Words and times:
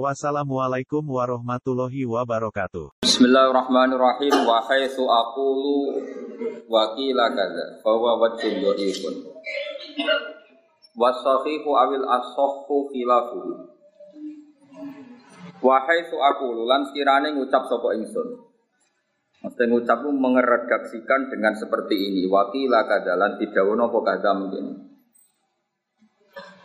Wassalamualaikum 0.00 1.04
warahmatullahi 1.04 2.08
wabarakatuh. 2.08 3.04
Bismillahirrahmanirrahim. 3.04 4.32
Wa 4.48 4.64
haitsu 4.64 5.04
aqulu 5.04 6.00
wa 6.64 6.96
qila 6.96 7.28
kadza 7.36 7.76
fa 7.84 7.92
huwa 7.92 8.16
wajhun 8.24 8.72
dhaifun 8.72 9.14
wasahihu 10.96 11.70
awil 11.76 12.08
asahhu 12.08 12.88
khilafuhu 12.88 13.68
wa 15.60 15.76
haitsu 15.84 16.16
aqulu 16.16 16.64
lan 16.64 16.88
sekirane 16.88 17.36
ngucap 17.36 17.68
sapa 17.68 17.92
ingsun. 17.92 18.48
Mesti 19.44 19.64
ngucap 19.76 20.08
mengeredaksikan 20.08 21.28
dengan 21.28 21.52
seperti 21.52 22.00
ini 22.00 22.32
wakila 22.32 22.88
kadza 22.88 23.12
lan 23.20 23.36
didawono 23.36 23.92
apa 23.92 23.98
kadza 24.08 24.32
mungkin 24.40 24.91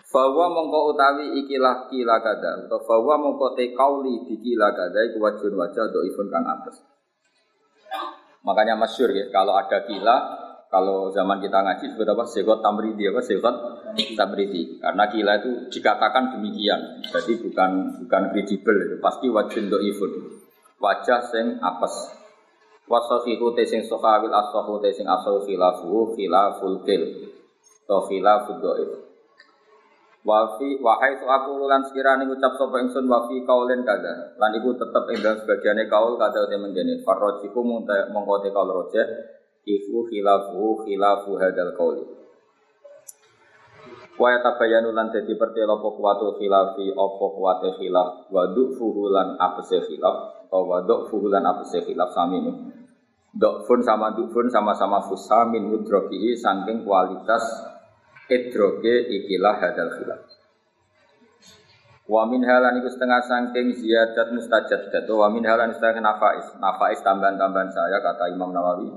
bahwa 0.07 0.45
mongko 0.55 0.95
utawi 0.95 1.35
ikilah 1.43 1.91
kila 1.91 2.15
kada 2.23 2.63
atau 2.63 2.79
bahwa 2.87 3.27
mongko 3.27 3.59
te 3.59 3.75
kauli 3.75 4.23
kila 4.23 4.71
kada 4.71 4.99
iku 5.11 5.19
wajun 5.19 5.53
wajah 5.59 5.91
do 5.91 5.99
ifun 6.07 6.31
kang 6.31 6.47
atas. 6.47 6.79
Makanya 8.47 8.79
masyur 8.79 9.11
ya 9.11 9.27
kalau 9.35 9.59
ada 9.59 9.83
kila 9.83 10.15
kalau 10.71 11.11
zaman 11.11 11.43
kita 11.43 11.59
ngaji 11.59 11.95
sebut 11.95 12.07
apa? 12.07 12.23
Sekot 12.27 12.59
tamridi 12.63 13.07
apa? 13.11 13.19
Sekot 13.19 13.55
tamridi. 14.15 14.79
Karena 14.79 15.11
kila 15.11 15.43
itu 15.43 15.51
dikatakan 15.75 16.39
demikian 16.39 17.03
jadi 17.03 17.33
bukan 17.43 17.71
bukan 18.07 18.23
kredibel 18.31 18.99
pasti 19.03 19.27
wajun 19.27 19.67
do 19.67 19.79
ifun 19.83 20.39
wajah 20.79 21.19
sing 21.27 21.59
apes. 21.59 22.15
Wasafihu 22.87 23.51
te 23.51 23.67
sing 23.67 23.83
sokawil 23.83 24.31
asahu 24.31 24.79
te 24.79 24.95
sing 24.95 25.03
asahu 25.03 25.43
khilafu 25.43 26.15
khilaful 26.15 26.79
kil 26.87 27.03
atau 27.87 29.06
Wafi 30.27 30.83
wahai 30.83 31.15
tu 31.15 31.23
aku 31.23 31.71
lan 31.71 31.87
sekiranya 31.87 32.27
ngucap 32.27 32.59
sapa 32.59 32.83
ingsun 32.83 33.07
wafi 33.07 33.47
kaulen 33.47 33.87
kada. 33.87 34.35
Lan 34.35 34.51
iku 34.59 34.75
tetep 34.75 35.07
ing 35.15 35.23
dalam 35.23 35.39
sebagiane 35.39 35.87
kaul 35.87 36.19
kada 36.19 36.43
uti 36.43 36.59
menjene. 36.59 36.99
Farrojiku 37.07 37.63
mongko 37.63 38.43
te 38.43 38.51
kaul 38.51 38.67
roje 38.67 39.03
iku 39.63 40.03
khilafu 40.11 40.83
khilafu 40.83 41.31
hadal 41.39 41.71
kauli. 41.79 42.03
Wa 44.19 44.27
yatabayanu 44.35 44.91
lan 44.91 45.15
dadi 45.15 45.31
pertelo 45.39 45.79
apa 45.79 45.95
kuwatu 45.95 46.35
khilafi 46.35 46.91
apa 46.91 47.25
kuwate 47.31 47.69
khilaf 47.79 48.27
wa 48.27 48.51
fuhulan 48.51 49.39
apese 49.39 49.79
khilaf 49.79 50.43
atau 50.43 50.67
wa 50.67 50.83
fuhulan 51.07 51.47
apese 51.47 51.87
khilaf 51.87 52.11
sami 52.11 52.43
ini. 52.43 52.51
Dokfun 53.31 53.79
sama 53.79 54.11
dukfun 54.11 54.51
sama-sama 54.51 55.07
fusamin 55.07 55.71
mudrokihi 55.71 56.35
saking 56.35 56.83
kualitas 56.83 57.76
idroge 58.27 59.07
ikilah 59.07 59.55
hadal 59.59 59.91
khilaf. 59.95 60.21
Wa 62.07 62.23
min 62.23 62.39
halan 62.47 62.79
iku 62.79 62.87
setengah 62.87 63.19
sangking 63.27 63.75
ziyadat 63.75 64.31
mustajad 64.31 64.87
dat 64.95 65.07
wa 65.11 65.27
min 65.27 65.43
halan 65.43 65.75
setengah 65.75 65.99
nafais. 65.99 66.55
Nafais 66.55 67.03
tambahan-tambahan 67.03 67.67
saya 67.71 67.99
kata 67.99 68.31
Imam 68.31 68.55
Nawawi. 68.55 68.87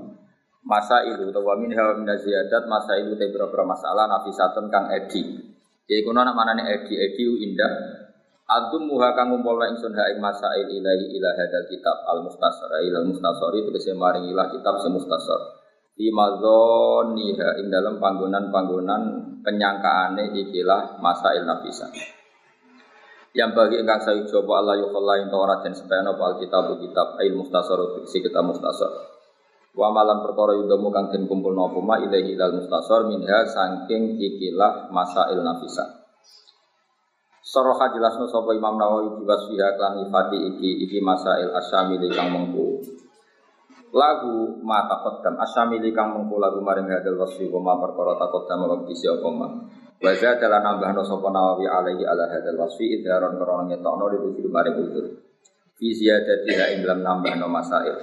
Masa 0.63 1.03
ilu 1.03 1.27
atau 1.27 1.43
wa 1.43 1.59
min 1.59 1.75
halan 1.75 2.07
ziyadat 2.07 2.71
masa 2.71 2.95
ilu 3.03 3.19
te 3.19 3.27
beberapa 3.27 3.67
masalah 3.67 4.07
nafisatun 4.07 4.71
kang 4.71 4.87
edi. 4.95 5.43
Ya 5.91 5.99
iku 5.99 6.15
mana 6.15 6.31
manane 6.31 6.63
edi 6.71 6.95
edi 6.95 7.51
indah. 7.51 7.73
Adum 8.47 8.87
muha 8.87 9.11
kang 9.15 9.31
ngumpulna 9.31 9.75
ingsun 9.75 9.95
ha 9.95 10.07
masail 10.15 10.67
ilahi 10.71 11.05
ila 11.19 11.29
hadal 11.35 11.67
kitab 11.71 12.03
al 12.07 12.19
mustasar 12.27 12.71
ila 12.83 12.99
mustasar 13.07 13.51
itu 13.55 13.71
kese 13.75 13.95
maring 13.95 14.27
ilah 14.27 14.51
kitab 14.51 14.75
se 14.79 14.91
mustasar 14.91 15.61
di 15.95 16.09
mazoniha 16.09 17.61
ing 17.61 17.67
dalam 17.69 17.99
panggonan-panggonan 17.99 19.20
penyangkaane 19.41 20.33
ikilah 20.37 20.97
masail 21.01 21.43
nafisa. 21.43 21.89
Yang 23.31 23.51
bagi 23.55 23.75
engkang 23.79 24.01
saya 24.03 24.21
coba 24.27 24.59
Allah 24.59 24.75
yukhalla 24.83 25.13
yang 25.23 25.29
Taurat 25.31 25.63
dan 25.63 25.71
supaya 25.71 26.03
nopo 26.03 26.21
alkitab 26.23 26.75
kitab 26.83 27.15
ail 27.19 27.33
mustasar 27.39 27.79
si 28.03 28.19
kita 28.19 28.43
mustasar 28.43 28.91
wa 29.71 29.87
malam 29.87 30.19
perkara 30.19 30.51
yudamu 30.59 30.91
kang 30.91 31.07
den 31.07 31.31
kumpul 31.31 31.55
nopo 31.55 31.79
ma 31.79 31.95
ilahi 31.95 32.35
ilal 32.35 32.59
mustasar 32.59 33.07
minha 33.07 33.47
saking 33.47 34.19
ikilah 34.19 34.91
masail 34.91 35.39
nafisa. 35.39 36.03
Soroha 37.41 37.89
jelasno 37.91 38.29
sapa 38.29 38.53
Imam 38.53 38.77
Nawawi 38.77 39.17
juga 39.17 39.35
siha 39.47 39.75
klan 39.75 40.07
ifati 40.07 40.37
iki 40.55 40.87
iki 40.87 40.99
masail 41.01 41.51
asyamil 41.55 42.05
kang 42.13 42.29
mengku 42.31 42.79
lagu 43.91 44.63
ma 44.63 44.87
taqaddam 44.87 45.35
asyamili 45.43 45.91
kang 45.91 46.15
mengko 46.15 46.39
lagu 46.39 46.63
maring 46.63 46.87
hadal 46.87 47.19
wasfi 47.19 47.47
wa 47.51 47.59
ma 47.59 47.73
perkara 47.75 48.15
taqaddam 48.15 48.63
wa 48.63 48.75
bisi 48.87 49.07
apa 49.11 49.29
ma? 49.29 49.47
Wa 50.01 50.11
zada 50.15 50.47
nambahno 50.47 51.03
sapa 51.03 51.27
nawawi 51.27 51.67
alaihi 51.67 52.07
ala 52.07 52.25
hadal 52.31 52.57
wasfi 52.57 52.99
idharon 52.99 53.35
krana 53.35 53.67
ngetokno 53.67 54.05
di 54.15 54.47
maring 54.47 54.75
utur 54.79 55.05
fi 55.75 55.87
ziyadati 55.91 56.51
ing 56.55 56.79
dalam 56.87 57.03
nambahno 57.03 57.51
masail. 57.51 57.95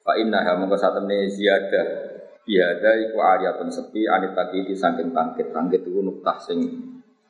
Fa 0.00 0.16
innaha 0.16 0.56
mongko 0.56 0.76
satemene 0.80 1.28
ziyadah. 1.28 1.86
Biada 2.48 2.96
iku 2.96 3.20
ariyatun 3.20 3.68
sepi 3.68 4.08
anit 4.08 4.32
di 4.32 4.72
saking 4.72 5.12
tangkit. 5.12 5.52
Tangkit 5.52 5.84
iku 5.84 6.00
nuktah 6.00 6.40
sing 6.40 6.64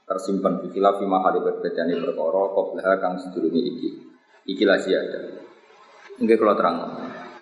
tersimpan 0.06 0.62
di 0.62 0.70
khilafi 0.70 1.02
mahali 1.02 1.42
berbedane 1.42 1.98
perkara 1.98 2.42
qablaha 2.54 2.92
kang 3.02 3.18
sedurunge 3.18 3.58
iki. 3.58 3.90
Ikilah 4.54 4.78
ziyadah. 4.78 5.22
Nggih 6.22 6.38
kula 6.38 6.54
terang 6.54 6.76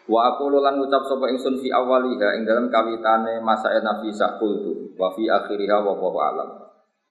Wa 0.06 0.20
aku 0.30 0.54
lan 0.54 0.78
ngucap 0.78 1.02
sapa 1.02 1.26
ingsun 1.34 1.58
fi 1.58 1.66
awaliha 1.74 2.38
ing 2.38 2.46
dalam 2.46 2.70
kawitane 2.70 3.42
masa 3.42 3.74
nafisa 3.82 4.38
kultu 4.38 4.94
wa 4.94 5.10
fi 5.10 5.26
akhiriha 5.26 5.82
wa 5.82 5.98
wa 5.98 6.22
alam. 6.30 6.50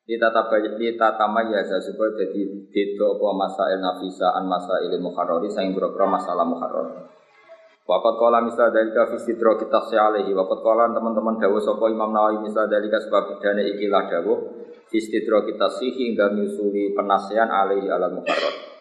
Ditatamayyaza 0.06 1.82
supaya 1.82 2.14
jadi 2.16 2.42
beda 2.72 3.20
apa 3.20 3.28
masa 3.36 3.68
nafisa 3.76 4.32
an 4.38 4.48
masa 4.48 4.80
ilmu 4.88 5.12
muharrari 5.12 5.52
saing 5.52 5.76
boro 5.76 5.92
masalah 6.08 6.48
muharrar. 6.48 7.12
Wakat 7.86 8.16
kola 8.18 8.42
misal 8.42 8.74
dari 8.74 8.90
fi 8.90 9.18
sidro 9.22 9.62
kita 9.62 9.78
alaihi. 9.94 10.34
Wakat 10.34 10.60
kola 10.66 10.90
teman-teman 10.90 11.38
dawo 11.38 11.62
sopo 11.62 11.86
Imam 11.86 12.10
Nawawi 12.10 12.42
misal 12.42 12.66
dari 12.66 12.90
sebab 12.90 13.38
dane 13.44 13.62
ikilah 13.78 14.10
dawo. 14.10 14.34
Sidro 14.90 15.44
kita 15.46 15.68
sihi 15.70 16.16
hingga 16.16 16.34
nyusuli 16.34 16.96
penasihan 16.98 17.52
alaihi 17.52 17.92
ala 17.92 18.10
muharrar. 18.10 18.75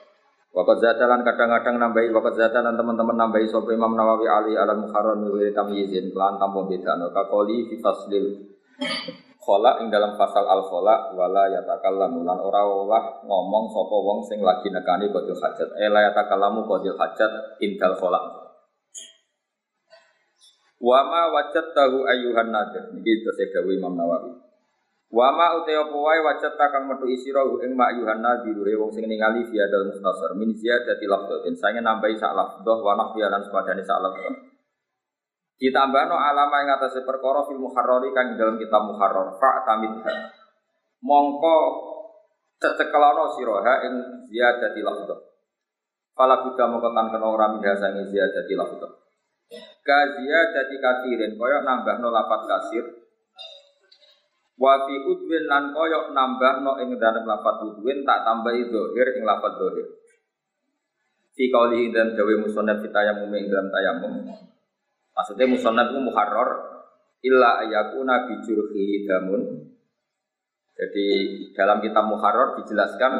Wakat 0.54 0.78
zatalan 0.78 1.26
kadang-kadang 1.26 1.82
nambahi 1.82 2.14
wakat 2.14 2.38
zatalan 2.38 2.78
teman-teman 2.78 3.18
nambahi 3.18 3.50
sopo 3.50 3.74
Imam 3.74 3.98
Nawawi 3.98 4.30
Ali 4.30 4.54
alam 4.54 4.86
muharram 4.86 5.26
wa 5.26 5.42
tamyizin 5.50 6.14
kelan 6.14 6.38
tanpa 6.38 6.62
beda. 6.70 6.94
No 6.94 7.10
kakoli 7.10 7.66
fi 7.66 7.82
faslil 7.82 8.54
khola 9.42 9.82
ing 9.82 9.90
dalam 9.90 10.14
pasal 10.14 10.46
al 10.46 10.62
khola 10.62 11.10
wala 11.18 11.50
yatakallamu. 11.58 12.22
Lan 12.22 12.38
ora 12.38 12.62
olah 12.70 13.26
ngomong 13.26 13.66
sopo 13.74 13.98
wong 14.06 14.30
sing 14.30 14.46
lagi 14.46 14.70
nekani 14.70 15.10
kodil 15.10 15.34
hajat. 15.34 15.74
Ela 15.74 16.06
yatakallamu 16.14 16.70
kodil 16.70 16.94
hajat 17.02 17.58
indal 17.58 17.98
khola 17.98 18.22
Wama 20.78 21.34
wajat 21.34 21.74
tahu 21.74 22.06
ayuhan 22.06 22.54
nadir. 22.54 22.94
Ini 22.94 23.26
terus 23.26 23.42
Imam 23.74 23.98
Nawawi 23.98 24.53
Wa 25.14 25.30
ma 25.30 25.54
uta 25.54 25.70
apa 25.70 25.94
wae 25.94 26.20
wajat 26.26 26.58
kang 26.58 26.90
metu 26.90 27.06
isira 27.06 27.46
ing 27.62 27.78
mak 27.78 27.94
yuhanna 27.94 28.42
dirure 28.42 28.74
wong 28.74 28.90
sing 28.90 29.06
ningali 29.06 29.46
via 29.46 29.70
dal 29.70 29.86
mustasar 29.86 30.34
min 30.34 30.50
ziyadati 30.58 31.06
lafdhatin. 31.06 31.54
Sange 31.54 31.78
nambahi 31.78 32.18
sak 32.18 32.34
lafdhah 32.34 32.78
wa 32.82 32.98
nahwiya 32.98 33.30
lan 33.30 33.46
sepadane 33.46 33.86
sak 33.86 34.02
lafdhah. 34.02 34.34
Ditambahno 35.54 36.18
alama 36.18 36.66
ing 36.66 36.68
atase 36.74 37.06
perkara 37.06 37.46
fil 37.46 37.62
muharrari 37.62 38.10
kang 38.10 38.34
dalam 38.34 38.58
kitab 38.58 38.90
muharrar 38.90 39.38
fa 39.38 39.62
tamidha 39.62 40.34
mongko 40.98 41.56
cecekelana 42.58 43.38
siraha 43.38 43.74
ing 43.86 43.94
ziyadati 44.26 44.82
lafdhah. 44.82 45.20
Fala 46.10 46.42
buddha 46.42 46.66
mongko 46.66 46.90
tan 46.90 47.06
kena 47.14 47.26
ora 47.30 47.54
minha 47.54 47.70
sange 47.78 48.02
ziyadati 48.10 48.58
lafdhah. 48.58 48.90
Ka 49.78 49.98
ziyadati 50.18 50.74
katirin 50.82 51.38
koyo 51.38 51.62
nambahno 51.62 52.10
lafat 52.10 52.50
kasir 52.50 53.03
Wa 54.54 54.86
fi 54.86 54.94
udwin 54.94 55.50
lan 55.50 55.74
koyok 55.74 56.14
nambah 56.14 56.54
no 56.62 56.78
ing 56.78 56.94
dalam 56.98 57.26
lafat 57.26 57.56
udwin 57.66 58.06
tak 58.06 58.22
tambahi 58.22 58.70
dohir 58.70 59.18
ing 59.18 59.26
lafat 59.26 59.52
dohir. 59.58 59.86
Fi 61.34 61.50
kauli 61.50 61.90
dan 61.90 62.14
dawe 62.14 62.34
musonab 62.38 62.78
fi 62.78 62.88
tayamum 62.94 63.30
ing 63.34 63.50
dalam 63.50 63.68
tayamum. 63.74 64.14
Maksudnya 65.14 65.46
musonab 65.50 65.90
itu 65.90 66.00
muharrar 66.02 66.50
illa 67.26 67.66
ayakuna 67.66 68.30
bijurhi 68.30 69.06
damun. 69.10 69.42
Jadi 70.74 71.06
dalam 71.54 71.82
kitab 71.82 72.06
muharrar 72.06 72.58
dijelaskan 72.62 73.12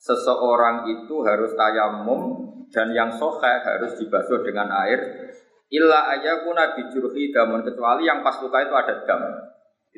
seseorang 0.00 0.88
itu 0.88 1.20
harus 1.24 1.52
tayamum 1.56 2.20
dan 2.68 2.92
yang 2.92 3.12
sohe 3.16 3.52
harus 3.64 3.96
dibasuh 3.96 4.44
dengan 4.44 4.68
air 4.84 5.28
Illa 5.68 6.08
ayakuna 6.16 6.72
bijurhi 6.80 7.28
damun 7.28 7.60
kecuali 7.60 8.08
yang 8.08 8.24
pas 8.24 8.40
luka 8.40 8.64
itu 8.64 8.72
ada 8.72 9.04
dam. 9.04 9.20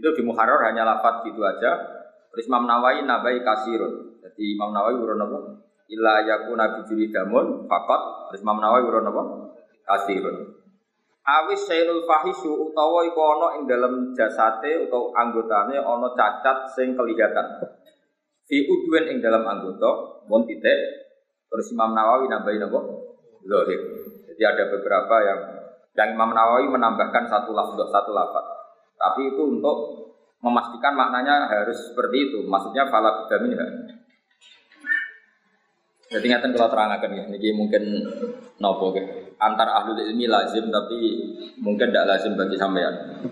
Itu 0.00 0.16
di 0.16 0.24
Muharrar 0.24 0.64
hanya 0.72 0.88
lafat 0.88 1.28
gitu 1.28 1.44
aja. 1.44 1.76
Terus 2.32 2.48
Imam 2.48 2.64
Nawawi 2.64 3.04
nabai 3.04 3.44
kasirun. 3.44 4.16
Jadi 4.24 4.56
Imam 4.56 4.72
Nawawi 4.72 4.96
urun 4.96 5.20
apa? 5.20 5.38
Illa 5.92 6.24
ayakuna 6.24 6.80
bijurhi 6.80 7.12
damun 7.12 7.68
fakot. 7.68 8.32
Terus 8.32 8.40
Imam 8.40 8.64
Nawawi 8.64 8.88
urun 8.88 9.12
apa? 9.12 9.22
Kasirun. 9.84 10.56
Awis 11.20 11.68
sailul 11.68 12.08
fahishu 12.08 12.48
utawa 12.48 13.04
iku 13.04 13.20
ana 13.20 13.48
ing 13.60 13.68
dalam 13.68 14.16
jasate 14.16 14.88
utawa 14.88 15.12
anggotane 15.20 15.76
ana 15.76 16.08
cacat 16.16 16.72
sing 16.72 16.96
kelihatan. 16.96 17.60
Fi 18.48 18.56
udwen 18.64 19.04
ing 19.04 19.20
dalam 19.20 19.44
anggota, 19.44 20.24
mon 20.32 20.48
titik. 20.48 20.80
Terus 21.52 21.76
Imam 21.76 21.92
Nawawi 21.92 22.24
nambahin 22.24 22.64
apa? 22.64 22.80
Zahir. 23.44 23.80
Jadi 24.32 24.42
ada 24.48 24.64
beberapa 24.72 25.16
yang 25.28 25.40
yang 25.92 26.08
Imam 26.16 26.32
Nawawi 26.32 26.72
menambahkan 26.72 27.28
satu 27.28 27.52
lafaz, 27.52 27.84
satu 27.92 28.16
lafaz. 28.16 28.59
Tapi 29.00 29.32
itu 29.32 29.42
untuk 29.48 29.76
memastikan 30.44 30.92
maknanya 30.92 31.48
harus 31.48 31.88
seperti 31.88 32.28
itu. 32.28 32.38
Maksudnya 32.44 32.92
fala 32.92 33.24
bidamin 33.24 33.56
Jadi 36.10 36.26
ngeten 36.26 36.50
kalau 36.58 36.66
terangkan 36.74 37.14
ya, 37.14 37.24
ini 37.30 37.54
mungkin 37.54 38.02
nopo 38.58 38.90
ke 38.90 39.30
antar 39.38 39.70
ahli 39.70 40.10
ilmi 40.10 40.26
lazim 40.26 40.66
tapi 40.66 40.98
mungkin 41.62 41.94
tidak 41.94 42.10
lazim 42.10 42.34
bagi 42.34 42.58
sampean. 42.58 43.22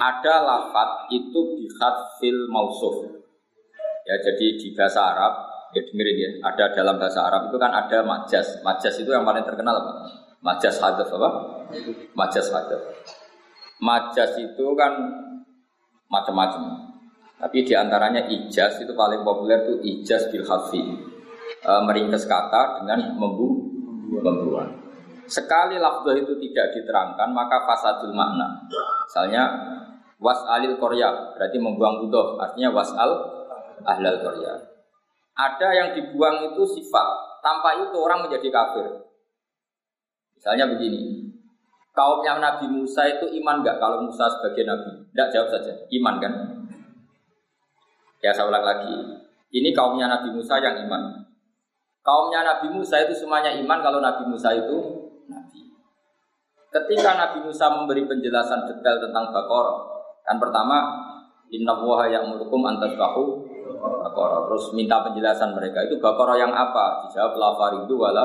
Ada 0.00 0.34
lafat 0.40 1.12
itu 1.12 1.40
bihat 1.60 2.16
fil 2.16 2.48
mausuf. 2.48 3.20
Ya 4.08 4.16
jadi 4.24 4.56
di 4.56 4.72
bahasa 4.72 5.04
Arab 5.04 5.32
ya 5.76 5.84
dengerin 5.84 6.16
ya, 6.16 6.30
ada 6.48 6.64
dalam 6.72 6.96
bahasa 6.96 7.28
Arab 7.28 7.52
itu 7.52 7.60
kan 7.60 7.76
ada 7.76 8.00
majas. 8.00 8.56
Majas 8.64 8.96
itu 8.96 9.12
yang 9.12 9.28
paling 9.28 9.44
terkenal 9.44 9.84
apa? 9.84 9.92
Majas 10.40 10.80
hadaf 10.80 11.12
apa? 11.12 11.28
Majas 12.16 12.48
hadaf. 12.48 12.82
Majas 13.82 14.38
itu 14.38 14.66
kan 14.78 14.92
macam-macam. 16.10 16.94
Tapi 17.34 17.66
di 17.66 17.74
antaranya 17.74 18.24
ijaz 18.30 18.80
itu 18.80 18.94
paling 18.94 19.26
populer 19.26 19.66
itu 19.66 19.74
ijaz 19.82 20.30
bil 20.30 20.46
hafi 20.46 20.80
e, 21.44 21.70
meringkas 21.84 22.24
kata 22.24 22.80
dengan 22.80 23.18
membu 23.18 23.68
membuat. 24.08 24.70
Sekali 25.26 25.76
lafzah 25.80 26.14
itu 26.14 26.36
tidak 26.38 26.72
diterangkan 26.78 27.28
maka 27.34 27.66
fasadul 27.66 28.14
makna. 28.14 28.64
Misalnya 29.08 29.42
wasalil 30.22 30.78
korya 30.78 31.36
berarti 31.36 31.58
membuang 31.58 32.06
udoh 32.06 32.38
artinya 32.38 32.70
wasal 32.70 33.10
ahlal 33.82 34.18
korya. 34.22 34.54
Ada 35.34 35.68
yang 35.74 35.88
dibuang 35.98 36.54
itu 36.54 36.62
sifat 36.78 37.08
tanpa 37.42 37.74
itu 37.82 37.96
orang 37.98 38.22
menjadi 38.22 38.48
kafir. 38.54 38.86
Misalnya 40.38 40.70
begini, 40.70 41.33
kaumnya 41.94 42.42
Nabi 42.42 42.66
Musa 42.68 43.06
itu 43.06 43.30
iman 43.40 43.62
nggak 43.62 43.78
kalau 43.78 44.02
Musa 44.02 44.26
sebagai 44.26 44.66
Nabi? 44.66 44.90
Tidak 45.14 45.28
jawab 45.30 45.48
saja, 45.54 45.72
iman 45.72 46.14
kan? 46.18 46.32
Ya 48.18 48.34
saya 48.34 48.50
ulang 48.50 48.66
lagi, 48.66 48.94
ini 49.54 49.70
kaumnya 49.70 50.10
Nabi 50.10 50.34
Musa 50.34 50.58
yang 50.58 50.74
iman. 50.84 51.22
Kaumnya 52.04 52.44
Nabi 52.44 52.68
Musa 52.74 53.00
itu 53.00 53.16
semuanya 53.16 53.54
iman 53.56 53.78
kalau 53.80 54.02
Nabi 54.02 54.28
Musa 54.28 54.52
itu 54.52 54.76
Nabi. 55.30 55.72
Ketika 56.68 57.16
Nabi 57.16 57.38
Musa 57.46 57.70
memberi 57.70 58.04
penjelasan 58.04 58.66
detail 58.68 58.98
tentang 59.00 59.30
Bakor, 59.30 59.66
kan 60.26 60.36
pertama 60.36 61.00
Inna 61.54 61.78
yang 62.10 62.28
murukum 62.28 62.66
antas 62.66 62.98
bahu 62.98 63.46
Bakor. 63.78 64.50
Terus 64.50 64.64
minta 64.74 65.00
penjelasan 65.06 65.54
mereka 65.54 65.86
itu 65.86 65.96
Bakor 66.02 66.34
yang 66.34 66.50
apa? 66.50 67.06
Dijawab 67.06 67.38
la 67.38 67.68
itu 67.84 67.94
wala 67.94 68.24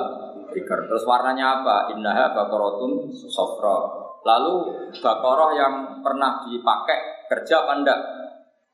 bikar. 0.51 0.89
Terus 0.89 1.03
warnanya 1.05 1.61
apa? 1.61 1.93
Innaha 1.93 2.33
bakorotun 2.33 3.13
sofra. 3.13 4.09
Lalu 4.19 4.55
Bakoroh 4.99 5.55
yang 5.55 5.73
pernah 6.03 6.43
dipakai 6.43 7.29
kerja 7.31 7.63
apa 7.63 7.73
enggak? 7.79 7.99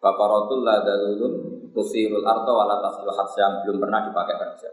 Bakorotul 0.02 0.66
ladalulun 0.66 1.34
tusirul 1.76 2.24
arto 2.24 2.52
wala 2.56 2.80
tasil 2.80 3.12
yang 3.38 3.54
belum 3.68 3.78
pernah 3.84 4.00
dipakai 4.08 4.36
kerja. 4.40 4.70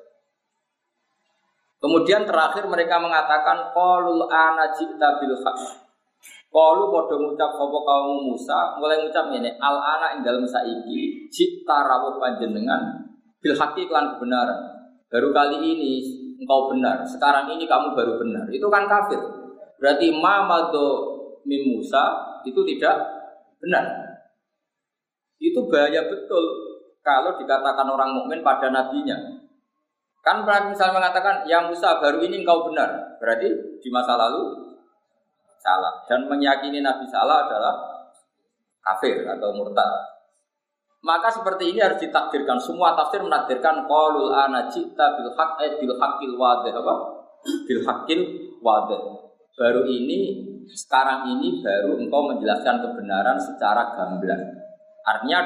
Kemudian 1.83 2.23
terakhir 2.23 2.63
mereka 2.71 3.03
mengatakan 3.03 3.75
qalul 3.75 4.31
ana 4.31 4.71
jita 4.71 5.19
bil 5.19 5.35
haq. 5.35 5.59
Qalu 6.53 6.85
padha 6.95 7.17
ngucap 7.19 7.51
sapa 7.59 7.79
kaum 7.83 8.29
Musa 8.29 8.79
mulai 8.79 9.03
ngucap 9.03 9.35
ngene 9.35 9.59
al 9.59 9.77
ana 9.83 10.15
ing 10.15 10.21
dalem 10.23 10.47
saiki 10.47 11.27
cipta 11.33 11.83
rawuh 11.83 12.23
panjenengan 12.23 13.03
bil 13.43 13.59
haqi 13.59 13.91
lan 13.91 14.15
kebenaran. 14.15 14.61
Baru 15.11 15.35
kali 15.35 15.59
ini 15.59 16.22
engkau 16.43 16.75
benar, 16.75 17.07
sekarang 17.07 17.47
ini 17.55 17.65
kamu 17.71 17.95
baru 17.95 18.19
benar. 18.19 18.45
Itu 18.51 18.67
kan 18.67 18.91
kafir. 18.91 19.19
Berarti 19.79 20.11
mamado 20.15 20.87
mim 21.47 21.79
Musa 21.79 22.39
itu 22.43 22.61
tidak 22.67 22.99
benar. 23.63 23.87
Itu 25.43 25.67
bahaya 25.67 26.07
betul 26.07 26.45
kalau 27.03 27.35
dikatakan 27.39 27.87
orang 27.87 28.15
mukmin 28.15 28.43
pada 28.47 28.71
nabinya. 28.71 29.19
Kan 30.23 30.47
misalnya 30.71 31.03
mengatakan, 31.03 31.43
yang 31.51 31.67
Musa 31.67 31.99
baru 31.99 32.23
ini 32.23 32.47
engkau 32.47 32.71
benar. 32.71 33.19
Berarti 33.19 33.79
di 33.83 33.89
masa 33.91 34.15
lalu 34.15 34.55
salah. 35.59 36.07
Dan 36.07 36.31
meyakini 36.31 36.79
Nabi 36.79 37.11
salah 37.11 37.51
adalah 37.51 37.75
kafir 38.87 39.27
atau 39.27 39.51
murtad. 39.51 40.12
Maka 41.03 41.35
seperti 41.35 41.75
ini 41.75 41.83
harus 41.83 41.99
ditakdirkan. 41.99 42.63
Semua 42.63 42.95
tafsir 42.95 43.19
menakdirkan 43.19 43.91
qaulul 43.91 44.31
ana 44.31 44.71
cita 44.71 45.19
bil 45.19 45.35
haq 45.35 45.59
eh, 45.59 45.83
bil 45.83 45.99
haqqil 45.99 46.39
wadih 46.39 46.71
apa? 46.79 46.95
Bil 47.67 47.83
haqqil 47.83 48.21
wadih. 48.63 49.01
Baru 49.59 49.83
ini 49.91 50.47
sekarang 50.71 51.27
ini 51.35 51.59
baru 51.59 51.99
engkau 51.99 52.31
menjelaskan 52.31 52.87
kebenaran 52.87 53.35
secara 53.35 53.99
gamblang. 53.99 54.47
Artinya 55.03 55.41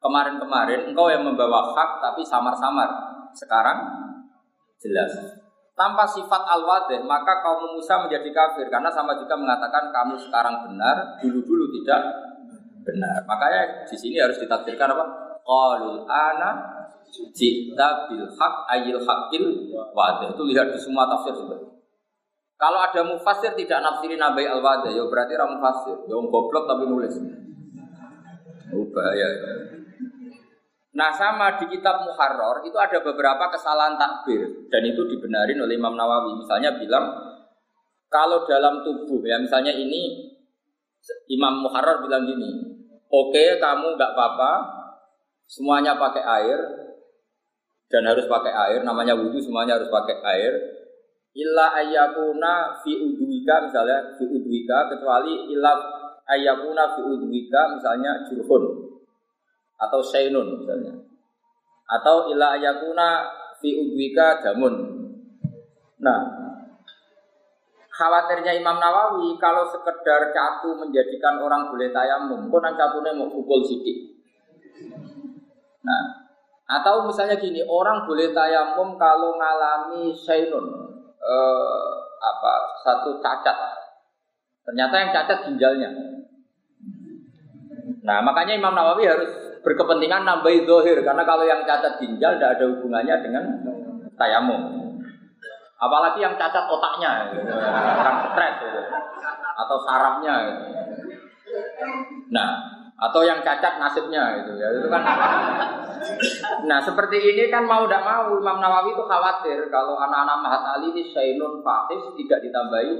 kemarin-kemarin 0.00 0.88
engkau 0.88 1.12
yang 1.12 1.20
membawa 1.20 1.76
hak 1.76 2.00
tapi 2.00 2.24
samar-samar. 2.24 2.88
Sekarang 3.36 3.84
jelas. 4.80 5.12
Tanpa 5.74 6.06
sifat 6.06 6.48
al-wadih, 6.48 7.02
maka 7.02 7.42
kaum 7.42 7.74
Musa 7.74 7.98
menjadi 7.98 8.30
kafir 8.30 8.70
karena 8.70 8.88
sama 8.94 9.18
juga 9.18 9.34
mengatakan 9.34 9.90
kamu 9.90 10.14
sekarang 10.22 10.70
benar, 10.70 11.18
dulu-dulu 11.18 11.66
tidak 11.82 11.98
benar. 12.84 13.24
Makanya 13.24 13.88
di 13.88 13.96
sini 13.96 14.20
harus 14.20 14.36
ditakdirkan 14.38 14.92
apa? 14.92 15.04
Qalul 15.44 16.04
ana 16.08 16.50
jita 17.10 18.08
bil 18.08 18.28
haq 18.28 18.54
ayil 18.70 19.00
haqil 19.00 19.44
wadih. 19.92 20.28
Itu 20.36 20.42
lihat 20.46 20.70
di 20.70 20.78
semua 20.78 21.08
tafsir 21.08 21.34
juga. 21.34 21.56
Kalau 22.54 22.78
ada 22.78 23.00
mufasir 23.02 23.52
tidak 23.58 23.82
nafsirin 23.82 24.20
nabai 24.20 24.46
al 24.46 24.62
wadih, 24.62 24.94
ya 24.94 25.04
berarti 25.10 25.34
ramu 25.34 25.58
mufasir. 25.58 25.96
Ya 26.06 26.16
goblok 26.16 26.64
tapi 26.70 26.84
nulis. 26.86 27.14
Oh, 28.74 28.86
bahaya. 28.94 29.28
Nah 30.94 31.10
sama 31.10 31.58
di 31.58 31.66
kitab 31.74 32.06
Muharrar 32.06 32.62
itu 32.62 32.78
ada 32.78 33.02
beberapa 33.02 33.50
kesalahan 33.50 33.98
takbir 33.98 34.70
dan 34.70 34.82
itu 34.86 35.02
dibenarin 35.10 35.58
oleh 35.58 35.74
Imam 35.74 35.98
Nawawi. 35.98 36.38
Misalnya 36.38 36.78
bilang 36.78 37.10
kalau 38.06 38.46
dalam 38.46 38.86
tubuh 38.86 39.26
ya 39.26 39.42
misalnya 39.42 39.74
ini 39.74 40.30
Imam 41.28 41.66
Muharrar 41.66 41.98
bilang 42.00 42.24
gini, 42.24 42.73
oke 43.14 43.30
okay, 43.30 43.62
kamu 43.62 43.94
nggak 43.94 44.12
apa-apa, 44.14 44.52
semuanya 45.46 45.94
pakai 45.94 46.24
air. 46.42 46.60
Dan 47.84 48.10
harus 48.10 48.26
pakai 48.26 48.50
air, 48.50 48.80
namanya 48.82 49.14
wudhu 49.14 49.38
semuanya 49.38 49.78
harus 49.78 49.86
pakai 49.86 50.18
air. 50.34 50.52
Illa 51.34 51.70
ayakuna 51.78 52.82
fi 52.82 52.98
udwika 52.98 53.70
misalnya 53.70 54.18
fi 54.18 54.24
udwika 54.26 54.90
kecuali 54.90 55.50
illa 55.54 55.78
ayakuna 56.26 56.90
fi 56.98 57.00
udwika 57.06 57.60
misalnya 57.78 58.26
jurhun. 58.26 58.64
Atau 59.78 60.02
sainun 60.02 60.58
misalnya. 60.58 60.94
Atau 61.86 62.34
ila 62.34 62.58
ayakuna 62.58 63.30
fi 63.64 63.68
udwika 63.78 64.42
damun 64.42 64.74
nah 66.04 66.43
khawatirnya 67.94 68.58
Imam 68.58 68.82
Nawawi 68.82 69.38
kalau 69.38 69.70
sekedar 69.70 70.34
catu 70.34 70.74
menjadikan 70.74 71.38
orang 71.38 71.70
boleh 71.70 71.94
tayamum 71.94 72.50
nang 72.50 72.74
catune 72.74 73.14
mau 73.14 73.30
pukul 73.30 73.62
sidik? 73.62 74.18
Nah 75.86 76.26
atau 76.64 77.06
misalnya 77.06 77.38
gini 77.38 77.62
orang 77.62 78.02
boleh 78.02 78.34
tayamum 78.34 78.98
kalau 78.98 79.38
ngalami 79.38 80.10
sainun 80.10 80.66
eh, 81.22 81.90
apa 82.18 82.52
satu 82.82 83.22
cacat. 83.22 83.56
Ternyata 84.64 84.94
yang 84.96 85.10
cacat 85.14 85.38
ginjalnya. 85.46 85.90
Nah 88.02 88.18
makanya 88.26 88.58
Imam 88.58 88.74
Nawawi 88.74 89.06
harus 89.06 89.30
berkepentingan 89.64 90.28
nambahi 90.28 90.66
dohir 90.66 90.98
karena 91.00 91.22
kalau 91.22 91.46
yang 91.46 91.62
cacat 91.62 91.96
ginjal 92.02 92.36
tidak 92.36 92.58
ada 92.58 92.64
hubungannya 92.68 93.16
dengan 93.22 93.44
tayamum 94.18 94.83
apalagi 95.84 96.18
yang 96.24 96.34
cacat 96.40 96.64
otaknya 96.64 97.28
gitu. 97.28 97.44
stres 98.32 98.54
gitu. 98.64 98.80
atau 99.54 99.76
sarafnya 99.84 100.34
gitu. 100.48 100.64
nah 102.32 102.50
atau 102.94 103.20
yang 103.26 103.42
cacat 103.42 103.76
nasibnya 103.76 104.40
gitu 104.40 104.54
ya 104.56 104.68
itu 104.70 104.88
kan 104.88 105.02
nah 106.64 106.78
seperti 106.78 107.20
ini 107.20 107.50
kan 107.50 107.66
mau 107.66 107.84
tidak 107.84 108.06
mau 108.06 108.32
Imam 108.32 108.62
Nawawi 108.62 108.94
itu 108.94 109.04
khawatir 109.04 109.58
kalau 109.68 109.98
anak-anak 109.98 110.38
Mahat 110.40 110.62
Ali 110.78 110.94
ini 110.94 111.02
Sainun 111.10 111.60
Fahis 111.60 112.02
tidak 112.16 112.38
ditambahi 112.44 112.94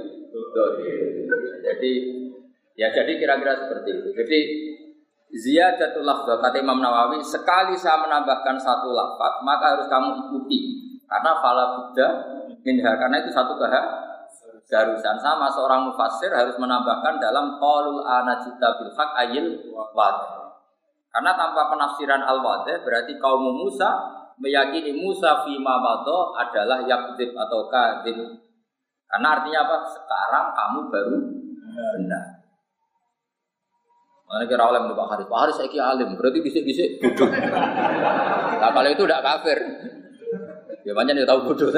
Jadi 1.63 1.91
ya 2.75 2.91
jadi 2.91 3.11
kira-kira 3.15 3.55
seperti 3.55 3.89
itu. 4.03 4.09
Jadi 4.11 4.39
ziyadatul 5.31 6.03
lafzah 6.03 6.43
kata 6.43 6.59
Imam 6.59 6.83
Nawawi 6.83 7.23
sekali 7.23 7.75
saya 7.79 8.03
menambahkan 8.03 8.59
satu 8.59 8.91
lafaz 8.91 9.43
maka 9.47 9.75
harus 9.75 9.87
kamu 9.87 10.09
ikuti 10.27 10.59
karena 11.07 11.31
fala 11.39 11.65
buddha 11.79 12.09
minha 12.65 12.91
karena 12.97 13.21
itu 13.21 13.29
satu 13.29 13.53
keharusan 14.65 15.17
sama 15.21 15.45
seorang 15.53 15.85
mufassir 15.87 16.33
harus 16.33 16.57
menambahkan 16.57 17.21
dalam 17.21 17.61
qaulul 17.61 18.01
anajita 18.01 18.81
bil 18.81 18.91
haq 18.97 19.11
ayil 19.21 19.47
wad 19.93 20.17
karena 21.13 21.31
tanpa 21.37 21.69
penafsiran 21.69 22.25
al 22.25 22.41
wadih 22.41 22.81
berarti 22.81 23.15
kaum 23.21 23.45
Musa 23.53 23.87
meyakini 24.41 24.91
Musa 24.97 25.45
fi 25.45 25.55
mabado 25.61 26.33
adalah 26.35 26.83
yakzib 26.83 27.31
atau 27.37 27.69
kadzib 27.69 28.17
karena 29.05 29.27
artinya 29.37 29.59
apa 29.69 29.77
sekarang 29.93 30.45
kamu 30.57 30.79
baru 30.89 31.17
benar 32.01 32.35
Mana 34.25 34.41
kira 34.49 34.65
oleh 34.65 34.81
Pak 34.89 35.07
Haris, 35.13 35.27
Pak 35.29 35.37
Haris 35.37 35.55
saya 35.61 35.93
alim, 35.93 36.17
berarti 36.17 36.41
bisik-bisik 36.41 36.97
bodoh. 36.97 37.29
Nah 37.29 38.69
kalau 38.73 38.89
itu 38.89 39.05
tidak 39.05 39.21
kafir. 39.21 39.57
Ya 40.81 40.97
banyak 40.97 41.13
yang 41.13 41.29
tahu 41.29 41.53
bodoh. 41.53 41.69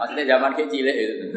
Maksudnya 0.00 0.24
zaman 0.24 0.56
kecil 0.56 0.84
itu. 0.88 1.28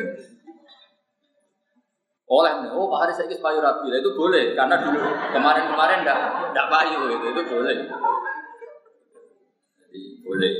Oleh 2.31 2.53
oh 2.71 2.87
Pak 2.87 2.99
Haris 3.03 3.19
saya 3.19 3.35
payu 3.35 3.59
rapi, 3.59 3.91
itu 3.91 4.11
boleh 4.15 4.55
karena 4.55 4.79
dulu 4.79 5.03
kemarin-kemarin 5.35 6.07
tidak 6.07 6.19
tidak 6.55 6.67
payu 6.71 6.99
itu, 7.11 7.25
itu 7.35 7.41
boleh. 7.51 7.75
Jadi 9.83 10.01
boleh. 10.23 10.53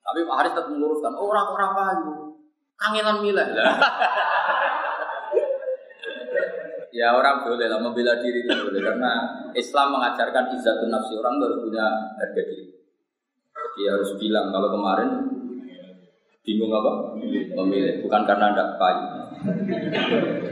Tapi 0.00 0.18
Pak 0.24 0.36
Haris 0.40 0.52
tetap 0.56 0.72
meluruskan, 0.72 1.12
oh 1.14 1.28
orang 1.28 1.46
orang 1.52 1.72
payu, 1.76 2.12
kangenan 2.80 3.16
milah. 3.20 3.48
Ya 6.90 7.14
orang 7.14 7.46
boleh 7.46 7.70
lah 7.70 7.78
membela 7.78 8.18
diri 8.18 8.42
itu 8.42 8.50
boleh 8.50 8.82
karena 8.82 9.12
Islam 9.54 9.94
mengajarkan 9.94 10.50
izzatun 10.58 10.90
nafsi 10.90 11.14
orang 11.14 11.38
harus 11.38 11.62
punya 11.62 11.86
harga 12.18 12.42
diri. 12.50 12.66
Jadi 13.54 13.82
harus 13.86 14.10
bilang 14.18 14.50
kalau 14.50 14.74
kemarin 14.74 15.39
bingung 16.44 16.72
apa? 16.72 17.14
Memilih 17.60 18.04
bukan 18.04 18.22
karena 18.24 18.44
anda 18.52 18.64
payu. 18.80 19.04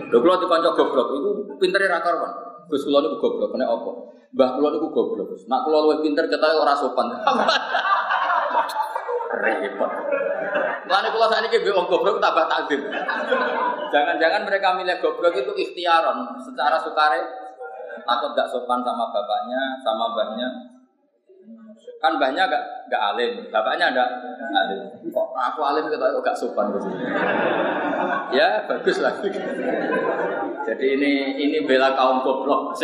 Lho 0.09 0.16
kula 0.21 0.40
dikonco 0.40 0.71
goblok 0.76 1.09
itu 1.16 1.30
pintere 1.61 1.88
ra 1.88 2.00
karuan. 2.00 2.33
Gus 2.68 2.85
kula 2.85 3.04
niku 3.04 3.16
goblok 3.21 3.52
kena 3.52 3.68
apa? 3.68 3.90
Mbah 4.37 4.50
kula 4.57 4.68
niku 4.76 4.88
goblok. 4.92 5.33
Nak 5.49 5.61
kula 5.64 5.78
luwih 5.85 5.99
pinter 6.04 6.28
ketahe 6.28 6.57
ora 6.57 6.75
sopan. 6.76 7.09
Repot. 9.38 9.92
Lalu 10.88 11.09
kalau 11.12 11.28
saat 11.28 11.45
ini 11.45 11.68
wong 11.68 11.87
goblok 11.88 12.16
tambah 12.21 12.49
takdim. 12.49 12.80
Jangan-jangan 13.92 14.42
mereka 14.49 14.68
milih 14.76 14.97
goblok 15.04 15.37
itu 15.37 15.52
ikhtiaron 15.52 16.37
secara 16.40 16.80
sukare 16.80 17.21
atau 18.09 18.33
gak 18.33 18.49
sopan 18.49 18.80
sama 18.80 19.12
bapaknya, 19.12 19.61
sama 19.85 20.16
mbahnya. 20.16 20.49
Kan 21.99 22.14
mbahnya 22.14 22.47
gak 22.47 22.62
gak 22.87 23.02
alim, 23.14 23.42
bapaknya 23.50 23.90
ada 23.90 24.04
alim. 24.54 24.87
Kok 25.11 25.35
aku 25.35 25.61
alim 25.66 25.90
kok 25.90 26.23
gak 26.23 26.38
sopan 26.38 26.70
gitu. 26.78 26.88
Ya 28.30 28.62
bagus 28.70 29.02
lagi. 29.02 29.26
Jadi 30.62 30.87
ini 30.94 31.35
ini 31.42 31.58
bela 31.66 31.99
kaum 31.99 32.23
goblok. 32.23 32.78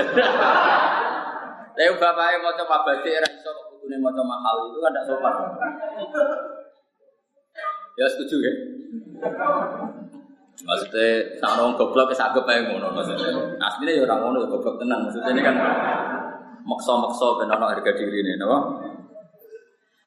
Tapi 1.74 1.90
bapaknya 1.98 2.42
mau 2.42 2.54
coba 2.58 2.82
batik, 2.82 3.22
era 3.22 3.28
iso 3.30 3.50
kok 3.54 3.86
mau 4.02 4.10
coba 4.10 4.26
mahal 4.34 4.66
itu 4.66 4.78
kan 4.82 4.90
gak 4.98 5.06
sopan. 5.06 5.34
Ya 7.94 8.06
setuju 8.10 8.36
ya. 8.42 8.52
Maksudnya 10.64 11.38
nak 11.38 11.58
orang 11.58 11.78
goblok 11.78 12.10
ya 12.10 12.16
sagep 12.18 12.46
ae 12.50 12.66
ngono 12.66 12.90
maksudnya. 12.90 13.30
Aslinya 13.62 13.92
ya 13.94 14.02
orang 14.10 14.18
ngono 14.26 14.38
ya 14.42 14.46
goblok 14.50 14.82
tenan. 14.82 15.06
Maksudnya 15.06 15.30
ini 15.30 15.42
kan 15.42 15.54
maksa-maksa 16.64 17.38
ben 17.38 17.52
ana 17.52 17.66
harga 17.70 17.92
diri 17.92 18.24
ini, 18.24 18.40
napa? 18.40 18.80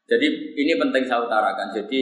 Jadi 0.07 0.57
ini 0.57 0.73
penting 0.79 1.03
saya 1.05 1.23
utarakan. 1.23 1.69
Jadi 1.75 2.01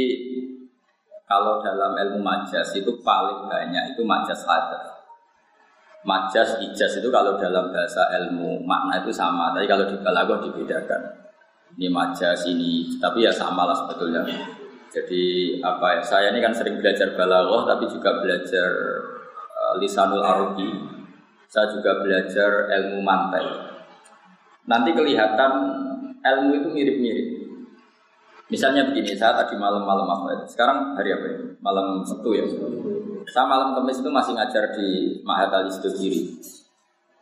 kalau 1.26 1.60
dalam 1.60 1.98
ilmu 1.98 2.22
majas 2.22 2.70
itu 2.78 3.02
paling 3.02 3.50
banyak 3.50 3.98
itu 3.98 4.02
majas 4.06 4.46
hadas. 4.46 4.94
Majas 6.06 6.62
ijaz 6.62 7.02
itu 7.02 7.10
kalau 7.10 7.34
dalam 7.36 7.74
bahasa 7.74 8.06
ilmu 8.22 8.62
makna 8.62 9.02
itu 9.02 9.10
sama, 9.10 9.50
tapi 9.58 9.66
kalau 9.66 9.90
di 9.90 9.98
balaghah 10.00 10.38
dibedakan. 10.38 11.02
Ini 11.76 11.90
majas 11.92 12.46
ini, 12.46 12.88
tapi 13.02 13.26
ya 13.26 13.34
sama 13.34 13.66
lah 13.66 13.76
sebetulnya. 13.76 14.22
Jadi 14.94 15.58
apa 15.60 16.00
ya? 16.00 16.02
Saya 16.06 16.32
ini 16.32 16.40
kan 16.40 16.54
sering 16.54 16.78
belajar 16.78 17.12
balaghah 17.18 17.68
tapi 17.68 17.90
juga 17.90 18.22
belajar 18.22 18.70
uh, 19.50 19.74
lisanul 19.82 20.24
arabi. 20.24 20.72
Saya 21.50 21.74
juga 21.74 22.06
belajar 22.06 22.70
ilmu 22.70 23.02
mantai. 23.02 23.75
Nanti 24.66 24.90
kelihatan 24.98 25.52
ilmu 26.26 26.52
itu 26.58 26.68
mirip-mirip. 26.74 27.28
Misalnya 28.50 28.86
begini, 28.90 29.18
saya 29.18 29.34
tadi 29.42 29.58
malam-malam 29.58 30.06
apa 30.06 30.28
itu? 30.38 30.46
Sekarang 30.54 30.94
hari 30.94 31.14
apa 31.14 31.26
ya? 31.26 31.38
Malam 31.62 32.06
Sabtu 32.06 32.30
ya. 32.38 32.46
Saya 33.26 33.46
malam 33.50 33.74
Kamis 33.74 34.06
itu 34.06 34.10
masih 34.14 34.38
ngajar 34.38 34.70
di 34.78 35.18
Mahat 35.26 35.50
Al 35.50 35.66
Kiri. 35.70 36.38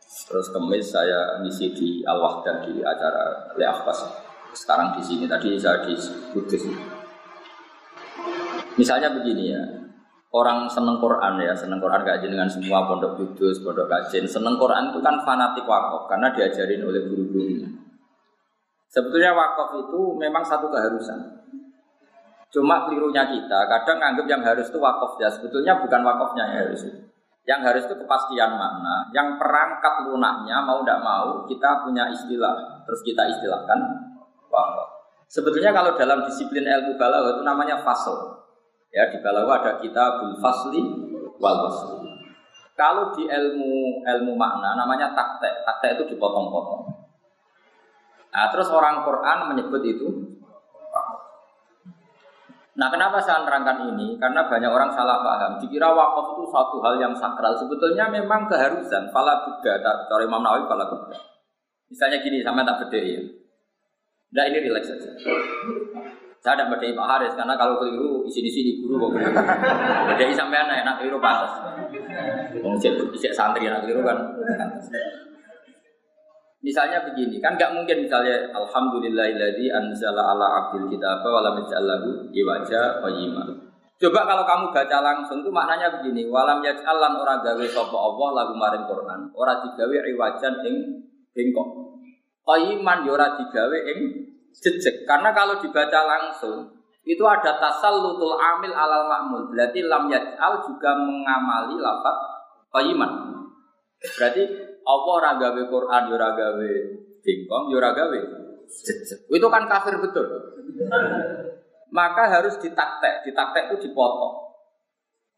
Terus 0.04 0.52
Kamis 0.52 0.92
saya 0.92 1.40
ngisi 1.40 1.72
di 1.72 1.88
Al 2.04 2.20
Wahdah 2.20 2.68
di 2.68 2.84
acara 2.84 3.56
Leafas. 3.56 4.04
Sekarang 4.52 4.96
di 4.96 5.02
sini. 5.04 5.24
Tadi 5.24 5.56
saya 5.56 5.80
di 5.84 5.96
Kudus. 6.36 6.64
Misalnya 8.76 9.08
begini 9.16 9.54
ya, 9.54 9.62
orang 10.34 10.66
seneng 10.66 10.98
Quran 10.98 11.38
ya, 11.38 11.54
seneng 11.54 11.78
Quran 11.78 12.02
gak 12.02 12.18
dengan 12.26 12.50
semua 12.50 12.90
pondok 12.90 13.14
kudus, 13.14 13.62
pondok 13.62 13.86
kajian. 13.86 14.26
Seneng 14.26 14.58
Quran 14.58 14.90
itu 14.90 14.98
kan 14.98 15.22
fanatik 15.22 15.62
wakaf 15.62 16.10
karena 16.10 16.34
diajarin 16.34 16.82
oleh 16.82 17.06
guru-gurunya. 17.06 17.70
Sebetulnya 18.90 19.30
wakaf 19.30 19.78
itu 19.78 20.18
memang 20.18 20.42
satu 20.42 20.66
keharusan. 20.74 21.46
Cuma 22.50 22.86
kelirunya 22.86 23.26
kita, 23.26 23.66
kadang 23.66 23.98
anggap 23.98 24.26
yang 24.26 24.42
harus 24.42 24.66
itu 24.70 24.78
wakaf 24.82 25.14
ya. 25.22 25.30
Sebetulnya 25.30 25.78
bukan 25.78 26.02
wakafnya 26.02 26.50
yang 26.50 26.66
harus. 26.66 26.82
Yang 27.44 27.60
harus 27.66 27.82
itu 27.86 27.94
kepastian 28.02 28.58
makna. 28.58 29.10
Yang 29.14 29.38
perangkat 29.38 29.94
lunaknya 30.10 30.62
mau 30.66 30.82
tidak 30.82 31.00
mau 31.02 31.46
kita 31.46 31.70
punya 31.86 32.10
istilah. 32.10 32.82
Terus 32.86 33.00
kita 33.06 33.22
istilahkan 33.38 33.78
wakaf. 34.50 34.88
Sebetulnya 35.30 35.74
kalau 35.74 35.94
dalam 35.98 36.26
disiplin 36.26 36.62
ilmu 36.62 36.94
balaghah 36.94 37.38
itu 37.38 37.42
namanya 37.42 37.82
fasl. 37.82 38.43
Ya 38.94 39.10
di 39.10 39.18
bawah 39.18 39.58
ada 39.58 39.82
kitabul 39.82 40.38
fasli 40.38 40.80
wal 41.42 41.58
wasli. 41.66 42.06
Kalau 42.78 43.10
di 43.14 43.26
ilmu 43.26 44.02
ilmu 44.06 44.32
makna 44.38 44.78
namanya 44.78 45.10
taktek. 45.10 45.66
Taktek 45.66 45.98
itu 45.98 46.14
dipotong-potong. 46.14 46.94
Nah, 48.34 48.50
terus 48.50 48.66
orang 48.70 49.06
Quran 49.06 49.38
menyebut 49.50 49.82
itu 49.86 50.08
Nah, 52.74 52.90
kenapa 52.90 53.22
saya 53.22 53.46
nerangkan 53.46 53.94
ini? 53.94 54.18
Karena 54.18 54.50
banyak 54.50 54.66
orang 54.66 54.90
salah 54.90 55.22
paham. 55.22 55.62
Dikira 55.62 55.94
wakaf 55.94 56.34
itu 56.34 56.42
suatu 56.50 56.82
hal 56.82 56.98
yang 56.98 57.14
sakral. 57.14 57.54
Sebetulnya 57.54 58.10
memang 58.10 58.50
keharusan. 58.50 59.14
Fala 59.14 59.46
buddha, 59.46 59.78
cara 59.78 60.22
Imam 60.26 60.42
Nawawi 60.42 60.66
fala 60.66 60.90
buddha. 60.90 61.14
Misalnya 61.86 62.18
gini, 62.18 62.42
sama 62.42 62.66
tak 62.66 62.82
beda 62.82 62.98
ya. 62.98 63.22
Nah, 64.34 64.44
ini 64.50 64.58
relax 64.66 64.90
saja. 64.90 65.10
Saya 66.44 66.60
tidak 66.60 66.76
berdaya 66.76 66.92
Pak 66.92 67.08
Haris 67.08 67.32
karena 67.40 67.56
kalau 67.56 67.80
keliru 67.80 68.20
di 68.28 68.52
sini 68.52 68.76
guru 68.84 69.08
kok. 69.08 69.16
Berdaya 70.12 70.28
sampai 70.36 70.60
anak 70.60 70.76
enak 70.84 70.94
keliru 71.00 71.16
pantas. 71.16 71.56
Cek 73.16 73.32
santri 73.32 73.64
anak 73.64 73.88
keliru 73.88 74.04
kan. 74.04 74.20
Misalnya 76.60 77.00
begini, 77.00 77.40
kan 77.40 77.56
nggak 77.56 77.72
mungkin 77.72 78.04
misalnya 78.04 78.44
Alhamdulillahilladzi 78.56 79.72
anzala 79.72 80.36
ala 80.36 80.46
abdil 80.64 80.88
kitab 80.92 81.24
wa 81.24 81.40
lam 81.44 81.60
yaj'allahu 81.64 82.28
iwaja 82.32 83.00
qayyima. 83.04 83.44
Coba 84.00 84.24
kalau 84.28 84.44
kamu 84.44 84.64
baca 84.72 84.98
langsung 85.00 85.44
itu 85.44 85.52
maknanya 85.52 85.92
begini, 85.96 86.24
walam 86.28 86.60
yaj'al 86.64 86.96
lan 87.00 87.20
ora 87.20 87.40
gawe 87.40 87.64
sapa 87.68 87.96
Allah 87.96 88.28
lagu 88.32 88.52
maring 88.56 88.84
Quran, 88.84 89.20
ora 89.36 89.60
digawe 89.60 89.96
iwajan 90.12 90.54
ing 90.64 90.76
bengkok. 91.36 91.68
Qayyiman 92.48 93.08
yo 93.08 93.12
ora 93.16 93.32
digawe 93.36 93.78
ing 93.96 94.23
jejak. 94.62 95.02
Karena 95.08 95.34
kalau 95.34 95.58
dibaca 95.58 96.00
langsung 96.06 96.70
itu 97.04 97.20
ada 97.26 97.60
tasal 97.60 98.00
lutul 98.00 98.38
amil 98.38 98.72
alal 98.72 99.10
makmul. 99.10 99.42
Berarti 99.52 99.84
lam 99.84 100.08
yaj'al 100.08 100.64
juga 100.64 100.96
mengamali 100.96 101.76
lafat 101.78 102.16
qayiman. 102.72 103.12
Berarti 104.00 104.42
Allah 104.84 105.16
ragawe 105.32 105.62
Quran 105.68 106.02
yo 106.12 106.16
ragawe 106.16 106.70
bingkong 107.24 107.64
yo 107.72 107.78
ragawe 107.80 108.18
jejak. 108.68 109.18
Itu 109.28 109.46
kan 109.48 109.68
kafir 109.68 110.00
betul. 110.00 110.26
Maka 111.94 112.26
harus 112.26 112.58
ditaktek, 112.58 113.22
ditaktek 113.22 113.70
itu 113.70 113.88
dipotong. 113.88 114.44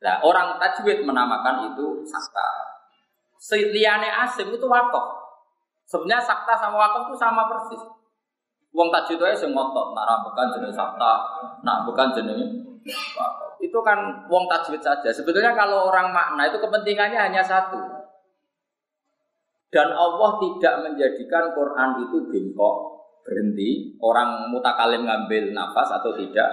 Nah, 0.01 0.21
orang 0.25 0.57
tajwid 0.61 1.05
menamakan 1.05 1.73
itu 1.73 2.05
sakta. 2.09 2.49
Seliane 3.37 4.09
asim 4.09 4.49
itu 4.53 4.65
wakaf. 4.65 5.05
Sebenarnya 5.85 6.25
sakta 6.25 6.57
sama 6.57 6.77
wakaf 6.81 7.13
itu 7.13 7.17
sama 7.21 7.45
persis. 7.49 7.83
Wong 8.77 8.93
tajwid 8.93 9.17
wae 9.25 9.33
sing 9.33 9.57
ngotot, 9.57 9.97
nak 9.97 10.21
bukan 10.21 10.53
jenis 10.53 10.77
sabta, 10.77 11.13
nak 11.65 11.89
bukan 11.89 12.13
jenis 12.13 12.67
itu 13.59 13.79
kan 13.83 13.99
wong 14.31 14.47
tajwid 14.47 14.81
saja. 14.81 15.11
Sebetulnya 15.11 15.57
kalau 15.57 15.91
orang 15.91 16.15
makna 16.15 16.47
itu 16.47 16.59
kepentingannya 16.61 17.19
hanya 17.19 17.43
satu. 17.43 17.81
Dan 19.67 19.91
Allah 19.93 20.31
tidak 20.39 20.75
menjadikan 20.87 21.53
Quran 21.53 21.91
itu 22.07 22.17
bengkok 22.31 22.77
berhenti. 23.27 23.99
Orang 23.99 24.49
mutakalim 24.55 25.05
ngambil 25.05 25.51
nafas 25.51 25.91
atau 25.91 26.15
tidak, 26.15 26.49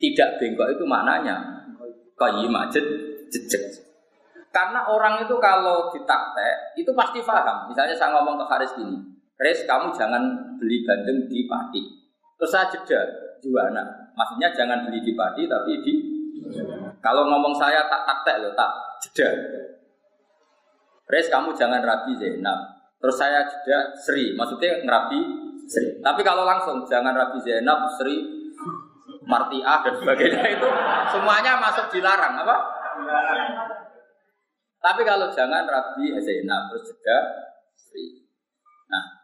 tidak 0.00 0.40
bengkok 0.40 0.72
itu 0.72 0.84
maknanya 0.88 1.68
qayyimah 2.16 2.72
jejak. 2.72 3.62
Karena 4.54 4.86
orang 4.86 5.18
itu 5.26 5.34
kalau 5.42 5.90
ditaktek 5.90 6.78
itu 6.78 6.90
pasti 6.94 7.18
paham. 7.20 7.66
Misalnya 7.68 7.94
saya 7.98 8.14
ngomong 8.14 8.38
ke 8.38 8.44
Faris 8.46 8.72
gini, 8.78 8.96
Faris 9.34 9.66
kamu 9.66 9.90
jangan 9.94 10.22
beli 10.58 10.86
bandeng 10.86 11.26
di 11.26 11.44
Pati. 11.50 11.82
Terus 12.38 12.50
saya 12.50 12.66
jeda, 12.70 13.00
juana. 13.42 13.82
Maksudnya 14.14 14.54
jangan 14.54 14.86
beli 14.86 15.02
di 15.02 15.12
Pati 15.14 15.44
tapi 15.50 15.72
di 15.82 15.92
kalau 17.02 17.28
ngomong 17.28 17.54
saya 17.56 17.84
tak 17.90 18.06
taktek 18.08 18.36
loh, 18.40 18.52
tak 18.54 18.70
jeda. 19.02 19.28
Faris 21.04 21.28
kamu 21.28 21.52
jangan 21.52 21.82
rabi 21.82 22.14
Zainab. 22.16 22.58
Terus 23.02 23.16
saya 23.20 23.44
jeda 23.44 23.92
Sri, 24.00 24.32
maksudnya 24.32 24.80
ngerabi 24.80 25.20
Sri. 25.68 26.00
Tapi 26.00 26.20
kalau 26.24 26.48
langsung 26.48 26.86
jangan 26.88 27.12
rabi 27.12 27.42
Zainab, 27.44 27.84
Sri, 28.00 28.44
Martiah 29.24 29.80
dan 29.84 29.94
sebagainya 29.96 30.44
itu 30.56 30.68
semuanya 31.12 31.56
masuk 31.60 31.88
dilarang 31.92 32.36
apa? 32.44 32.56
Tapi 34.84 35.00
kalau 35.00 35.32
jangan 35.32 35.64
Rabi 35.64 36.12
Zainab 36.20 36.68
terus 36.68 36.92
juga 36.92 37.16
Sri. 37.72 38.28
Nah, 38.92 39.23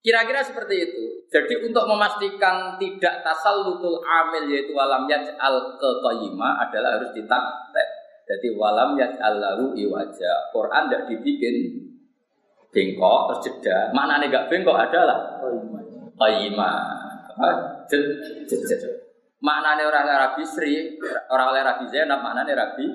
kira-kira 0.00 0.40
seperti 0.44 0.74
itu. 0.90 1.04
Jadi 1.30 1.62
untuk 1.62 1.86
memastikan 1.86 2.74
tidak 2.80 3.22
tasallutul 3.22 4.02
amil 4.02 4.50
yaitu 4.50 4.74
walam 4.74 5.06
yaj'al 5.06 5.78
ke 5.78 5.90
adalah 6.02 6.98
harus 6.98 7.10
ditaktek. 7.14 7.88
Jadi 8.26 8.48
walam 8.58 8.98
yaj'al 8.98 9.38
lahu 9.38 9.64
iwaja. 9.78 10.50
Quran 10.50 10.90
tidak 10.90 11.02
dibikin 11.06 11.86
bengkok 12.74 13.20
terus 13.30 13.40
jeda. 13.46 13.90
Mana 13.94 14.18
nih 14.18 14.30
gak 14.30 14.46
bengkok 14.50 14.78
adalah. 14.78 15.38
Apa? 17.34 17.48
Maknanya 19.40 19.88
orang 19.88 20.04
Arabi 20.04 20.44
Sri, 20.44 21.00
orang 21.32 21.56
Arabi 21.56 21.88
Zainab, 21.88 22.20
maknanya 22.20 22.52
Arabi 22.54 22.86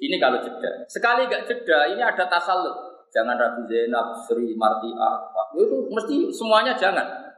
ini 0.00 0.16
kalau 0.16 0.40
jeda. 0.40 0.88
Sekali 0.88 1.28
gak 1.28 1.44
jeda, 1.46 1.92
ini 1.92 2.02
ada 2.02 2.24
tasallut. 2.26 2.89
Jangan 3.10 3.34
Rabi 3.34 3.66
Zainab, 3.66 4.14
Sri, 4.22 4.54
Martia, 4.54 5.10
itu 5.58 5.76
mesti 5.90 6.16
semuanya 6.30 6.78
jangan. 6.78 7.30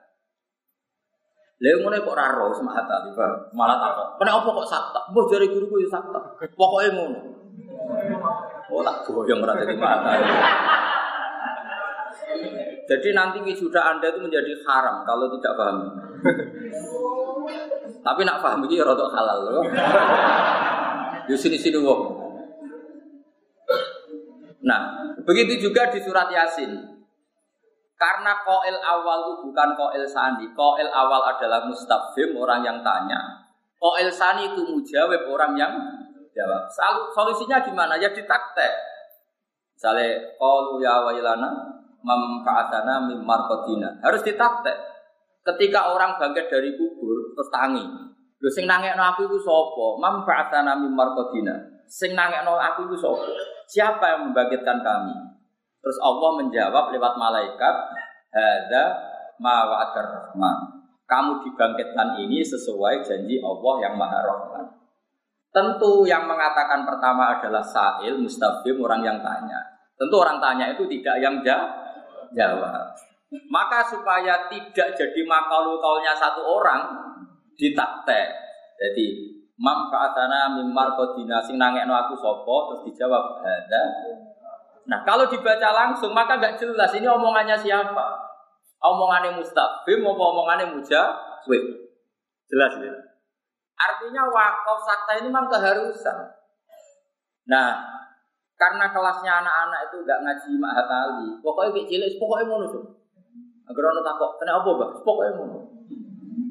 Lalu 1.63 1.79
mulai 1.79 2.03
kok 2.03 2.19
raro 2.19 2.51
sama 2.51 2.75
hatta 2.75 3.07
tiba 3.07 3.23
malah 3.55 3.79
tak 3.79 4.19
Kenapa 4.19 4.51
kok 4.51 4.67
sakta? 4.67 5.01
Boh 5.15 5.31
dari 5.31 5.47
guruku 5.47 5.79
ya 5.79 5.89
sakta. 5.95 6.19
Pokoknya 6.59 6.91
ngono. 6.91 7.21
Oh 8.75 8.83
tak 8.83 9.07
yang 9.31 9.39
berada 9.39 9.63
di 9.63 9.79
mata. 9.79 10.11
Jadi 12.83 13.09
nanti 13.15 13.39
wisuda 13.47 13.79
Anda 13.79 14.11
itu 14.11 14.19
menjadi 14.27 14.59
haram 14.67 15.07
kalau 15.07 15.31
tidak 15.39 15.55
paham. 15.55 15.77
Tapi 18.03 18.21
nak 18.27 18.43
paham 18.43 18.67
ini 18.67 18.83
ya 18.83 18.85
rotok 18.85 19.15
halal 19.15 19.39
loh. 19.47 19.63
Di 21.31 21.39
sini-sini 21.39 21.79
wong. 21.79 22.03
Nah, 24.67 25.02
begitu 25.25 25.69
juga 25.71 25.91
di 25.91 25.99
surat 26.03 26.29
Yasin. 26.31 26.93
Karena 28.03 28.35
koil 28.43 28.83
awal 28.83 29.19
itu 29.31 29.47
bukan 29.47 29.69
koil 29.79 30.03
sani. 30.11 30.51
Koil 30.59 30.91
awal 30.91 31.23
adalah 31.23 31.63
mustafim, 31.71 32.35
orang 32.35 32.67
yang 32.67 32.79
tanya. 32.83 33.47
Koil 33.79 34.11
sani 34.11 34.51
itu 34.51 34.59
mujawab, 34.67 35.23
orang 35.31 35.55
yang 35.55 35.73
jawab. 36.35 36.67
Solusinya 37.15 37.63
gimana? 37.63 37.95
Ya 38.03 38.11
ditaktek. 38.11 38.75
Misalnya, 39.79 40.35
qalu 40.35 40.83
ya 40.83 40.99
wailana 41.07 41.51
mamka'atana 42.03 43.07
mim. 43.07 43.23
Harus 44.03 44.23
ditaktek. 44.27 44.79
Ketika 45.43 45.95
orang 45.95 46.19
bangkit 46.19 46.51
dari 46.51 46.75
kubur, 46.75 47.35
terus 47.35 47.51
tangi. 47.55 47.83
Lho 48.43 48.51
sing 48.51 48.67
nangekno 48.67 49.03
aku 49.15 49.31
iku 49.31 49.39
sapa? 49.39 49.87
Mam 50.03 50.27
ba'atsana 50.27 50.75
mim. 50.75 50.99
Sing 51.87 52.19
nangekno 52.19 52.59
aku 52.59 52.91
iku 52.91 52.99
sapa? 52.99 53.31
Siapa 53.73 54.05
yang 54.05 54.21
membangkitkan 54.29 54.85
kami? 54.85 55.17
Terus 55.81 55.97
Allah 56.05 56.31
menjawab 56.45 56.93
lewat 56.93 57.15
malaikat, 57.17 57.75
"Hadza 58.29 58.85
ma 59.41 59.65
wa'adar 59.65 60.09
rahman." 60.13 60.85
Kamu 61.09 61.41
dibangkitkan 61.41 62.21
ini 62.21 62.45
sesuai 62.45 63.01
janji 63.01 63.41
Allah 63.41 63.75
yang 63.85 63.95
Maha 63.97 64.21
Rahman. 64.25 64.65
Tentu 65.53 66.09
yang 66.09 66.25
mengatakan 66.25 66.89
pertama 66.89 67.37
adalah 67.37 67.61
sa'il, 67.61 68.17
mustafim, 68.17 68.81
orang 68.81 69.05
yang 69.05 69.19
tanya. 69.21 69.61
Tentu 70.01 70.17
orang 70.17 70.41
tanya 70.41 70.73
itu 70.73 70.89
tidak 70.89 71.21
yang 71.21 71.37
jawab. 72.33 72.97
Maka 73.53 73.85
supaya 73.89 74.49
tidak 74.49 74.97
jadi 74.97 75.21
makalu 75.29 75.77
kaulnya 75.81 76.17
satu 76.17 76.41
orang, 76.45 76.81
ditaktek. 77.57 78.29
Jadi 78.81 79.07
Mam 79.63 79.87
fa'atana 79.95 80.59
mimar 80.59 80.99
kodina 80.99 81.39
sing 81.39 81.55
nangekno 81.55 81.95
aku 81.95 82.19
sopo 82.19 82.75
terus 82.75 82.83
dijawab 82.91 83.39
ada. 83.47 83.83
Nah 84.91 85.07
kalau 85.07 85.31
dibaca 85.31 85.71
langsung 85.71 86.11
maka 86.11 86.35
nggak 86.35 86.59
jelas 86.59 86.91
ini 86.99 87.07
omongannya 87.07 87.55
siapa. 87.55 88.07
Omongannya 88.83 89.39
mustafim 89.39 90.03
apa 90.03 90.23
omongannya 90.35 90.67
mujawib. 90.75 91.63
Jelas 92.51 92.73
ya. 92.83 92.91
Artinya 93.79 94.27
wakaf 94.27 94.79
sakta 94.83 95.23
ini 95.23 95.31
memang 95.31 95.47
keharusan. 95.47 96.19
Nah 97.47 98.03
karena 98.59 98.91
kelasnya 98.91 99.47
anak-anak 99.47 99.81
itu 99.91 99.97
nggak 100.07 100.21
ngaji 100.23 100.51
mahatali, 100.59 101.29
pokoknya 101.43 101.83
cilik, 101.87 102.15
pokoknya 102.19 102.47
mau 102.47 102.63
tuh. 102.67 102.85
Agar 103.67 103.83
orang 103.91 104.07
takut, 104.07 104.31
kenapa 104.39 104.71
bang? 104.75 104.93
Pokoknya 105.03 105.33
mau. 105.39 105.59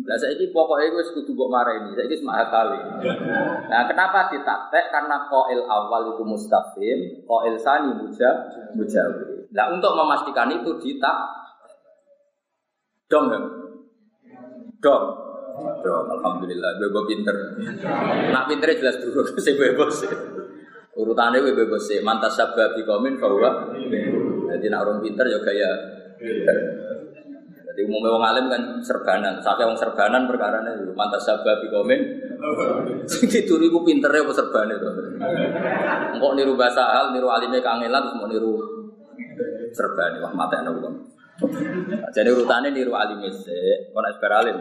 Lah 0.01 0.17
ini 0.17 0.49
pokoknya 0.49 0.97
gue 0.97 1.03
sekutu 1.05 1.37
buat 1.37 1.53
marah 1.53 1.77
ini, 1.77 1.93
saya 1.93 2.09
ini 2.09 2.17
semangat 2.17 2.47
kali. 2.49 2.79
Nah 3.69 3.81
kenapa 3.85 4.33
ditaktek? 4.33 4.89
Karena 4.89 5.29
koil 5.29 5.61
awal 5.69 6.17
itu 6.17 6.23
mustafim, 6.25 7.21
koil 7.29 7.55
sani 7.61 7.93
muja, 7.95 8.29
mujawi. 8.73 9.45
Nah 9.53 9.65
untuk 9.69 9.93
memastikan 9.93 10.49
itu 10.49 10.73
ditak, 10.81 11.17
dong 13.11 13.29
ya, 13.29 13.39
dong, 14.81 15.03
dong. 15.85 16.05
Alhamdulillah, 16.17 16.79
gue 16.79 17.03
pinter. 17.05 17.35
Nak 18.31 18.43
pinternya 18.49 18.79
jelas 18.81 18.97
dulu, 19.03 19.21
saya 19.37 19.53
bebas. 19.53 20.01
Urutannya 20.97 21.43
gue 21.43 21.53
bebas 21.55 21.87
sih. 21.87 21.99
Mantas 22.01 22.39
sabab 22.39 22.73
di 22.73 22.83
komen 22.87 23.19
bahwa, 23.21 23.69
jadi 24.49 24.65
nak 24.71 24.81
orang 24.87 24.99
pinter 25.03 25.27
ya 25.27 25.39
kayak 25.43 25.73
pinter. 26.17 26.57
Jadi 27.71 27.87
umumnya 27.87 28.11
wong 28.11 28.25
alim 28.27 28.45
kan 28.51 28.83
serbanan, 28.83 29.39
sampai 29.39 29.63
wong 29.63 29.79
serbanan 29.79 30.27
perkara 30.27 30.59
ini 30.59 30.91
mantas 30.91 31.23
sabab 31.23 31.63
komen. 31.71 31.99
Dituri 33.07 33.71
ku 33.71 33.79
pinter 33.87 34.11
ya 34.11 34.27
serban 34.27 34.67
itu. 34.67 34.91
Engkau 36.11 36.35
niru 36.35 36.59
bahasa 36.59 36.83
hal, 36.83 37.15
niru 37.15 37.31
alimnya 37.31 37.63
kangelan, 37.63 38.03
terus 38.03 38.19
mau 38.19 38.27
niru 38.27 38.59
serban, 39.71 40.19
wah 40.19 40.35
mata 40.35 40.59
anak 40.59 40.83
uang. 40.83 40.95
Jadi 42.11 42.27
urutannya 42.27 42.75
niru 42.75 42.91
alimnya 42.91 43.31
sih, 43.31 43.95
mau 43.95 44.03
nak 44.03 44.19
alim. 44.19 44.59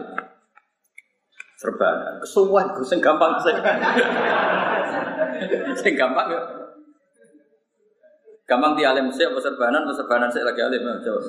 Serbanan, 1.59 2.23
gue 2.23 2.63
gampang 3.03 3.35
sih. 3.43 3.53
Sing 5.83 5.99
gampang 5.99 6.31
ya. 6.31 6.60
Gampang 8.51 8.75
di 8.75 8.83
alim 8.83 9.07
sih, 9.07 9.23
apa 9.23 9.39
serbanan, 9.39 9.87
apa 9.87 9.95
serbanan 9.95 10.27
sih 10.27 10.43
lagi 10.43 10.59
alim, 10.59 10.83
coba. 10.83 11.21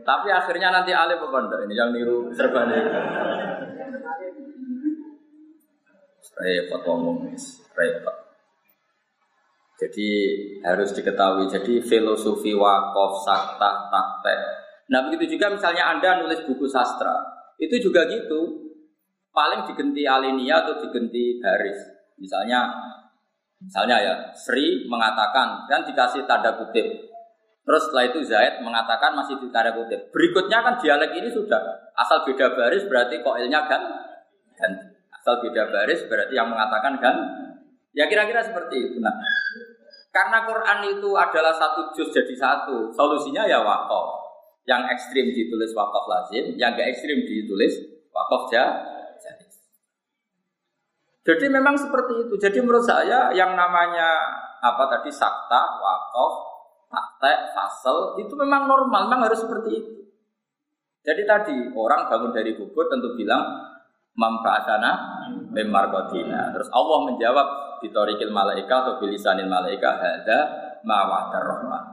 Tapi 0.00 0.28
akhirnya 0.32 0.72
nanti 0.72 0.96
alim 0.96 1.20
apa 1.20 1.38
enggak? 1.44 1.60
Ini 1.68 1.74
yang 1.76 1.92
niru 1.92 2.32
serbanan. 2.32 2.88
Repot 6.40 6.80
ngomong, 6.88 7.36
repot. 7.76 8.16
Jadi 9.76 10.08
harus 10.64 10.88
diketahui. 10.96 11.44
Jadi 11.52 11.84
filosofi 11.84 12.56
wakof, 12.56 13.20
sakta, 13.20 13.92
taktek. 13.92 14.40
Nah 14.88 15.04
begitu 15.04 15.36
juga 15.36 15.52
misalnya 15.52 15.92
Anda 15.92 16.24
nulis 16.24 16.48
buku 16.48 16.64
sastra. 16.64 17.12
Itu 17.60 17.76
juga 17.76 18.08
gitu. 18.08 18.72
Paling 19.36 19.68
digenti 19.68 20.08
alinea 20.08 20.64
atau 20.64 20.80
digenti 20.80 21.36
baris. 21.44 21.76
Misalnya 22.16 22.72
Misalnya 23.60 23.96
ya, 24.00 24.14
Sri 24.32 24.88
mengatakan 24.88 25.68
dan 25.68 25.84
dikasih 25.84 26.24
tanda 26.24 26.56
kutip. 26.56 27.12
Terus 27.60 27.82
setelah 27.86 28.04
itu 28.08 28.20
Zaid 28.24 28.64
mengatakan 28.64 29.12
masih 29.12 29.36
di 29.36 29.52
tanda 29.52 29.76
kutip. 29.76 30.08
Berikutnya 30.10 30.64
kan 30.64 30.80
dialek 30.80 31.12
ini 31.12 31.28
sudah 31.28 31.60
asal 31.92 32.24
beda 32.24 32.56
baris 32.56 32.88
berarti 32.88 33.20
koilnya 33.20 33.68
kan 33.68 33.82
ganti. 34.56 34.96
Asal 35.12 35.44
beda 35.44 35.68
baris 35.68 36.00
berarti 36.08 36.32
yang 36.32 36.48
mengatakan 36.48 36.96
kan. 36.98 37.16
Ya 37.92 38.08
kira-kira 38.08 38.40
seperti 38.40 38.80
itu. 38.80 38.96
Nah, 39.02 39.12
karena 40.10 40.42
Quran 40.42 40.78
itu 40.90 41.10
adalah 41.14 41.54
satu 41.54 41.94
juz 41.94 42.10
jadi 42.10 42.34
satu, 42.34 42.90
solusinya 42.90 43.46
ya 43.46 43.62
wakaf. 43.62 44.30
Yang 44.66 44.82
ekstrim 44.98 45.26
ditulis 45.30 45.74
wakaf 45.74 46.04
lazim, 46.06 46.54
yang 46.54 46.74
gak 46.78 46.90
ekstrim 46.90 47.18
ditulis 47.22 47.74
wakaf 48.14 48.50
jadi. 48.50 48.89
Jadi 51.30 51.46
memang 51.46 51.78
seperti 51.78 52.26
itu. 52.26 52.34
Jadi 52.42 52.58
menurut 52.58 52.82
saya 52.82 53.30
yang 53.30 53.54
namanya 53.54 54.18
apa 54.58 54.90
tadi 54.90 55.14
sakta, 55.14 55.78
wakaf, 55.78 56.32
praktek, 56.90 57.54
fasel 57.54 58.18
itu 58.18 58.34
memang 58.34 58.66
normal, 58.66 59.06
memang 59.06 59.30
harus 59.30 59.46
seperti 59.46 59.70
itu. 59.78 59.94
Jadi 61.06 61.22
tadi 61.22 61.54
orang 61.70 62.10
bangun 62.10 62.34
dari 62.34 62.58
kubur 62.58 62.90
tentu 62.90 63.14
bilang 63.14 63.46
mamba'asana 64.18 65.22
memarkotina. 65.54 66.50
Terus 66.50 66.66
Allah 66.74 66.98
menjawab 67.06 67.46
bitorikil 67.78 68.34
malaika 68.34 68.82
atau 68.82 68.94
bilisanil 68.98 69.46
malaika 69.46 70.02
ada 70.02 70.38
mawadar 70.82 71.46
rahman. 71.46 71.84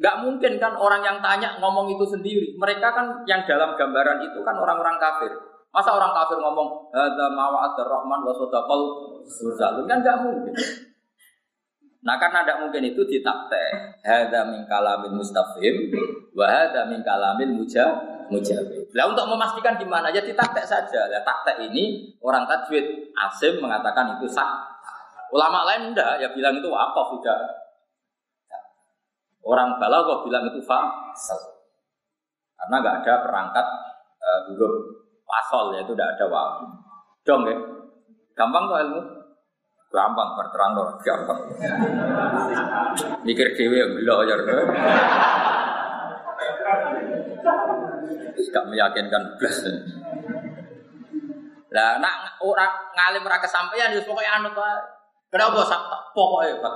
Gak 0.00 0.24
mungkin 0.24 0.56
kan 0.56 0.80
orang 0.80 1.04
yang 1.04 1.20
tanya 1.20 1.60
ngomong 1.60 1.92
itu 1.92 2.08
sendiri. 2.08 2.56
Mereka 2.56 2.88
kan 2.96 3.28
yang 3.28 3.44
dalam 3.44 3.76
gambaran 3.76 4.24
itu 4.24 4.40
kan 4.40 4.56
orang-orang 4.56 4.96
kafir. 4.96 5.49
Masa 5.70 5.94
orang 5.94 6.10
kafir 6.10 6.38
ngomong 6.42 6.90
ada 6.90 7.30
mawadar 7.30 7.86
rahman 7.86 8.26
wa 8.26 8.34
sodaqal 8.34 8.82
kan 9.86 10.02
gak 10.02 10.18
mungkin. 10.26 10.54
Nah 12.00 12.16
karena 12.16 12.42
tidak 12.42 12.58
mungkin 12.64 12.82
itu 12.90 13.02
ditakte. 13.06 13.64
Hada 14.00 14.48
min 14.48 14.64
kalamin 14.64 15.14
mustafim, 15.14 15.92
wa 16.32 16.48
hada 16.48 16.88
min 16.88 17.04
kalamin 17.04 17.60
muja 17.60 17.86
mujawib. 18.32 18.88
Nah 18.96 19.04
untuk 19.10 19.26
memastikan 19.28 19.76
gimana 19.76 20.08
ya 20.08 20.24
ditakte 20.24 20.64
saja. 20.64 21.06
Ya 21.06 21.20
takte 21.20 21.60
ini 21.60 22.16
orang 22.24 22.48
tajwid 22.48 23.12
asim 23.14 23.60
mengatakan 23.60 24.16
itu 24.16 24.26
sah. 24.26 24.64
Ulama 25.30 25.62
lain 25.70 25.94
enggak 25.94 26.18
ya 26.18 26.32
bilang 26.34 26.58
itu 26.58 26.66
wakaf 26.66 27.20
tidak. 27.20 27.38
Orang 29.44 29.78
balaghah 29.78 30.24
bilang 30.24 30.48
itu 30.50 30.60
fasal. 30.64 31.38
Karena 32.58 32.76
nggak 32.80 32.96
ada 33.04 33.14
perangkat 33.24 33.66
uh, 34.20 34.40
pasol 35.30 35.78
yaitu 35.78 35.94
tidak 35.94 36.18
ada 36.18 36.26
wawu. 36.26 36.66
Dong 37.22 37.46
ya. 37.46 37.56
Gampang 38.34 38.66
kok 38.66 38.80
ilmu? 38.82 39.00
Gampang 39.90 40.28
berterang 40.38 40.72
loh, 40.78 40.88
gampang. 41.02 41.38
Mikir 43.26 43.54
dewe 43.54 43.76
yang 43.78 43.90
gila 43.94 44.14
aja. 44.26 44.34
Tidak 48.34 48.64
meyakinkan 48.70 49.22
belas. 49.38 49.58
Lah 51.70 52.02
nak 52.02 52.14
orang 52.42 52.72
ngalim 52.98 53.22
ora 53.22 53.38
kesampaian 53.38 53.94
ya 53.94 54.02
pokoknya 54.02 54.42
anut 54.42 54.54
wae. 54.58 54.78
Kenapa 55.30 55.62
sakta? 55.62 56.10
Pokoknya 56.10 56.58
Pak. 56.58 56.74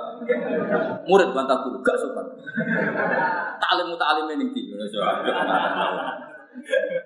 Murid 1.11 1.35
bantah 1.35 1.59
guru 1.67 1.83
gak 1.83 1.99
sopan. 1.99 2.23
Taklim 3.59 3.91
mutalim 3.91 4.31
ini 4.31 4.47
di 4.55 4.71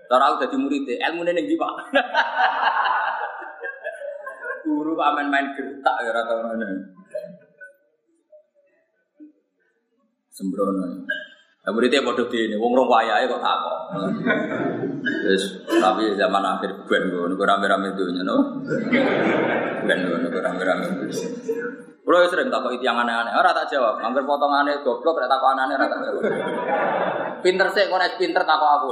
Cara 0.08 0.22
aku 0.28 0.44
jadi 0.44 0.56
murid 0.56 0.84
ilmu 0.88 1.22
ini 1.24 1.48
di 1.48 1.54
Pak. 1.56 1.72
Guru 4.68 4.92
aman 5.00 5.32
main 5.32 5.56
gertak 5.56 5.96
ya 6.04 6.10
rata 6.12 6.34
mana. 6.44 6.68
Sembrono. 10.28 11.08
Nah, 11.68 11.76
muridnya 11.76 12.00
bodoh 12.00 12.30
di 12.32 12.48
ini, 12.48 12.56
wong 12.56 12.72
rong 12.72 12.88
wayahe 12.88 13.28
kok 13.28 13.44
takok. 13.44 13.78
Terus 15.04 15.68
tapi 15.68 16.16
zaman 16.16 16.40
akhir 16.40 16.88
ben 16.88 17.12
ngono 17.12 17.36
rame-rame 17.36 17.92
dunya 17.92 18.24
no. 18.24 18.64
Ben 19.84 19.98
ngono 20.06 20.32
rame-rame. 20.32 20.86
Kulo 22.08 22.24
sering 22.24 22.48
takok 22.48 22.72
itu 22.72 22.88
yang 22.88 22.96
aneh-aneh, 23.04 23.36
ora 23.36 23.52
tak 23.52 23.68
jawab. 23.68 24.00
Angger 24.00 24.24
potongane 24.24 24.80
goblok 24.80 25.20
rek 25.20 25.28
takok 25.28 25.52
aneh 25.52 25.76
ora 25.76 25.92
tak 25.92 26.00
jawab. 26.08 26.24
Pinter 27.44 27.68
sih, 27.68 27.84
kok 27.84 28.00
pinter 28.16 28.48
takok 28.48 28.70
aku. 28.80 28.86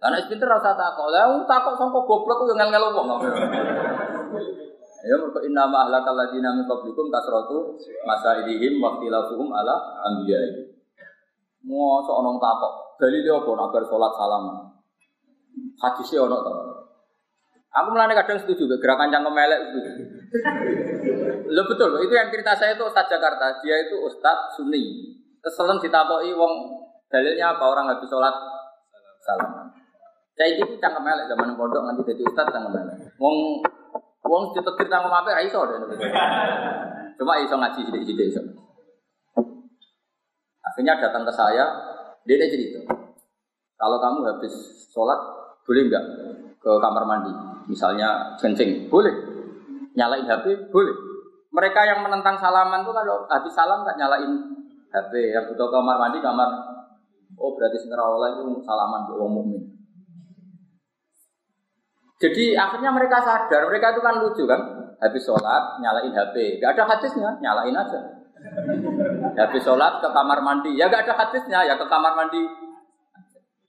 Lah 0.00 0.08
nek 0.08 0.32
pinter 0.32 0.48
ora 0.48 0.64
takok. 0.64 1.12
Lah 1.12 1.28
takok 1.44 1.76
sangko 1.76 2.08
goblok 2.08 2.40
ku 2.40 2.56
ngel-ngel 2.56 2.88
wong. 2.88 3.20
Ya 5.04 5.20
mergo 5.20 5.44
inna 5.44 5.68
ma 5.68 5.84
ahlakal 5.84 6.16
ladina 6.16 6.56
min 6.56 6.64
qablikum 6.64 7.12
kasratu 7.12 7.76
masailihim 8.08 8.80
wa 8.80 8.96
ikhtilafuhum 8.96 9.52
ala 9.52 9.76
anbiya'i. 10.08 10.72
Mau 11.68 12.00
seorang 12.00 12.40
takok, 12.40 12.96
Dalile 12.96 13.28
apa 13.28 13.50
nak 13.60 13.76
bar 13.76 13.84
salat 13.84 14.12
salaman? 14.16 14.72
Hadisnya 15.84 16.24
ono 16.24 16.36
to. 16.40 16.52
Aku 17.76 17.92
mulane 17.92 18.16
kadang 18.16 18.40
setuju 18.40 18.72
gerakan 18.80 19.12
cangkem 19.12 19.36
melek 19.36 19.60
itu. 19.68 20.15
Lo 21.46 21.62
betul, 21.66 21.90
itu 22.02 22.14
yang 22.14 22.28
cerita 22.30 22.52
saya 22.58 22.74
itu 22.74 22.84
Ustaz 22.84 23.06
Jakarta. 23.06 23.62
Dia 23.62 23.86
itu 23.86 23.96
Ustaz 24.02 24.58
Sunni. 24.58 25.14
Keselen 25.40 25.78
ditakoki 25.78 26.34
wong 26.34 26.52
dalilnya 27.06 27.54
apa 27.54 27.64
orang 27.70 27.86
habis 27.86 28.10
sholat 28.10 28.34
salaman. 29.22 29.70
Saya 30.36 30.58
itu 30.58 30.76
cangkem 30.82 31.00
melek 31.00 31.30
zaman 31.30 31.54
pondok 31.54 31.86
nanti 31.86 32.02
jadi 32.12 32.22
Ustaz 32.26 32.50
cangkem 32.50 32.74
melek. 32.74 32.96
Wong 33.22 33.62
wong 34.26 34.42
ditetir 34.52 34.90
cangkem 34.90 35.12
apa 35.12 35.38
ra 35.38 35.42
deh. 35.42 35.98
Cuma 37.16 37.40
iso 37.40 37.54
ngaji 37.56 37.80
sithik-sithik 37.86 38.26
iso. 38.34 38.42
Akhirnya 40.66 40.98
datang 40.98 41.24
ke 41.24 41.32
saya, 41.32 41.64
dia 42.26 42.42
cerita, 42.50 42.82
kalau 43.78 44.02
kamu 44.02 44.26
habis 44.28 44.52
sholat, 44.90 45.16
boleh 45.62 45.88
nggak 45.88 46.04
ke 46.58 46.70
kamar 46.82 47.04
mandi? 47.06 47.32
Misalnya 47.70 48.34
kencing, 48.36 48.90
boleh. 48.90 49.35
Nyalain 49.96 50.28
HP, 50.28 50.68
boleh. 50.68 50.96
Mereka 51.50 51.80
yang 51.88 52.04
menentang 52.04 52.36
salaman 52.36 52.84
tuh 52.84 52.92
kalau 52.92 53.24
habis 53.32 53.52
salam 53.56 53.80
nggak 53.80 53.96
nyalain 53.96 54.32
HP. 54.92 55.12
Yang 55.32 55.56
butuh 55.56 55.72
kamar 55.72 55.96
mandi, 55.96 56.20
kamar. 56.20 56.76
Oh 57.36 57.52
berarti 57.56 57.80
oleh 57.90 58.30
itu 58.36 58.64
salaman 58.64 59.08
untuk 59.08 59.16
orang 59.20 59.32
mukmin. 59.32 59.62
Jadi 62.16 62.56
akhirnya 62.56 62.88
mereka 62.96 63.20
sadar, 63.20 63.68
mereka 63.68 63.92
itu 63.92 64.00
kan 64.00 64.16
lucu 64.24 64.48
kan, 64.48 64.60
habis 64.96 65.20
sholat 65.20 65.76
nyalain 65.84 66.16
HP, 66.16 66.56
gak 66.56 66.72
ada 66.72 66.96
hadisnya, 66.96 67.36
nyalain 67.44 67.76
aja. 67.76 68.00
Habis 69.36 69.60
sholat 69.60 70.00
ke 70.00 70.08
kamar 70.08 70.40
mandi, 70.40 70.72
ya 70.80 70.88
gak 70.88 71.04
ada 71.04 71.12
hadisnya, 71.12 71.68
ya 71.68 71.76
ke 71.76 71.84
kamar 71.84 72.16
mandi. 72.16 72.40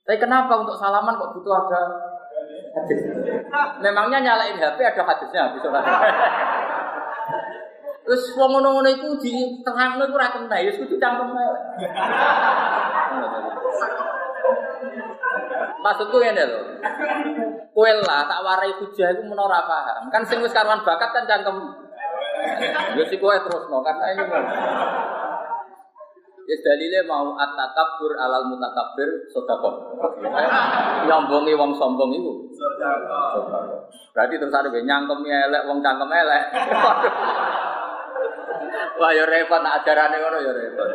Tapi 0.07 0.15
kenapa 0.15 0.63
untuk 0.63 0.79
salaman 0.79 1.19
kok 1.19 1.35
butuh 1.35 1.53
ada 1.67 1.81
hadis? 2.79 3.26
Memangnya 3.83 4.19
nyalain 4.23 4.57
HP 4.57 4.79
ada 4.81 5.01
hadisnya 5.03 5.41
habis 5.49 5.61
sholat. 5.61 5.83
Terus 8.07 8.23
wong 8.39 8.55
ngono-ngono 8.55 8.87
iku 8.87 9.19
di 9.19 9.59
tengahno 9.67 10.07
iku 10.07 10.15
ora 10.15 10.31
kena, 10.31 10.63
ya 10.63 10.71
kudu 10.71 10.95
cangkem 10.95 11.27
Maksudku 15.83 16.17
ngene 16.23 16.43
lho. 16.47 16.61
Kowe 17.75 17.91
lah 18.07 18.23
tak 18.25 18.41
warai 18.47 18.71
hujah 18.79 19.11
iku 19.11 19.27
menora 19.27 19.59
paham. 19.67 20.07
Kan 20.07 20.23
sing 20.23 20.39
wis 20.39 20.55
karuan 20.55 20.81
bakat 20.87 21.11
kan 21.11 21.27
cangkem 21.27 21.57
Ya 22.95 23.03
si 23.11 23.19
kowe 23.19 23.35
terus 23.35 23.67
no 23.67 23.83
karena 23.83 24.15
ini. 24.15 24.23
Ya 26.47 26.55
dalile 26.63 27.03
mau 27.03 27.35
at-takabbur 27.35 28.15
alal 28.15 28.47
mutakabbir 28.47 29.27
sedekah. 29.35 29.75
Nyombongi 31.11 31.53
wong 31.59 31.75
sombong 31.75 32.15
itu. 32.15 32.46
Berarti 34.13 34.35
terus 34.41 34.53
ada 34.53 34.69
nyangkemi 34.69 35.29
elek 35.29 35.65
wong 35.69 35.79
cangkem 35.85 36.09
elek. 36.09 36.43
Wah 38.97 39.13
ya 39.13 39.29
repot 39.29 39.61
nak 39.61 39.77
ajarane 39.81 40.17
ngono 40.17 40.37
ya 40.41 40.51
repot. 40.53 40.89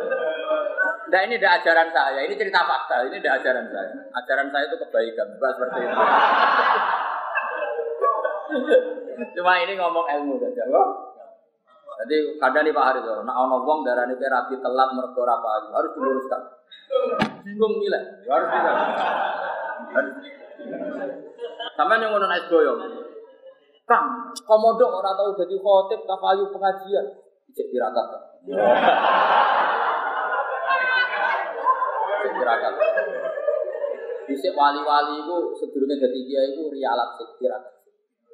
Nah 1.13 1.21
ini 1.29 1.37
tidak 1.37 1.61
ajaran 1.61 1.93
saya, 1.93 2.25
ini 2.25 2.33
cerita 2.33 2.65
fakta, 2.65 3.05
ini 3.05 3.21
tidak 3.21 3.37
ajaran 3.39 3.69
saya. 3.69 3.93
Ajaran 4.17 4.49
saya 4.49 4.65
itu 4.65 4.81
kebaikan, 4.81 5.29
bukan 5.37 5.51
seperti 5.53 5.79
itu. 5.85 5.93
Cuma 9.37 9.61
ini 9.61 9.77
ngomong 9.77 10.09
ilmu 10.09 10.41
saja. 10.41 10.65
Jadi 12.03 12.17
kadang 12.41 12.65
nih 12.65 12.73
Pak 12.73 12.85
Haris, 12.89 13.05
nak 13.05 13.37
ono 13.37 13.61
wong 13.61 13.85
darah 13.85 14.09
nih 14.09 14.17
rapi 14.17 14.57
telat 14.57 14.89
mergo 14.97 15.21
apa 15.21 15.69
harus 15.69 15.93
diluruskan. 15.93 16.41
Bingung 17.45 17.77
nilai, 17.77 18.25
harus 18.25 18.49
tidak. 18.49 18.73
Sampai 21.73 21.97
yang 21.97 22.13
ngono 22.13 22.29
naik 22.29 22.45
goyong. 22.53 22.77
Kang, 23.83 24.31
komodo 24.45 24.85
orang 24.93 25.17
tahu 25.17 25.35
jadi 25.43 25.55
khotib 25.59 26.05
tak 26.05 26.17
kayu 26.21 26.45
pengajian. 26.53 27.05
Cek 27.51 27.67
tirakat. 27.73 28.07
Cek 32.21 32.31
tirakat. 32.37 32.73
Bisa 34.23 34.49
wali-wali 34.55 35.19
itu 35.19 35.37
sedurunge 35.59 35.99
jadi 35.99 36.19
dia 36.23 36.41
itu 36.53 36.69
rialat 36.71 37.19
cek 37.19 37.29
tirakat. 37.41 37.73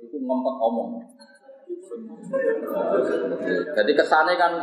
Itu 0.03 0.21
ngempet 0.21 0.55
omong. 0.59 1.01
Jadi 3.73 3.91
kesannya 3.95 4.35
kan 4.35 4.53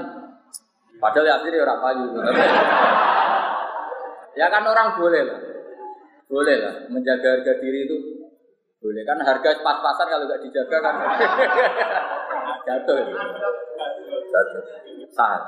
padahal 1.00 1.26
ya 1.26 1.34
akhirnya 1.40 1.64
orang 1.64 1.80
payu. 1.82 2.06
ya 4.38 4.46
kan 4.52 4.62
orang 4.68 5.00
boleh 5.00 5.22
lah. 5.24 5.40
Boleh 6.26 6.56
lah 6.62 6.74
menjaga 6.90 7.38
harga 7.38 7.52
diri 7.58 7.86
itu 7.86 8.15
boleh 8.87 9.03
kan 9.03 9.18
harga 9.18 9.51
pas-pasan 9.66 10.07
kalau 10.07 10.31
nggak 10.31 10.46
dijaga 10.46 10.79
kan 10.79 10.94
jatuh. 12.70 13.03
Jatuh. 14.31 14.62
Sah. 15.11 15.42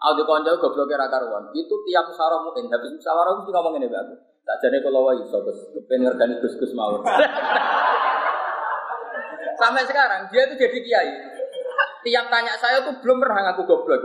Aku 0.00 0.24
konco 0.24 0.56
gobloknya 0.60 1.00
ra 1.00 1.08
karuan. 1.08 1.48
Itu 1.56 1.74
tiap 1.88 2.04
musyawarah 2.08 2.40
mungkin 2.44 2.72
habis 2.72 2.92
musyawarah 2.96 3.32
mesti 3.40 3.50
ngomong 3.52 3.74
ini 3.80 3.88
bagus. 3.88 4.20
Tak 4.48 4.56
jadi 4.64 4.80
kalau 4.80 5.04
wae 5.08 5.20
iso 5.20 5.38
Gus, 5.44 5.60
kepen 5.76 6.04
ngergani 6.04 6.40
Gus-gus 6.40 6.72
mau. 6.72 7.00
Sampai 9.60 9.84
sekarang 9.84 10.32
dia 10.32 10.48
itu 10.48 10.56
jadi 10.56 10.78
kiai. 10.80 11.12
Tiap 12.00 12.32
tanya 12.32 12.56
saya 12.56 12.80
tuh 12.80 12.96
belum 13.04 13.20
pernah 13.20 13.52
ngaku 13.52 13.68
goblok. 13.68 14.00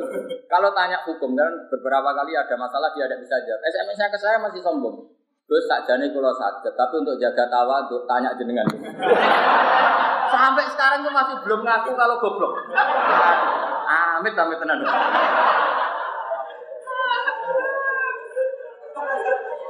Kalau 0.52 0.76
tanya 0.76 1.00
hukum 1.08 1.32
kan 1.32 1.72
beberapa 1.72 2.12
kali 2.12 2.36
ada 2.36 2.56
masalah 2.60 2.92
dia 2.92 3.08
tidak 3.08 3.24
bisa 3.24 3.40
jawab. 3.48 3.64
SMS-nya 3.64 4.12
ke 4.12 4.20
saya 4.20 4.36
masih 4.44 4.60
sombong. 4.60 5.15
Terus 5.46 5.64
sakjane 5.70 6.10
kalau 6.10 6.34
sakit, 6.34 6.74
tapi 6.74 6.94
untuk 7.06 7.22
jaga 7.22 7.46
tawa 7.46 7.86
untuk 7.86 8.02
tanya 8.10 8.34
jenengan. 8.34 8.66
Sampai 10.34 10.66
sekarang 10.74 11.06
tuh 11.06 11.14
masih 11.14 11.38
belum 11.46 11.62
ngaku 11.62 11.94
kalau 11.94 12.18
goblok. 12.18 12.54
Amit 13.86 14.34
amit 14.34 14.58
tenan. 14.58 14.82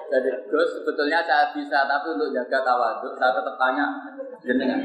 Jadi 0.06 0.32
Gus 0.48 0.70
sebetulnya 0.80 1.20
saya 1.28 1.52
bisa, 1.52 1.84
tapi 1.84 2.08
untuk 2.16 2.32
jaga 2.32 2.64
tawaduk 2.64 3.14
saya 3.20 3.36
tetap 3.36 3.56
tanya 3.60 3.86
jenengan. 4.40 4.80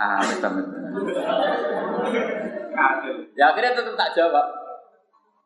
Amit 0.00 0.40
amit. 0.40 0.66
Ya 3.36 3.52
akhirnya 3.52 3.76
tetap 3.76 3.94
tak 4.00 4.16
jawab. 4.16 4.46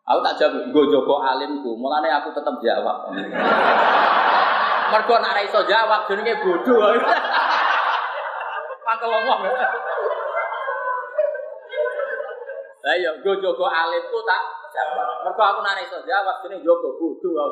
Aku 0.04 0.20
tak 0.20 0.36
jawab, 0.36 0.68
gue 0.68 0.84
jogo 0.92 1.16
alimku, 1.16 1.74
mulanya 1.80 2.22
aku 2.22 2.30
tetap 2.36 2.54
jawab. 2.60 3.08
Mergo 4.92 5.14
nak 5.20 5.40
iso 5.44 5.60
jawab 5.64 6.04
jenenge 6.10 6.34
bodoh. 6.44 6.92
Mangkel 8.84 9.08
ngomong. 9.08 9.40
Lah 12.84 12.94
ya 13.00 13.10
gue 13.16 13.34
jogo 13.40 13.64
alimku 13.64 14.18
tak 14.28 14.42
jawab. 14.74 15.08
Mergo 15.24 15.42
aku 15.42 15.60
nak 15.64 15.80
iso 15.80 15.98
jawab 16.04 16.44
jenenge 16.44 16.64
jogo 16.66 16.96
bodoh. 17.00 17.48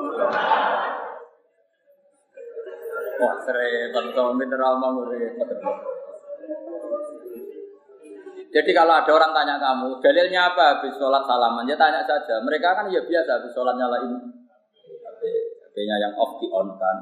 Wah, 3.22 3.38
sering 3.46 3.94
tentu 3.94 4.24
mineral 4.34 4.82
mau 4.82 4.98
Jadi 8.52 8.70
kalau 8.76 8.92
ada 8.92 9.08
orang 9.08 9.32
tanya 9.32 9.56
kamu, 9.56 9.96
dalilnya 10.04 10.52
apa 10.52 10.76
habis 10.76 10.92
sholat 11.00 11.24
salaman? 11.24 11.64
Ya 11.64 11.72
tanya 11.78 12.04
saja. 12.04 12.36
Mereka 12.44 12.68
kan 12.76 12.90
ya 12.92 13.00
biasa 13.00 13.40
habis 13.40 13.54
sholat 13.56 13.80
nyalain 13.80 14.41
HP-nya 15.72 15.96
yang 16.04 16.12
off 16.20 16.36
di 16.36 16.52
on 16.52 16.68
kan. 16.76 16.96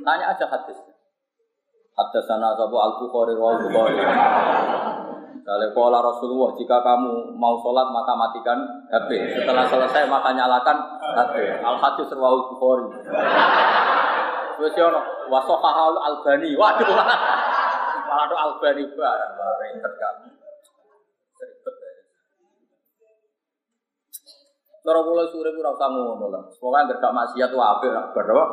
Tanya 0.00 0.32
aja 0.32 0.48
hadis. 0.48 0.80
Hadis 1.92 2.24
sana 2.24 2.56
sabu 2.56 2.80
al 2.80 2.96
bukhari 2.96 3.36
wal 3.36 3.60
bukhari. 3.60 4.00
Kalau 5.44 5.68
pola 5.76 6.00
Rasulullah, 6.00 6.56
jika 6.56 6.80
kamu 6.80 7.36
mau 7.36 7.60
sholat 7.60 7.84
maka 7.92 8.16
matikan 8.16 8.64
HP. 8.88 9.36
Setelah 9.36 9.68
selesai 9.68 10.08
maka 10.08 10.32
nyalakan 10.32 10.80
HP. 11.04 11.60
Al 11.60 11.76
hadis 11.76 12.08
rawal 12.16 12.48
bukhari. 12.56 12.88
Terus 14.56 14.72
yono 14.72 15.04
wasohahal 15.28 16.00
albani. 16.00 16.56
Waduh, 16.56 16.88
malah 18.08 18.24
do 18.24 18.36
albani 18.40 18.88
barang 18.88 19.32
barang 19.36 19.76
terkait. 19.84 20.33
Cara 24.84 25.00
kula 25.00 25.24
sore 25.32 25.48
ora 25.48 25.72
usah 25.72 25.88
ngono 25.88 26.28
lah. 26.28 26.44
Pokoke 26.60 26.76
anggere 26.76 27.00
gak 27.00 27.16
maksiat 27.16 27.56
wae 27.56 27.64
apik 27.72 27.88
lah 27.88 28.04
bar 28.12 28.28
apa. 28.28 28.44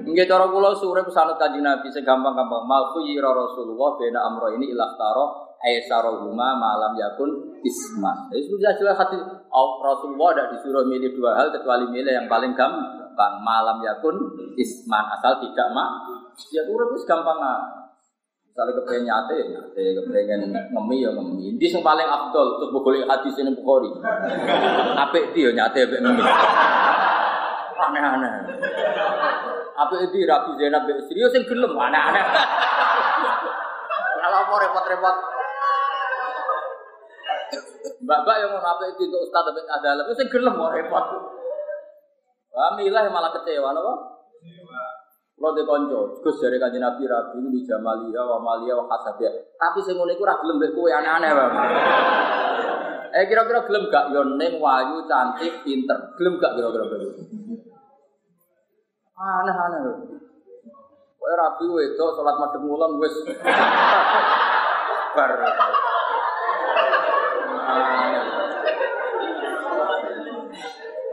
Nggih 0.00 0.24
cara 0.24 0.48
kula 0.48 0.72
sore 0.80 1.04
pesanut 1.04 1.36
Kanjeng 1.36 1.60
Nabi 1.60 1.92
sing 1.92 2.08
gampang-gampang 2.08 2.64
mal 2.64 2.88
khuyira 2.96 3.36
Rasulullah 3.36 4.00
bena 4.00 4.24
amro 4.32 4.48
ini 4.56 4.72
ilah 4.72 4.96
taro 4.96 5.52
aisarahuma 5.60 6.56
malam 6.56 6.96
yakun 6.96 7.60
isma. 7.60 8.32
Jadi 8.32 8.48
sudah 8.48 8.72
jelas 8.80 8.96
hati 8.96 9.20
Rasulullah 9.84 10.32
tidak 10.32 10.48
disuruh 10.56 10.88
milih 10.88 11.12
dua 11.20 11.36
hal 11.36 11.52
kecuali 11.52 11.84
milih 11.84 12.16
yang 12.16 12.32
paling 12.32 12.56
gampang 12.56 13.44
malam 13.44 13.84
yakun 13.84 14.32
isman 14.56 15.04
asal 15.20 15.36
tidak 15.36 15.68
mak. 15.76 16.08
Ya 16.48 16.64
urip 16.64 16.96
wis 16.96 17.04
gampang 17.04 17.36
ah. 17.44 17.81
Misalnya 18.52 18.76
kepengen 18.84 19.08
nyate, 19.08 19.36
nyate, 19.48 19.84
kepengen 19.96 20.52
ngemi 20.52 21.00
ya 21.00 21.08
ngemi. 21.16 21.56
Ini 21.56 21.72
yang 21.72 21.80
paling 21.80 22.04
afdol, 22.04 22.60
terus 22.60 22.68
boleh 22.68 23.00
hadis 23.08 23.32
ini 23.40 23.48
bukhori. 23.56 23.88
Apa 24.92 25.16
itu 25.16 25.48
ya 25.48 25.56
nyate, 25.56 25.88
apa 25.88 25.96
ngemi. 26.04 26.20
Aneh-aneh. 27.80 28.32
Apa 29.72 29.94
itu 30.04 30.28
Rabi 30.28 30.52
Zainab 30.60 30.84
bin 30.84 31.00
serius 31.08 31.32
yang 31.32 31.48
gelem, 31.48 31.72
aneh-aneh. 31.72 32.24
Kalau 34.20 34.44
mau 34.44 34.60
repot-repot. 34.60 35.16
Mbak-mbak 38.04 38.36
yang 38.36 38.52
mau 38.52 38.60
apa 38.60 38.84
itu 38.92 39.08
untuk 39.08 39.32
Ustaz 39.32 39.48
tapi 39.48 39.64
ada 39.64 39.96
lebih 39.96 40.12
sing 40.12 40.28
gelem 40.28 40.60
mau 40.60 40.68
repot. 40.68 41.04
Milah 42.76 43.08
malah 43.08 43.32
kecewa, 43.32 43.72
apa? 43.72 43.92
Kalau 45.42 45.58
di 45.58 45.66
konco, 45.66 46.22
Gus 46.22 46.38
dari 46.38 46.54
kaji 46.54 46.78
Nabi 46.78 47.02
Rabi 47.02 47.42
di 47.50 47.66
Jamalia, 47.66 48.22
wa 48.22 48.38
Malia, 48.38 48.78
wa 48.78 48.86
Kasabia. 48.86 49.26
Tapi 49.58 49.82
iku 49.82 50.22
ora 50.22 50.38
gelem 50.38 50.62
mbek 50.62 50.70
kowe 50.70 50.86
aneh-aneh, 50.86 51.30
Bang. 51.34 51.52
Eh 53.12 53.26
kira-kira 53.28 53.66
gelem 53.66 53.90
gak 53.90 54.14
yo 54.14 54.22
ning 54.38 54.62
wayu 54.62 55.02
cantik 55.10 55.66
pinter. 55.66 56.14
Gelem 56.14 56.38
gak 56.38 56.54
kira-kira 56.54 56.86
begitu? 56.86 57.26
Aneh-aneh. 59.18 59.82
Kowe 61.18 61.32
Rabi 61.34 61.66
wedok 61.74 62.14
salat 62.14 62.38
madhep 62.38 62.62
ngulon 62.62 63.02
wis 63.02 63.14
bar. 65.18 65.32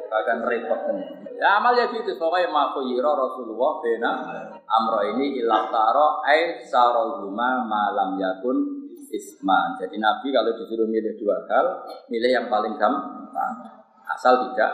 Akan 0.09 0.41
repot 0.41 0.81
Ya 1.39 1.55
amal 1.61 1.71
ya 1.77 1.87
gitu, 1.87 2.19
pokoknya 2.19 2.51
makuyiro 2.51 3.15
Rasulullah 3.15 3.79
bena 3.79 4.11
amro 4.67 4.99
ini 5.15 5.39
ilah 5.39 5.71
taro 5.71 6.19
ay 6.27 6.67
sarohuma 6.67 7.63
malam 7.63 8.19
yakun 8.19 8.57
isman. 9.07 9.79
Jadi 9.79 9.95
Nabi 9.95 10.35
kalau 10.35 10.51
disuruh 10.59 10.83
milih 10.83 11.15
dua 11.15 11.47
hal, 11.47 11.65
milih 12.11 12.27
yang 12.27 12.47
paling 12.51 12.75
gampang, 12.75 13.53
asal 14.11 14.51
tidak 14.51 14.71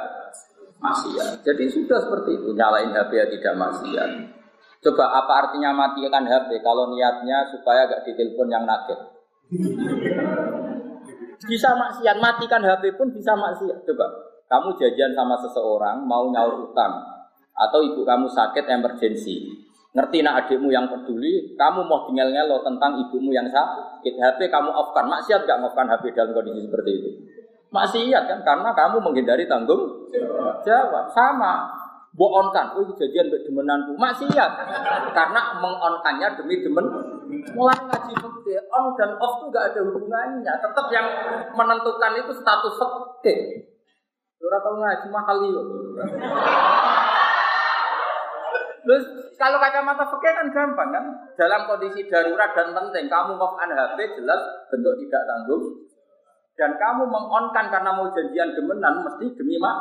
maksiat. 0.82 1.46
Jadi 1.46 1.70
sudah 1.70 2.02
seperti 2.02 2.42
itu, 2.42 2.50
nyalain 2.58 2.90
HP 2.90 3.12
ya 3.14 3.28
tidak 3.30 3.54
maksiat. 3.62 4.10
Coba 4.82 5.06
apa 5.22 5.34
artinya 5.46 5.70
matikan 5.70 6.26
HP 6.26 6.62
kalau 6.66 6.90
niatnya 6.94 7.46
supaya 7.54 7.90
gak 7.90 8.06
ditelepon 8.10 8.50
yang 8.50 8.66
nugget? 8.66 9.00
Bisa 11.46 11.78
maksiat, 11.78 12.18
matikan 12.18 12.66
HP 12.66 12.98
pun 12.98 13.14
bisa 13.14 13.38
maksiat. 13.38 13.86
Coba 13.86 14.25
kamu 14.46 14.78
jajan 14.78 15.12
sama 15.18 15.36
seseorang 15.42 16.06
mau 16.06 16.30
nyaur 16.30 16.70
utang 16.70 17.02
atau 17.56 17.80
ibu 17.82 18.06
kamu 18.06 18.30
sakit 18.30 18.66
emergensi 18.68 19.66
ngerti 19.96 20.20
nak 20.28 20.46
adikmu 20.46 20.68
yang 20.76 20.92
peduli 20.92 21.56
kamu 21.56 21.88
mau 21.88 22.04
tinggal 22.04 22.28
ngelo 22.28 22.60
tentang 22.68 23.00
ibumu 23.00 23.32
yang 23.32 23.48
sakit. 23.48 24.20
HP 24.20 24.52
kamu 24.52 24.70
off 24.76 24.92
kan 24.92 25.08
maksiat 25.08 25.48
gak 25.48 25.58
ngoff 25.64 25.72
HP 25.72 26.12
dalam 26.12 26.36
kondisi 26.36 26.68
seperti 26.68 26.92
itu? 27.00 27.10
Maksiat 27.72 28.24
kan 28.28 28.40
karena 28.44 28.70
kamu 28.76 29.00
menghindari 29.00 29.48
tanggung 29.48 30.12
jawab. 30.68 31.08
Sama. 31.16 31.72
Boonkan, 32.16 32.72
oh 32.80 32.88
jajan 32.96 33.28
demenanku. 33.28 33.96
Maksiat. 33.96 34.52
Karena 35.16 35.60
mengonkannya 35.64 36.28
demi 36.40 36.64
demen. 36.64 36.86
Mulai 37.56 37.76
ngaji 37.76 38.14
fakir 38.20 38.64
on 38.72 38.96
dan 39.00 39.16
off 39.20 39.44
itu 39.44 39.46
gak 39.52 39.72
ada 39.72 39.80
hubungannya. 39.84 40.54
Tetap 40.60 40.88
yang 40.92 41.08
menentukan 41.56 42.12
itu 42.20 42.32
status 42.36 42.76
fakir 42.80 43.40
Ora 44.44 44.58
tau 44.60 44.76
ngaji 44.76 45.08
mahal 45.12 45.38
yo. 45.48 45.62
Terus 48.86 49.04
kalau 49.40 49.58
kacamata 49.58 50.06
fikih 50.14 50.34
kan 50.36 50.48
gampang 50.54 50.90
kan? 50.94 51.06
Dalam 51.40 51.66
kondisi 51.66 52.06
darurat 52.06 52.54
dan 52.54 52.76
penting, 52.76 53.10
kamu 53.10 53.34
off 53.40 53.58
HP 53.58 53.98
jelas 54.20 54.42
bentuk 54.70 54.94
tidak 55.02 55.24
tanggung. 55.26 55.64
Dan 56.56 56.72
kamu 56.80 57.04
mengonkan 57.10 57.68
karena 57.68 57.92
mau 57.92 58.08
janjian 58.16 58.56
demenan 58.56 59.04
mesti 59.04 59.28
demi 59.36 59.60
mak. 59.60 59.76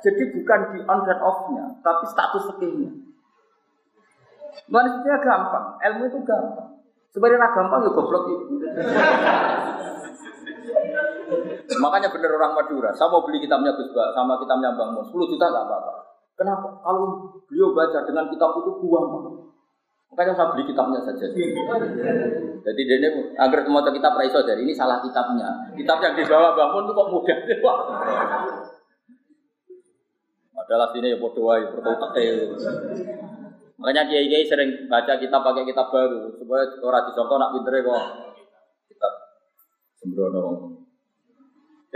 Jadi 0.00 0.22
bukan 0.32 0.60
di 0.74 0.78
on 0.88 1.06
dan 1.06 1.18
off-nya, 1.22 1.64
tapi 1.84 2.04
status 2.10 2.50
fikihnya. 2.50 2.90
Manusia 4.66 5.20
gampang, 5.22 5.78
ilmu 5.78 6.04
itu 6.10 6.18
gampang. 6.26 6.80
Sebenarnya 7.14 7.54
gampang 7.54 7.80
ya 7.86 7.90
goblok 7.92 8.24
itu. 8.26 8.44
Makanya 11.66 12.08
benar 12.14 12.30
orang 12.38 12.52
Madura, 12.54 12.90
saya 12.94 13.10
mau 13.10 13.26
beli 13.26 13.42
kitabnya 13.42 13.74
Gus 13.74 13.90
sama 13.90 14.38
kitabnya 14.38 14.70
Bang 14.78 14.94
Mus, 14.94 15.10
10 15.10 15.32
juta 15.34 15.46
nggak 15.50 15.66
apa-apa. 15.66 15.94
Kenapa? 16.36 16.68
Kalau 16.84 17.32
beliau 17.48 17.72
baca 17.72 18.04
dengan 18.04 18.28
kitab 18.28 18.54
itu 18.60 18.70
buang. 18.78 19.06
Makanya 20.12 20.32
saya 20.36 20.48
beli 20.54 20.64
kitabnya 20.68 21.00
saja. 21.02 21.26
Jadi 22.66 22.80
dia 22.86 23.10
agar 23.40 23.60
semua 23.64 23.82
kitab 23.88 24.14
Raiso 24.14 24.44
dari 24.44 24.62
ini 24.62 24.76
salah 24.76 25.02
kitabnya. 25.02 25.48
Kitab 25.74 25.98
yang 26.04 26.14
dibawa 26.14 26.54
bangun 26.54 26.86
itu 26.86 26.92
kok 26.92 27.08
mudah. 27.10 27.38
Adalah 30.56 30.88
sini 30.90 31.14
ya 31.14 31.18
bodoh 31.20 31.52
aja, 31.52 31.68
berkotak 31.68 32.16
Makanya 33.76 34.08
kiai 34.08 34.26
kiai 34.26 34.44
sering 34.48 34.88
baca 34.88 35.20
kitab 35.20 35.44
pakai 35.44 35.68
kitab 35.68 35.92
baru 35.92 36.32
supaya 36.32 36.64
orang 36.80 37.04
disangka 37.12 37.34
nak 37.36 37.52
pinter 37.52 37.74
kok 37.84 38.04
kitab 38.88 39.12
sembrono. 40.00 40.75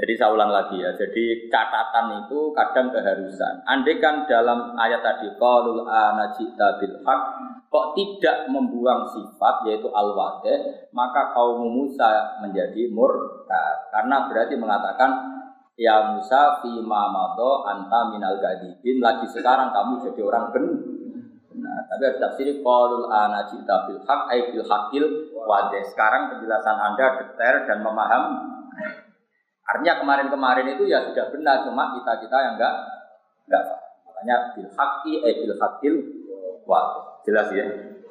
Jadi 0.01 0.17
saya 0.17 0.33
ulang 0.33 0.49
lagi 0.49 0.81
ya. 0.81 0.97
Jadi 0.97 1.53
catatan 1.53 2.25
itu 2.25 2.57
kadang 2.57 2.89
keharusan. 2.89 3.61
Andai 3.69 4.01
kan 4.01 4.25
dalam 4.25 4.73
ayat 4.81 5.05
tadi 5.05 5.29
qalul 5.37 5.85
ana 5.85 6.33
bil 6.81 6.97
haq 7.05 7.23
kok 7.69 7.87
tidak 7.93 8.49
membuang 8.49 9.05
sifat 9.13 9.69
yaitu 9.69 9.93
al 9.93 10.17
maka 10.97 11.37
kaum 11.37 11.69
Musa 11.69 12.41
menjadi 12.41 12.89
murtad. 12.89 13.93
Karena 13.93 14.25
berarti 14.25 14.57
mengatakan 14.57 15.11
ya 15.77 16.17
Musa 16.17 16.65
fi 16.65 16.73
mado 16.81 17.65
anta 17.69 18.09
minal 18.09 18.41
gadibin 18.41 19.05
lagi 19.05 19.29
sekarang 19.29 19.73
kamu 19.73 20.05
jadi 20.09 20.21
orang 20.29 20.45
benar 20.53 20.77
nah, 21.57 21.81
tapi 21.89 22.03
harus 22.05 22.21
tafsir 22.21 22.49
qalul 22.61 23.09
ana 23.09 23.49
jita 23.49 23.89
bil 23.89 24.01
haq 24.05 24.21
ay 24.29 24.53
bil 24.53 24.61
haqil 24.61 25.05
sekarang 25.89 26.37
penjelasan 26.37 26.77
Anda 26.77 27.07
detail 27.25 27.57
dan 27.65 27.79
memaham 27.81 28.25
artinya 29.71 29.95
kemarin-kemarin 30.03 30.67
itu 30.75 30.91
ya 30.91 31.07
sudah 31.07 31.31
benar 31.31 31.63
cuma 31.63 31.95
kita-kita 31.95 32.37
yang 32.43 32.55
enggak 32.59 32.75
enggak 33.47 33.65
makanya 34.07 34.37
bil 34.59 34.69
haqqi 34.75 35.13
ay 35.23 35.33
bil 35.47 35.55
haqil 35.57 35.95
wade 36.67 37.11
Jelas 37.25 37.49
ya. 37.53 37.67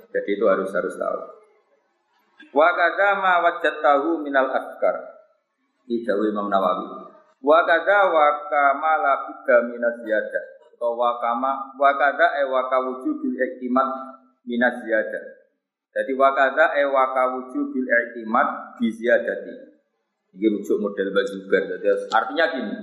Jadi 0.10 0.30
itu 0.38 0.46
harus 0.46 0.70
harus 0.74 0.94
tahu. 0.98 1.20
Wa 2.54 2.70
kadza 2.74 3.10
ma 3.22 3.42
wajadtahu 3.46 4.26
minal 4.26 4.50
adkar. 4.54 4.96
Ijawi 5.90 6.30
Imam 6.30 6.50
Nawawi. 6.50 7.10
Wa 7.42 7.60
kadza 7.66 8.10
wa 8.10 8.26
kama 8.50 8.94
la 9.02 9.14
budda 9.26 9.56
minas 9.70 9.98
ziyadah. 10.06 10.46
Atau 10.78 10.96
wa 10.96 11.18
kama 11.20 11.76
wa 11.76 11.92
kadza 11.98 12.28
e 12.40 12.44
wa 12.48 12.62
kawujubil 12.70 13.36
iktimat 13.38 13.90
minas 14.46 14.78
ziyadah. 14.86 15.24
Jadi 15.90 16.12
wa 16.14 16.30
kadza 16.38 16.78
e 16.78 16.84
wa 16.86 17.04
kawujubil 17.14 17.90
iktimat 17.90 18.78
bi. 18.78 18.90
Ini 20.30 20.46
rujuk 20.46 20.78
model 20.78 21.10
bajuber. 21.10 21.64
Artinya 22.14 22.46
gini, 22.54 22.76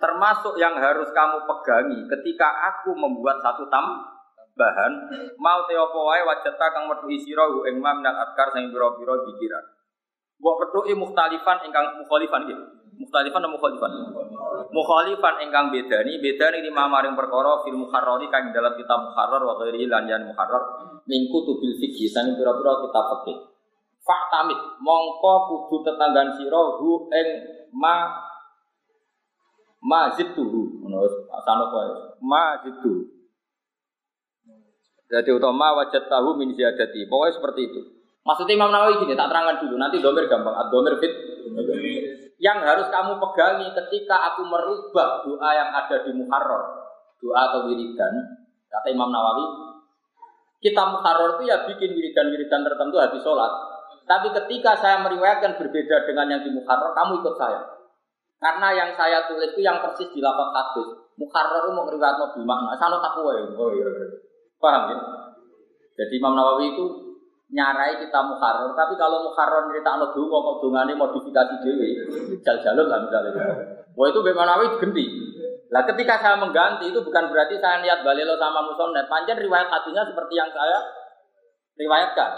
termasuk 0.00 0.56
yang 0.56 0.80
harus 0.80 1.12
kamu 1.12 1.44
pegangi 1.44 1.98
ketika 2.08 2.48
aku 2.72 2.96
membuat 2.96 3.44
satu 3.44 3.68
tam 3.68 4.00
bahan 4.56 4.92
mau 5.40 5.64
te 5.64 5.72
apa 5.72 5.98
wae 5.98 6.22
wajata 6.26 6.66
kang 6.72 6.84
metu 6.90 7.08
sira 7.20 7.48
hu 7.48 7.64
ing 7.64 7.80
mam 7.80 8.04
nang 8.04 8.16
adkar 8.16 8.52
sing 8.52 8.68
pira-pira 8.72 9.14
dikiran. 9.28 9.64
Mbok 10.40 10.56
petuki 10.64 10.92
mukhtalifan 10.96 11.68
ingkang 11.68 12.00
mukhalifan 12.00 12.48
nggih. 12.48 12.58
Mukhtalifan 13.00 13.44
atau 13.44 13.52
mukhalifan? 13.52 13.92
Mukhalifan 14.72 15.34
ingkang 15.44 15.72
bedani, 15.72 16.20
bedani 16.20 16.64
lima 16.64 16.84
maring 16.88 17.16
perkara 17.16 17.64
fil 17.64 17.76
mukharrari 17.76 18.28
kang 18.28 18.52
dalam 18.52 18.72
kitab 18.76 19.08
mukharrar 19.08 19.40
wa 19.40 19.54
ghairi 19.60 19.84
lan 19.88 20.08
yan 20.08 20.28
mukharrar 20.28 20.64
min 21.04 21.28
kutubil 21.28 21.76
fikih 21.80 22.08
sang 22.08 22.36
pira-pira 22.36 22.72
kitab 22.84 23.04
fikih. 23.20 23.49
Faktamit 24.00 24.58
mongko 24.80 25.32
kudu 25.48 25.76
tetanggan 25.84 26.34
sira 26.40 26.62
hu 26.80 27.06
ing 27.12 27.28
ma 27.76 28.08
ma 29.84 30.12
zittuhu 30.16 30.82
ngono 30.82 31.04
asano 31.36 31.64
kowe 31.68 32.16
ma 32.24 32.58
zittuhu 32.64 33.20
jadi 35.10 35.30
utama 35.34 35.74
wajat 35.74 36.06
tahu 36.06 36.38
min 36.38 36.54
ziyadati. 36.54 37.10
Pokoknya 37.10 37.34
seperti 37.34 37.60
itu. 37.66 37.80
Maksudnya 38.22 38.54
Imam 38.54 38.70
Nawawi 38.70 39.02
gini, 39.02 39.18
tak 39.18 39.26
terangkan 39.26 39.58
dulu. 39.58 39.74
Nanti 39.74 39.98
domer 39.98 40.30
gampang. 40.30 40.54
Ad-domer 40.54 41.02
fit. 41.02 41.10
Yang 42.38 42.58
harus 42.62 42.86
kamu 42.94 43.18
pegangi 43.18 43.68
ketika 43.74 44.16
aku 44.32 44.46
merubah 44.46 45.26
doa 45.26 45.50
yang 45.50 45.74
ada 45.74 46.06
di 46.06 46.14
Muharrar. 46.14 46.62
Doa 47.18 47.40
atau 47.50 47.60
wiridan. 47.66 48.14
Kata 48.70 48.86
Imam 48.94 49.10
Nawawi. 49.10 49.44
Kita 50.62 50.94
Muharrar 50.94 51.42
itu 51.42 51.50
ya 51.50 51.66
bikin 51.66 51.90
wiridan-wiridan 51.90 52.62
tertentu 52.62 53.02
habis 53.02 53.20
sholat. 53.26 53.50
Tapi 54.10 54.34
ketika 54.34 54.74
saya 54.82 54.98
meriwayatkan 55.06 55.54
berbeda 55.54 56.02
dengan 56.02 56.26
yang 56.26 56.42
di 56.42 56.50
Muharrar, 56.50 56.90
kamu 56.98 57.22
ikut 57.22 57.34
saya. 57.38 57.62
Karena 58.42 58.74
yang 58.74 58.90
saya 58.98 59.30
tulis 59.30 59.54
itu 59.54 59.62
yang 59.62 59.78
persis 59.78 60.10
di 60.10 60.18
lapak 60.18 60.50
hadis. 60.50 60.98
Muharrar 61.14 61.62
itu 61.62 61.70
mau 61.70 61.86
ngeriwayat 61.86 62.18
mobil 62.18 62.42
makna. 62.42 62.74
Sana 62.74 62.98
takwa 62.98 63.38
ya. 63.38 63.46
Oh 63.54 63.70
iya. 63.70 63.86
iya. 63.86 64.06
Paham 64.58 64.82
ya? 64.90 64.98
Jadi 65.94 66.18
Imam 66.18 66.34
Nawawi 66.34 66.74
itu 66.74 66.84
nyarai 67.54 68.02
kita 68.02 68.18
mukharrar, 68.24 68.74
tapi 68.74 68.94
kalau 68.98 69.26
mukharrar 69.30 69.70
cerita 69.70 69.98
anu 69.98 70.06
donga 70.14 70.38
kok 70.38 70.56
dongane 70.62 70.92
modifikasi 70.94 71.54
dhewe, 71.66 71.88
jal-jalur 72.46 72.86
lah 72.86 72.98
misalnya. 73.04 73.30
Wah 73.94 74.06
itu 74.10 74.18
Imam 74.26 74.46
Nawawi 74.46 74.80
ganti. 74.80 75.04
Lah 75.70 75.86
ketika 75.86 76.18
saya 76.18 76.34
mengganti 76.34 76.90
itu 76.90 76.98
bukan 76.98 77.30
berarti 77.30 77.62
saya 77.62 77.78
niat 77.78 78.02
balelo 78.02 78.34
sama 78.42 78.66
musonnet. 78.66 79.06
Panjang 79.06 79.38
riwayat 79.38 79.70
hatinya 79.70 80.02
seperti 80.02 80.34
yang 80.34 80.50
saya 80.50 80.78
riwayatkan. 81.78 82.30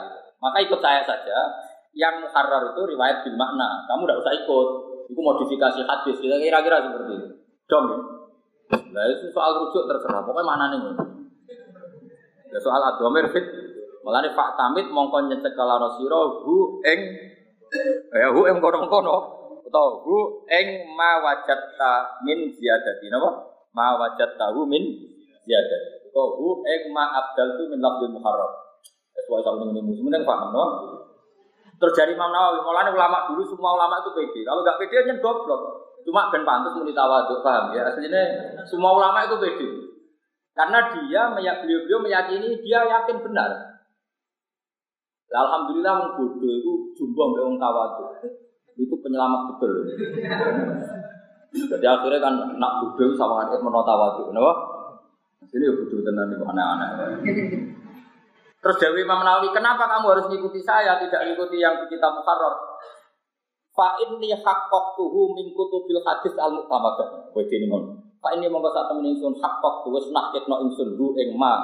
Maka 0.43 0.59
ikut 0.67 0.81
saya 0.83 1.01
saja. 1.07 1.37
Yang 1.93 2.15
mukharrar 2.25 2.73
itu 2.73 2.83
riwayat 2.97 3.25
bil 3.25 3.37
makna. 3.37 3.85
Kamu 3.89 4.09
tidak 4.09 4.21
usah 4.25 4.35
ikut. 4.45 4.69
Itu 5.13 5.21
modifikasi 5.21 5.81
hadis. 5.85 6.17
Kira-kira 6.21 6.77
seperti 6.89 7.13
itu. 7.21 7.29
Dong. 7.69 7.85
Nah 8.73 9.05
itu 9.09 9.29
soal 9.33 9.53
rujuk 9.61 9.85
terserah. 9.85 10.25
Pokoknya 10.25 10.49
mana 10.49 10.65
nih? 10.73 10.81
Ya 12.53 12.59
soal 12.61 12.81
adomir 12.81 13.29
fit. 13.33 13.45
Malah 14.03 14.27
Pak 14.35 14.59
Tamit 14.59 14.91
mongko 14.91 15.31
nyecek 15.31 15.55
kalano 15.55 15.95
siro 15.95 16.43
hu 16.43 16.83
eng 16.83 17.01
ya 18.11 18.35
hu 18.35 18.51
eng 18.51 18.59
kono-kono 18.59 19.17
atau 19.63 20.03
hu 20.03 20.43
eng 20.51 20.91
ma 20.99 21.23
wajatta 21.23 22.21
min 22.27 22.51
ziyadati 22.51 23.07
napa? 23.09 23.31
Ma 23.71 23.95
wajatta 23.95 24.51
hu 24.59 24.67
min 24.67 24.83
ziyadati. 25.47 26.11
Atau 26.11 26.27
hu 26.35 26.49
eng 26.67 26.91
ma 26.91 27.15
abdal 27.15 27.57
tu 27.57 27.71
min 27.71 27.79
lafzul 27.79 28.11
muharram. 28.11 28.53
Sesuai 29.15 29.47
tahun 29.47 29.71
ini 29.71 29.81
musim 29.87 30.11
ini 30.11 30.27
paham 30.27 30.51
no? 30.51 30.65
Terjadi 31.83 32.15
Imam 32.15 32.31
Nawawi, 32.31 32.63
mulanya 32.63 32.95
ulama 32.95 33.27
dulu 33.27 33.43
semua 33.43 33.75
ulama 33.75 33.99
itu 33.99 34.15
pede. 34.15 34.47
Kalau 34.47 34.63
nggak 34.63 34.79
pede 34.79 34.95
aja 35.03 35.19
goblok. 35.19 35.63
Cuma 36.07 36.31
ben 36.31 36.47
pantas 36.47 36.79
muni 36.79 36.95
tawaduk, 36.95 37.43
paham 37.43 37.75
ya? 37.75 37.91
Aslinya 37.91 38.23
semua 38.63 38.95
ulama 38.95 39.27
itu 39.27 39.35
pede. 39.43 39.67
Karena 40.55 40.79
dia 40.95 41.35
beliau-beliau 41.35 41.99
meyakini 42.07 42.63
dia 42.63 42.87
yakin 42.87 43.19
benar. 43.27 43.51
Alhamdulillah 45.33 46.13
wong 46.13 46.39
itu 46.39 46.73
jumbo 46.95 47.35
mbek 47.35 47.43
wong. 47.51 47.57
Itu 48.79 48.95
penyelamat 49.03 49.41
betul. 49.51 49.73
Jadi 51.53 51.85
akhirnya 51.85 52.19
kan 52.23 52.35
nak 52.63 52.73
bodoh 52.79 53.11
sama 53.19 53.51
mau 53.59 53.83
tawadu, 53.83 54.31
kenapa? 54.31 54.53
Ini 55.51 55.67
ya 55.67 55.73
bodoh 55.75 56.01
tenan 56.07 56.31
itu 56.31 56.45
aneh-aneh. 56.47 56.91
Terus 58.63 58.79
Dewi 58.79 59.03
Imam 59.03 59.27
Nawawi, 59.27 59.51
kenapa 59.51 59.91
kamu 59.91 60.07
harus 60.15 60.25
mengikuti 60.31 60.63
saya, 60.63 60.95
tidak 61.03 61.27
mengikuti 61.27 61.59
yang 61.59 61.83
di 61.83 61.91
kitab 61.91 62.15
Muharrar? 62.15 62.55
Fa 63.75 63.99
inni 63.99 64.31
haqqaqtuhu 64.31 65.35
min 65.35 65.51
kutubil 65.51 65.99
hadis 66.07 66.31
al-mu'tamadah. 66.39 67.35
Kowe 67.35 67.43
dene 67.51 67.67
Pak 68.23 68.39
ini 68.39 68.47
mongko 68.47 68.71
sak 68.71 68.87
temen 68.87 69.11
ingsun 69.11 69.35
kok 69.35 69.83
wis 69.91 70.07
nakitno 70.15 70.63
ingsun 70.63 70.95
hu 70.95 71.19
ing 71.19 71.35
ma 71.35 71.59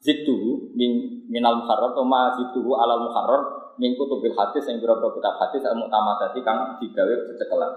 zitu 0.00 0.72
min 0.72 1.20
minal 1.28 1.60
muharrar 1.60 1.92
to 1.92 2.00
ma 2.08 2.32
zitu 2.40 2.64
alal 2.72 3.04
muharrar 3.04 3.76
min 3.76 3.92
kutubil 4.00 4.32
hadis 4.32 4.64
yang 4.64 4.80
berapa 4.80 5.12
kitab 5.12 5.36
hadis 5.36 5.60
al 5.68 5.76
tadi 6.16 6.40
kang 6.40 6.80
digawe 6.80 7.14
cecekelan. 7.28 7.72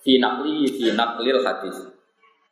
Fi 0.00 0.16
naqli 0.16 0.72
fi 0.72 0.96
naqlil 0.96 1.44
hadis. 1.44 1.91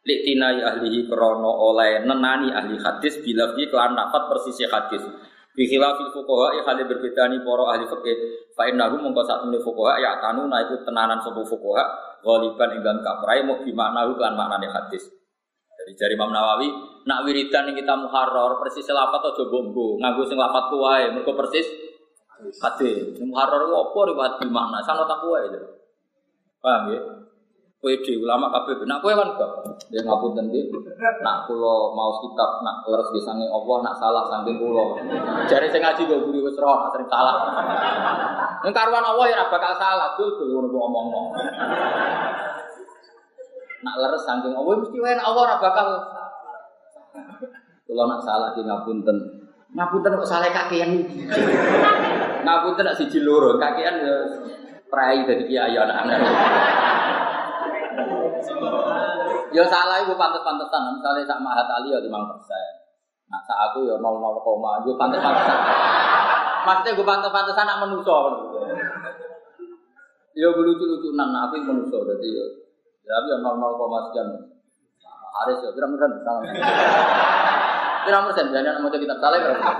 Liktina 0.00 0.56
ahlihi 0.56 1.04
krono 1.12 1.52
oleh 1.60 2.08
nenani 2.08 2.48
ahli 2.48 2.80
hadis 2.80 3.20
bila 3.20 3.52
fi 3.52 3.68
kelan 3.68 3.92
dapat 3.92 4.32
persisi 4.32 4.64
hadis. 4.64 5.04
Bi 5.52 5.68
khilafil 5.68 6.08
fuqaha 6.08 6.56
ya 6.56 6.62
hale 6.64 6.88
berbeda 6.88 7.28
ni 7.28 7.44
para 7.44 7.76
ahli 7.76 7.84
fikih. 7.84 8.16
Fa 8.56 8.64
innahu 8.64 8.96
mongko 8.96 9.20
sak 9.28 9.44
temene 9.44 9.60
fuqaha 9.60 10.00
ya 10.00 10.16
tanu 10.24 10.48
na 10.48 10.64
iku 10.64 10.80
tenanan 10.88 11.20
sapa 11.20 11.44
fuqaha 11.44 11.84
ghaliban 12.24 12.68
ing 12.76 12.80
dalam 12.80 13.04
kaprai 13.04 13.44
mau 13.44 13.60
gimana 13.60 14.08
lan 14.08 14.32
maknane 14.40 14.72
hadis. 14.72 15.04
Jadi 15.80 15.96
jari 15.96 16.12
Imam 16.12 16.28
Nawawi, 16.28 16.68
nak 17.08 17.24
wiridan 17.24 17.72
yang 17.72 17.76
kita 17.80 17.96
muharrar 17.96 18.60
persis 18.60 18.84
lafat 18.92 19.32
atau 19.32 19.48
bombo, 19.48 19.96
nganggo 19.96 20.28
sing 20.28 20.36
lafat 20.36 20.68
kuwae, 20.68 21.08
mergo 21.08 21.32
persis 21.32 21.64
hadis. 22.60 23.16
Muharrar 23.24 23.64
ku 23.64 23.72
apa 23.80 24.00
riwayat 24.12 24.44
makna, 24.44 24.84
sana 24.84 25.08
tak 25.08 25.24
kuwae. 25.24 25.48
Paham 26.60 26.92
ya? 26.92 27.00
Kowe 27.80 27.96
di 28.04 28.12
ulama 28.12 28.52
kabeh 28.52 28.84
nak 28.84 29.00
kowe 29.00 29.08
kan 29.16 29.40
gak. 29.40 29.50
Ya 29.88 30.04
ngapunten 30.04 30.52
nggih. 30.52 30.68
Nak 31.24 31.48
kula 31.48 31.96
mau 31.96 32.12
kitab 32.20 32.60
nak 32.60 32.84
leres 32.84 33.08
di 33.08 33.20
sange 33.24 33.48
Allah 33.48 33.76
nak 33.80 33.96
salah 33.96 34.28
saking 34.28 34.60
kula. 34.60 35.00
Jare 35.48 35.64
sing 35.72 35.80
ngaji 35.80 36.04
kok 36.04 36.20
guru 36.28 36.44
wis 36.44 36.60
roh 36.60 36.92
sering 36.92 37.08
salah. 37.08 37.40
Ning 38.60 38.76
karuan 38.76 39.00
Allah 39.00 39.26
ya 39.32 39.48
bakal 39.48 39.72
salah 39.80 40.12
dul 40.20 40.28
dul 40.36 40.68
ngono 40.68 40.76
ngomong. 40.76 41.26
Nak 43.80 43.96
leres 43.96 44.28
saking 44.28 44.52
Allah 44.52 44.74
mesti 44.76 44.98
wae 45.00 45.16
Allah 45.16 45.40
ora 45.40 45.56
bakal 45.56 45.88
Kula 47.88 48.04
nak 48.12 48.20
salah 48.20 48.52
di 48.52 48.60
ngapunten. 48.60 49.16
Ngapunten 49.72 50.20
kok 50.20 50.28
salah 50.28 50.52
kakean. 50.52 51.00
Ngapunten 52.44 52.84
nak 52.84 52.98
siji 53.00 53.24
loro, 53.24 53.56
kakean 53.56 54.04
ya 54.04 54.16
prai 54.92 55.24
dari 55.24 55.48
kiai 55.48 55.74
anak-anak. 55.80 56.20
Ya 59.50 59.64
salah 59.66 60.02
ibu 60.04 60.14
pantas-pantesan. 60.14 60.98
Misalnya 60.98 61.26
sak 61.26 61.40
mahat 61.42 61.66
ali 61.66 61.90
ya 61.92 61.98
lima 62.00 62.22
persen. 62.30 62.72
Nah 63.26 63.40
sak 63.44 63.58
aku 63.70 63.86
ya 63.86 63.98
nol 63.98 64.22
nol 64.22 64.38
koma. 64.40 64.80
Gue 64.86 64.94
pantas-pantesan. 64.94 65.58
Maksudnya 66.66 66.92
gue 66.96 67.06
pantas-pantesan 67.06 67.64
nak 67.66 67.80
menuso. 67.82 68.18
Ya 70.38 70.46
gue 70.48 70.64
lucu-lucunan. 70.64 71.28
Nah, 71.34 71.50
aku 71.50 71.58
menuso. 71.66 71.98
Jadi 72.06 72.28
ya. 72.30 72.46
Tapi 73.10 73.26
ya 73.32 73.36
nol 73.42 73.56
nol 73.58 73.74
koma 73.74 74.08
sekian. 74.10 74.28
Haris 75.30 75.62
ya 75.62 75.70
kira-kira 75.72 76.06
misalnya. 76.10 76.50
Kira 78.00 78.26
persen 78.26 78.50
jadi 78.50 78.66
anak 78.66 78.82
mau 78.82 78.90
kitab 78.90 79.18
salah 79.22 79.38
berapa? 79.38 79.72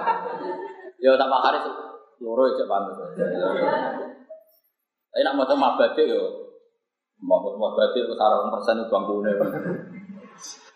Ya 1.01 1.17
tak 1.17 1.33
hari 1.33 1.59
loro 2.21 2.45
aja 2.53 2.65
pantes. 2.69 2.97
Tapi 5.11 5.23
nak 5.27 5.35
mau 5.35 5.57
mabade 5.57 6.05
yo 7.21 7.29
mau 7.29 7.53
mabade 7.53 8.01
itu 8.01 8.15
sarang 8.17 8.49
persen 8.49 8.81
itu 8.81 8.89
bangkune. 8.89 9.33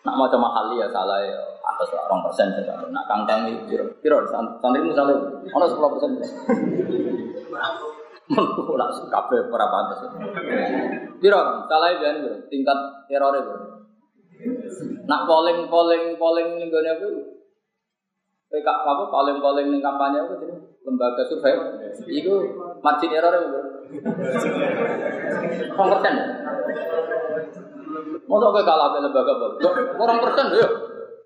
Nak 0.05 0.14
mau 0.20 0.28
mahali 0.28 0.76
ya 0.76 0.88
salah 0.92 1.24
ya 1.24 1.40
atas 1.64 1.88
orang 1.97 2.20
persen 2.28 2.53
saja. 2.53 2.76
Nak 2.84 3.05
kangkang 3.09 3.49
itu 3.49 3.64
kira 3.72 3.84
kira 4.05 4.20
santri 4.28 4.84
misalnya 4.84 5.16
ono 5.49 5.64
sepuluh 5.64 5.97
persen. 5.97 6.20
Menurut 8.28 8.76
nak 8.76 8.92
kafe 9.09 9.36
para 9.49 9.66
pantas. 9.72 10.05
Kira 11.24 11.40
salah 11.64 11.88
ya 11.97 12.12
tingkat 12.53 12.78
terornya 13.09 13.40
Nak 15.09 15.20
polling 15.24 15.72
polling 15.72 16.20
polling 16.20 16.49
ning 16.61 16.68
gone 16.68 16.84
apa? 16.84 17.09
PK 18.53 18.68
apa 18.68 19.03
polling 19.09 19.40
polling 19.40 19.66
ning 19.72 19.80
kampanye 19.80 20.20
jadi 20.20 20.47
lembaga 20.84 21.24
survei 21.26 21.57
itu 22.12 22.32
margin 22.84 23.16
error 23.16 23.32
itu 23.40 23.61
kurang 25.74 25.90
persen 25.99 26.14
Masa 28.24 28.47
kowe 28.51 28.62
kalah 28.64 28.88
be 28.90 28.99
lembaga 29.05 29.32
apa? 29.36 29.47
Kurang 29.95 30.18
persen 30.18 30.47
yo. 30.57 30.66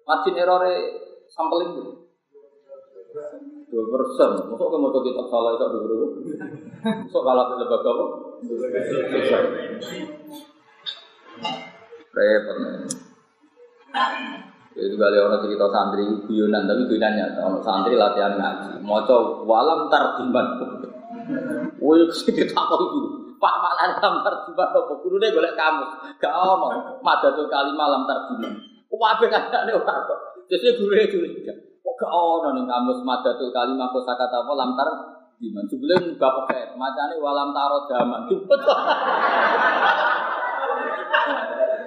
Margin 0.04 0.34
error 0.36 0.62
sampling 1.30 1.70
itu. 1.78 1.92
Dua 3.68 3.84
persen, 3.92 4.30
masa 4.50 4.64
kowe 4.66 4.76
mau 4.76 4.92
kita 5.00 5.22
salah 5.30 5.56
itu 5.56 5.66
dulu. 5.72 6.06
Masa 6.84 7.18
kalah 7.22 7.44
be 7.48 7.54
lembaga 7.62 7.88
apa? 7.88 8.04
Repot. 12.08 12.58
Itu 14.78 14.94
kali 14.94 15.16
orang 15.18 15.42
cerita 15.42 15.66
santri 15.74 16.06
guyonan, 16.30 16.70
tapi 16.70 16.86
guyonannya 16.86 17.26
orang 17.42 17.62
santri 17.66 17.98
latihan 17.98 18.38
ngaji. 18.38 18.78
Mau 18.82 19.02
coba 19.02 19.42
walam 19.42 19.80
tartiban. 19.90 20.46
Kita 22.26 22.52
tahu 22.52 22.84
itu. 22.90 23.00
Pak 23.38 23.54
mana 23.62 23.94
dalam 24.02 24.20
tartiban 24.26 24.68
apa? 24.74 24.92
Guru 24.98 25.16
deh 25.22 25.30
golek 25.30 25.54
kamu. 25.54 25.84
Gak 26.18 26.34
ono. 26.34 26.98
Madatul 27.00 27.46
kali 27.46 27.70
malam 27.72 28.02
tartiban. 28.04 28.52
Wabe 28.90 29.26
kan 29.30 29.46
ada 29.52 29.70
orang 29.70 29.98
kok. 30.10 30.20
Jadi 30.50 30.74
guru 30.74 30.92
dia 30.92 31.06
curiga. 31.06 31.54
Kok 31.86 31.94
gak 31.96 32.12
ono 32.12 32.48
nih 32.58 32.64
kamus 32.66 33.00
madatul 33.06 33.54
kalimah 33.54 33.88
kosakata 33.94 34.42
apa 34.42 34.52
lamtar 34.58 34.88
Gimana? 35.38 35.70
Sebelum 35.70 36.18
bapak 36.18 36.50
kayak 36.50 36.74
macamnya 36.74 37.14
walam 37.22 37.54
taro 37.54 37.86
zaman. 37.86 38.26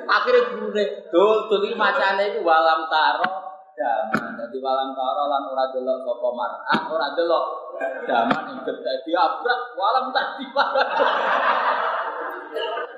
Akhirnya 0.08 0.42
guru 0.56 0.68
dul 1.12 1.38
dul 1.52 1.62
iki 1.68 1.76
macane 1.76 2.32
iku 2.32 2.48
walam 2.48 2.88
taro 2.88 3.51
daman. 3.78 4.38
Dadi 4.40 4.58
walam 4.60 4.92
taro 4.96 5.24
lan 5.28 5.44
ora 5.52 5.66
delok 5.72 5.98
sapa 6.04 6.30
mar'ah, 6.36 6.80
ora 6.92 7.08
delok 7.16 7.46
daman 8.08 8.44
ing 8.56 8.60
dadi 8.66 9.12
abrak 9.16 9.60
walam 9.76 10.06
tadi. 10.16 10.46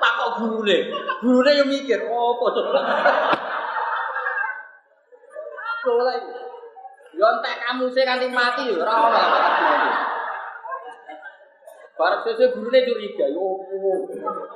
Takok 0.01 0.29
gurune. 0.41 0.77
Gurune 1.21 1.51
yo 1.55 1.65
mikir, 1.69 1.99
opo 2.09 2.45
to? 2.51 2.61
Mulai. 5.83 6.19
Yo 7.13 7.25
entek 7.29 7.55
kamu 7.61 7.85
sing 7.93 8.05
kanthi 8.07 8.27
mati 8.33 8.71
yo 8.71 8.81
ora 8.81 8.93
ono. 9.07 9.21
Barang 11.93 12.25
sesuai 12.25 12.57
gurunya 12.57 12.89
curiga, 12.89 13.29
yo, 13.29 13.61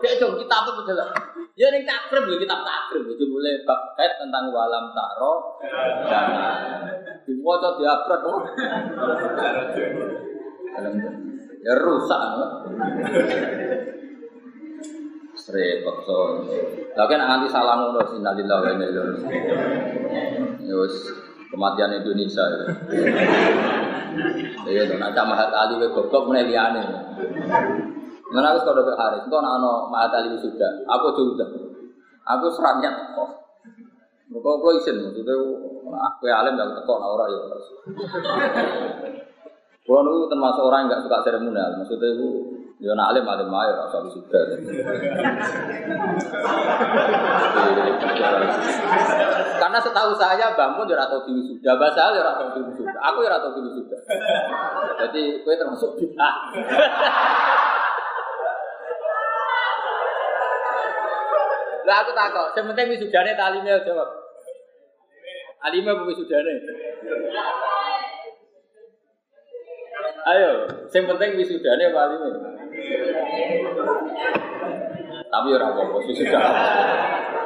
dia 0.01 0.17
dong 0.17 0.41
kita 0.41 0.55
apa 0.57 0.73
betul? 0.73 0.97
Ya 1.53 1.69
ning 1.69 1.85
takrib 1.85 2.25
ya 2.29 2.38
kitab 2.38 2.65
takrib 2.65 3.05
itu 3.13 3.29
boleh 3.29 3.61
bab 3.65 3.93
tentang 3.97 4.49
walam 4.53 4.93
taro 4.93 5.57
dan 6.05 6.27
diwaca 7.25 7.77
diabrak 7.77 8.19
kok. 8.25 8.41
Ya 11.61 11.73
rusak. 11.77 12.21
Repot 15.47 15.97
so. 16.03 16.43
Lagi 16.91 17.13
nak 17.15 17.27
nganti 17.31 17.47
salah 17.47 17.79
ngono 17.79 18.03
sinalillah 18.03 18.57
wa 18.59 18.67
inna 18.67 18.85
ilaihi 18.91 20.67
Yus 20.67 20.95
kematian 21.49 22.03
Indonesia. 22.03 22.43
Iya, 24.68 24.98
nak 24.98 25.14
cama 25.16 25.34
hat 25.38 25.52
ali 25.54 25.80
we 25.80 25.88
goblok 25.91 26.28
meneh 26.28 26.50
liyane. 26.50 26.84
Mana 28.28 28.52
aku 28.52 28.68
kalau 28.68 28.84
ke 28.84 28.91
Haris, 28.91 29.24
kau 29.32 29.39
nano 29.39 29.88
mahat 29.88 30.12
ali 30.12 30.36
sudah, 30.36 30.84
aku 30.84 31.08
sudah, 31.16 31.48
aku 32.28 32.45
serangnya 32.52 32.91
kok. 33.16 33.30
Mereka 34.28 34.50
kau 34.60 34.76
isin, 34.76 35.00
maksudnya 35.00 35.36
aku 35.88 36.28
alim 36.28 36.60
gak 36.60 36.68
teko 36.84 36.93
orang 37.00 37.32
ya. 37.32 37.39
Kalau 39.88 40.04
nu 40.04 40.28
termasuk 40.28 40.64
orang 40.68 40.84
yang 40.84 41.00
gak 41.00 41.04
suka 41.08 41.24
seremonial, 41.24 41.80
maksudnya 41.80 42.12
itu 42.12 42.28
Ya 42.78 42.93
nak 42.93 43.09
alim 43.09 43.25
alim 43.25 43.49
ayo 43.49 43.73
rasa 43.73 44.05
sudah. 44.05 44.41
Karena 49.57 49.82
setahu 49.82 50.13
saya 50.13 50.53
bangun 50.53 50.86
ya 50.86 51.01
atau 51.09 51.25
tinggi 51.25 51.57
sudah, 51.57 51.73
bahasa 51.73 52.13
ya 52.13 52.21
atau 52.21 52.53
tinggi 52.53 52.78
sudah. 52.78 53.01
Aku 53.01 53.25
ya 53.25 53.34
atau 53.34 53.49
tinggi 53.57 53.82
sudah. 53.82 53.97
Jadi 55.01 55.41
kue 55.41 55.57
termasuk 55.57 55.97
kita. 55.97 56.30
Lah 61.88 62.03
aku 62.03 62.11
takut, 62.13 62.51
yang 62.53 62.67
penting 62.69 62.93
wisudane 62.93 63.32
tak 63.34 63.47
alimnya 63.55 63.82
jawab. 63.82 64.11
Alimnya 65.65 65.97
apa 65.97 66.03
wisudane? 66.05 66.53
Ayo, 70.28 70.67
yang 70.67 71.05
penting 71.09 71.30
wisudane 71.41 71.84
apa 71.89 71.99
alimnya? 72.05 72.57
Tapi 75.27 75.47
ora 75.53 75.65
apa-apa, 75.69 75.97
sudah. 76.07 76.43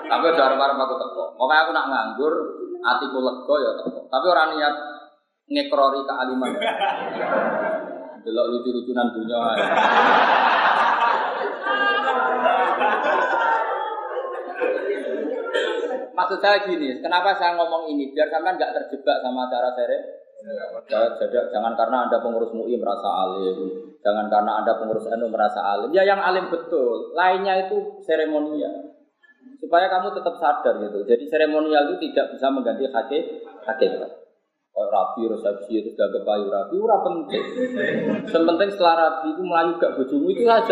Tapi 0.06 0.24
udah 0.28 0.46
arep-arep 0.48 0.78
aku 0.78 0.96
teko. 1.02 1.24
Makanya 1.40 1.62
aku 1.66 1.72
nak 1.72 1.88
nganggur, 1.90 2.34
atiku 2.84 3.20
lega 3.20 3.56
ya 3.58 3.72
teko. 3.82 4.00
Tapi 4.12 4.26
orang 4.30 4.50
niat 4.56 4.76
ngekrori 5.50 6.00
kealiman. 6.06 6.52
Delok 8.22 8.46
lucu-lucunan 8.54 9.08
dunia. 9.18 9.40
Maksud 16.12 16.38
saya 16.38 16.62
gini, 16.70 17.02
kenapa 17.02 17.34
saya 17.34 17.58
ngomong 17.58 17.90
ini? 17.90 18.14
Biar 18.14 18.30
sampean 18.30 18.62
nggak 18.62 18.78
terjebak 18.78 19.26
sama 19.26 19.50
cara 19.50 19.74
sere. 19.74 20.21
Jangan 21.54 21.74
karena 21.78 21.98
anda 22.10 22.18
pengurus 22.18 22.50
MUI 22.50 22.74
merasa 22.82 23.06
alim, 23.06 23.58
jangan 24.02 24.26
karena 24.26 24.52
anda 24.66 24.74
pengurus 24.82 25.06
NU 25.06 25.30
merasa 25.30 25.62
alim. 25.62 25.94
Ya 25.94 26.02
yang 26.02 26.18
alim 26.18 26.50
betul, 26.50 27.14
lainnya 27.14 27.70
itu 27.70 28.02
seremonial. 28.02 28.98
Supaya 29.62 29.86
kamu 29.94 30.18
tetap 30.18 30.36
sadar 30.42 30.82
gitu. 30.82 31.06
Jadi 31.06 31.24
seremonial 31.30 31.94
itu 31.94 32.10
tidak 32.10 32.34
bisa 32.34 32.50
mengganti 32.50 32.90
hakikat. 32.90 34.12
Oh, 34.72 34.88
rapi, 34.88 35.28
resepsi, 35.28 35.84
itu 35.84 35.92
gak 36.00 36.16
kepayu 36.16 36.48
rapi, 36.48 36.80
ura 36.80 37.04
penting. 37.04 37.44
Yang 38.24 38.44
penting 38.48 38.70
setelah 38.72 38.96
rapi 38.96 39.28
itu 39.36 39.44
melayu 39.44 39.76
gak 39.76 39.94
bojomu 40.00 40.32
itu 40.32 40.48
yang 40.48 40.64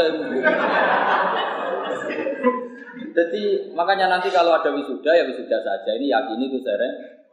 Jadi 3.12 3.44
makanya 3.76 4.08
nanti 4.08 4.32
kalau 4.32 4.56
ada 4.56 4.72
wisuda 4.72 5.12
ya 5.12 5.28
wisuda 5.28 5.60
saja. 5.60 5.92
Ini 6.00 6.16
yakini 6.16 6.48
itu 6.48 6.64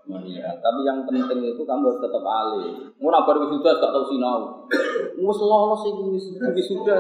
seremonial. 0.07 0.55
Tapi 0.63 0.81
yang 0.87 1.03
penting 1.03 1.43
itu 1.43 1.63
kamu 1.67 1.91
harus 1.91 1.99
tetap 1.99 2.23
alih. 2.23 2.95
Mau 3.03 3.11
nabar 3.11 3.35
wisuda 3.43 3.83
gak 3.83 3.91
tahu 3.91 4.07
sinau. 4.15 4.63
Mus 5.19 5.41
lolos 5.43 5.83
ini 5.91 6.15
wisuda. 6.55 6.95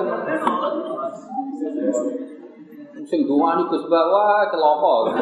Sing 3.06 3.22
dongani 3.22 3.62
Gus 3.70 3.86
Bawa 3.86 4.50
celoko. 4.50 5.14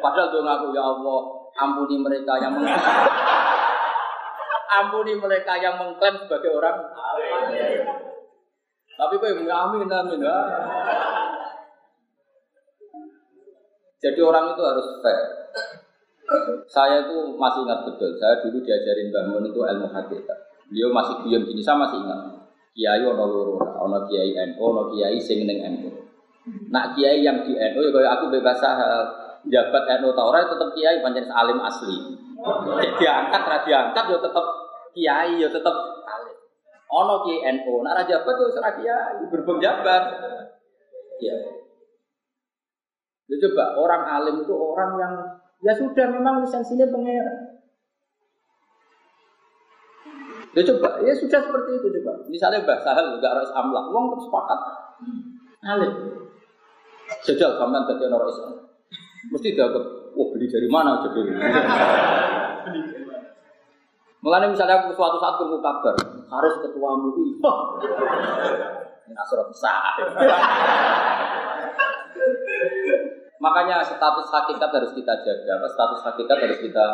Padahal 0.00 0.32
dong 0.32 0.46
aku 0.46 0.66
ya 0.72 0.80
Allah, 0.80 1.20
ampuni 1.58 1.98
mereka 1.98 2.38
yang 2.40 2.56
meng 2.56 2.72
ampuni 4.70 5.12
mereka 5.18 5.58
yang 5.60 5.76
mengklaim 5.76 6.14
sebagai 6.24 6.56
orang 6.56 6.78
tapi 9.00 9.16
kok 9.16 9.32
yang 9.32 9.48
amin 9.48 9.88
amin. 9.88 10.20
Jadi 14.00 14.20
orang 14.20 14.52
itu 14.52 14.60
harus 14.60 14.86
fair. 15.00 15.39
Saya 16.70 17.02
itu 17.02 17.34
masih 17.34 17.66
ingat 17.66 17.82
betul. 17.82 18.14
Saya 18.22 18.38
dulu 18.38 18.62
diajarin 18.62 19.10
bangun 19.10 19.50
itu 19.50 19.58
ilmu 19.58 19.90
hakikat. 19.90 20.38
Beliau 20.70 20.94
masih 20.94 21.14
guyon 21.26 21.42
gini, 21.42 21.58
saya 21.58 21.82
masih 21.82 21.98
ingat. 21.98 22.20
Kiai 22.70 23.02
ono 23.02 23.26
loro, 23.26 23.58
ono 23.58 24.06
kiai 24.06 24.30
NU, 24.54 24.62
ono 24.62 24.94
kiai 24.94 25.18
sing 25.18 25.42
ning 25.42 25.58
NU. 25.58 25.90
Nak 26.70 26.94
kiai 26.94 27.26
yang 27.26 27.42
di 27.42 27.58
NU 27.58 27.82
ya 27.90 28.14
aku 28.14 28.30
bebas 28.30 28.62
jabat 29.50 29.84
NU 29.98 30.14
ta 30.14 30.22
ora 30.22 30.46
tetep 30.46 30.70
kiai 30.78 31.02
pancen 31.02 31.26
alim 31.34 31.58
asli. 31.58 31.98
Diangkat 33.02 33.42
ra 33.42 33.58
diangkat 33.66 34.04
ya 34.06 34.18
tetep 34.22 34.46
kiai 34.94 35.32
ya 35.42 35.48
tetep 35.50 35.76
alim. 36.06 36.36
Ono 36.94 37.26
kiai 37.26 37.58
NU, 37.58 37.82
nak 37.82 37.98
ra 37.98 38.02
jabat 38.06 38.32
tuh 38.38 38.54
ora 38.54 38.70
kiai, 38.78 39.18
berbem 39.26 39.58
jabat. 39.58 40.02
Ya. 41.18 41.34
Ya 43.26 43.36
coba 43.46 43.64
orang 43.74 44.02
alim 44.06 44.46
itu 44.46 44.54
orang 44.54 44.90
yang 44.94 45.14
Ya 45.60 45.72
sudah 45.76 46.06
memang 46.08 46.40
lisensinya 46.40 46.88
pengeran. 46.88 47.60
Ya 50.50 50.66
coba, 50.66 50.98
ya 51.06 51.14
sudah 51.14 51.40
seperti 51.46 51.70
itu 51.78 51.86
coba. 52.00 52.26
Misalnya 52.26 52.66
Mbah 52.66 52.80
Sahal 52.82 53.14
juga 53.14 53.28
harus 53.38 53.50
amlak, 53.54 53.86
uang 53.92 54.04
terus 54.16 54.24
sepakat. 54.26 54.60
Alim. 55.62 55.92
Zaman 57.22 57.82
tadi 57.86 58.02
orang 58.08 58.30
Islam. 58.30 58.54
Mesti 59.30 59.48
dianggap, 59.54 59.84
wah 60.16 60.26
beli 60.32 60.48
dari 60.48 60.68
mana 60.72 61.04
jadi. 61.06 61.20
Mengenai 64.20 64.52
misalnya 64.52 64.84
aku 64.84 64.92
suatu 64.92 65.16
saat 65.16 65.40
ketemu 65.40 65.64
kabar, 65.64 65.94
harus 66.28 66.54
ketua 66.60 66.88
MUI. 66.98 67.40
Ini 69.06 69.14
asal 69.16 69.44
besar. 69.48 69.96
Makanya 73.40 73.80
status 73.82 74.28
hakikat 74.28 74.68
harus 74.68 74.92
kita 74.92 75.16
jaga. 75.24 75.64
Status 75.64 76.00
hakikat 76.04 76.38
harus 76.44 76.60
kita 76.60 76.84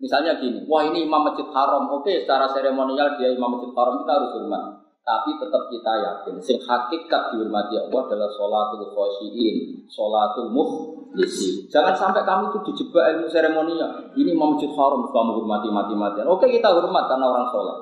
Misalnya 0.00 0.40
gini, 0.40 0.64
wah 0.64 0.80
ini 0.80 1.04
imam 1.04 1.28
masjid 1.28 1.44
haram, 1.52 1.84
oke 1.92 2.08
secara 2.08 2.48
seremonial 2.56 3.20
dia 3.20 3.36
imam 3.36 3.60
masjid 3.60 3.68
haram 3.76 4.00
kita 4.00 4.12
harus 4.16 4.30
hormat. 4.32 4.62
Tapi 5.04 5.30
tetap 5.36 5.62
kita 5.68 5.92
yakin, 5.92 6.34
sing 6.40 6.56
hakikat 6.64 7.36
dihormati 7.36 7.76
Allah 7.76 8.00
adalah 8.08 8.28
sholatul 8.32 8.88
khosyiin, 8.96 9.84
sholatul 9.92 10.56
muhlisi. 10.56 11.68
Jangan 11.68 11.92
sampai 12.00 12.24
kamu 12.24 12.48
itu 12.48 12.58
dijebak 12.72 13.04
ilmu 13.12 13.28
seremonial. 13.28 13.90
Ini 14.16 14.32
imam 14.32 14.56
masjid 14.56 14.72
haram, 14.72 15.04
kamu 15.04 15.30
hormati 15.36 15.68
mati-matian. 15.68 16.24
Oke 16.32 16.48
kita 16.48 16.72
hormat 16.72 17.04
karena 17.04 17.26
orang 17.28 17.46
sholat. 17.52 17.78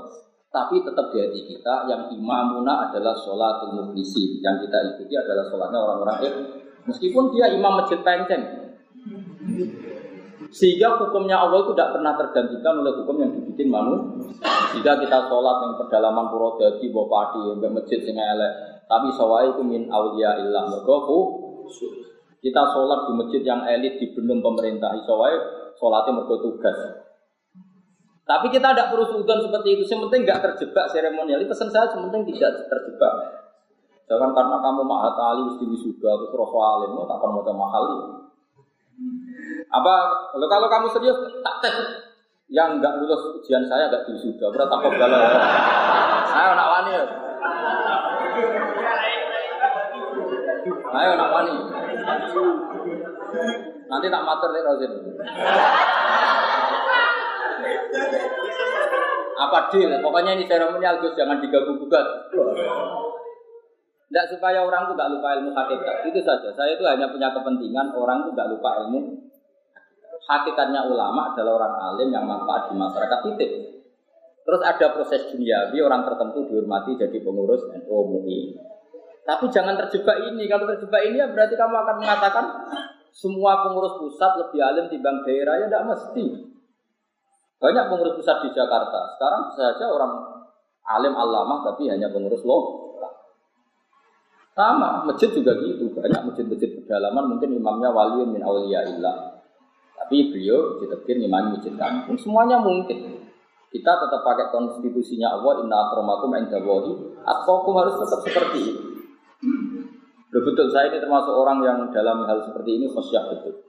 Tapi 0.51 0.83
tetap 0.83 1.15
di 1.15 1.23
hati 1.23 1.41
kita 1.55 1.87
yang 1.87 2.11
imamuna 2.11 2.91
adalah 2.91 3.15
sholatul 3.15 3.79
muhlisi. 3.79 4.43
Yang 4.43 4.67
kita 4.67 4.79
ikuti 4.91 5.15
adalah 5.15 5.47
sholatnya 5.47 5.79
orang-orang 5.87 6.19
Meskipun 6.89 7.25
dia 7.37 7.53
imam 7.53 7.85
masjid 7.85 8.01
penceng. 8.01 8.43
Sehingga 10.49 10.97
hukumnya 10.97 11.37
Allah 11.37 11.61
itu 11.61 11.77
tidak 11.77 12.01
pernah 12.01 12.17
tergantikan 12.17 12.81
oleh 12.81 12.93
hukum 12.97 13.21
yang 13.21 13.31
dibikin 13.37 13.69
manusia. 13.69 14.41
Jika 14.73 14.97
kita 15.05 15.29
sholat 15.29 15.57
yang 15.61 15.73
pedalaman 15.77 16.33
pura 16.33 16.57
dadi 16.57 16.89
bawa 16.89 17.07
padi 17.13 17.41
yang 17.53 17.61
masjid 17.77 18.01
sing 18.01 18.17
elek, 18.17 18.53
tapi 18.89 19.13
sawai 19.13 19.53
itu 19.53 19.61
min 19.61 19.93
aulia 19.93 20.41
illah 20.41 20.73
mergoku. 20.73 21.45
Kita 22.41 22.63
sholat 22.73 23.11
di 23.11 23.13
masjid 23.21 23.43
yang 23.45 23.61
elit 23.69 24.01
di 24.01 24.09
belum 24.17 24.41
pemerintah, 24.41 24.97
sawai 25.05 25.37
sholatnya 25.77 26.17
mergo 26.17 26.41
tugas. 26.41 27.05
Tapi 28.29 28.53
kita 28.53 28.77
tidak 28.77 28.93
perlu 28.93 29.09
sudon 29.09 29.41
seperti 29.41 29.69
itu. 29.77 29.83
Yang 29.89 30.01
penting 30.09 30.21
nggak 30.29 30.41
terjebak 30.45 30.85
seremonial. 30.93 31.41
Pesan 31.49 31.69
saya 31.73 31.89
yang 31.93 32.09
penting 32.09 32.37
tidak 32.37 32.61
terjebak. 32.69 33.38
Jangan 34.09 34.33
karena 34.33 34.57
kamu 34.65 34.83
mahat 34.89 35.13
ali 35.21 35.53
mesti 35.53 35.69
wisuda 35.69 36.11
terus 36.17 36.33
rasul 36.33 36.65
alim, 36.65 36.97
tak 37.05 37.21
pernah 37.21 37.45
mau 37.45 37.69
mahal. 37.69 37.85
Apa 39.69 39.95
kalau, 40.33 40.67
kamu 40.73 40.87
serius 40.97 41.19
tak 41.45 41.61
tes 41.61 41.77
yang 42.49 42.81
nggak 42.81 43.05
lulus 43.05 43.37
ujian 43.37 43.69
saya 43.69 43.93
nggak 43.93 44.09
wisuda, 44.09 44.49
berarti 44.49 44.73
tak 44.81 44.93
galau 44.97 45.21
ya. 45.21 45.41
Ayo 46.29 46.51
nak 46.57 46.69
wani 46.73 46.91
ya. 46.97 47.05
Ayo 50.89 51.11
nak 51.13 51.31
wani. 51.37 51.55
Nanti 53.93 54.07
tak 54.09 54.25
mater 54.25 54.49
nih 54.57 54.63
Rozin. 54.65 54.93
Apa 59.39 59.59
deal? 59.69 59.93
Pokoknya 60.01 60.33
ini 60.33 60.49
seremonial 60.49 60.97
Gus 61.05 61.13
jangan 61.13 61.45
diganggu 61.45 61.77
gugat. 61.77 62.33
Tidak 64.09 64.25
supaya 64.33 64.65
orang 64.65 64.89
itu 64.89 64.93
tidak 64.97 65.11
lupa 65.21 65.29
ilmu 65.37 65.51
hakikat. 65.53 65.97
Itu 66.09 66.21
saja. 66.25 66.49
Saya 66.57 66.81
itu 66.81 66.85
hanya 66.89 67.13
punya 67.13 67.29
kepentingan 67.29 67.93
orang 67.93 68.25
itu 68.25 68.31
tidak 68.33 68.49
lupa 68.57 68.71
ilmu. 68.85 69.01
Hakikatnya 70.29 70.81
ulama 70.89 71.33
adalah 71.33 71.53
orang 71.61 71.75
alim 71.93 72.09
yang 72.13 72.25
manfaat 72.25 72.73
di 72.73 72.75
masyarakat 72.77 73.19
titik. 73.29 73.51
Terus 74.49 74.61
ada 74.65 74.87
proses 74.97 75.29
duniawi 75.29 75.77
orang 75.85 76.09
tertentu 76.09 76.49
dihormati 76.49 76.97
jadi 76.97 77.21
pengurus 77.21 77.69
NU 77.69 77.85
MUI. 77.85 78.57
Tapi 79.29 79.45
jangan 79.53 79.77
terjebak 79.77 80.25
ini. 80.25 80.49
Kalau 80.49 80.65
terjebak 80.73 81.05
ini 81.05 81.21
ya 81.21 81.29
berarti 81.29 81.53
kamu 81.53 81.77
akan 81.77 81.97
mengatakan 82.01 82.45
semua 83.13 83.61
pengurus 83.61 84.01
pusat 84.01 84.41
lebih 84.41 84.61
alim 84.65 84.89
dibanding 84.89 85.25
daerah 85.29 85.61
ya 85.61 85.67
tidak 85.69 85.85
mesti. 85.85 86.25
Banyak 87.61 87.85
pengurus 87.93 88.15
pusat 88.17 88.41
di 88.41 88.49
Jakarta. 88.57 89.01
Sekarang 89.21 89.43
saja 89.53 89.85
orang 89.93 90.13
alim 90.97 91.13
alamah 91.13 91.69
tapi 91.69 91.93
hanya 91.93 92.09
pengurus 92.09 92.41
loh. 92.49 92.78
Sama, 94.59 95.07
masjid 95.07 95.31
juga 95.31 95.55
gitu. 95.63 95.87
Banyak 95.95 96.35
masjid-masjid 96.35 96.83
pedalaman 96.83 97.31
mungkin 97.31 97.55
imamnya 97.55 97.95
wali 97.95 98.27
min 98.27 98.43
illah. 98.43 99.39
Tapi 99.95 100.35
beliau 100.35 100.83
ditekir 100.83 101.15
imam 101.15 101.55
masjid 101.55 101.71
kampung. 101.79 102.19
Semuanya 102.19 102.59
mungkin. 102.59 103.23
Kita 103.71 103.93
tetap 104.03 104.27
pakai 104.27 104.51
konstitusinya 104.51 105.39
Allah, 105.39 105.63
inna 105.63 105.77
akromakum 105.79 106.35
indawahi. 106.35 106.91
Atqakum 107.23 107.79
harus 107.79 108.03
tetap 108.03 108.19
seperti 108.27 108.59
itu. 108.75 108.83
Loh, 110.35 110.43
betul, 110.43 110.67
saya 110.75 110.91
ini 110.91 110.99
termasuk 110.99 111.31
orang 111.31 111.63
yang 111.63 111.79
dalam 111.95 112.27
hal 112.27 112.43
seperti 112.43 112.83
ini 112.83 112.91
khosyah 112.91 113.31
betul. 113.31 113.63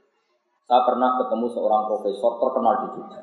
Saya 0.65 0.81
pernah 0.89 1.21
ketemu 1.21 1.53
seorang 1.53 1.85
profesor 1.85 2.41
terkenal 2.41 2.73
di 2.81 2.87
Jogja. 2.97 3.21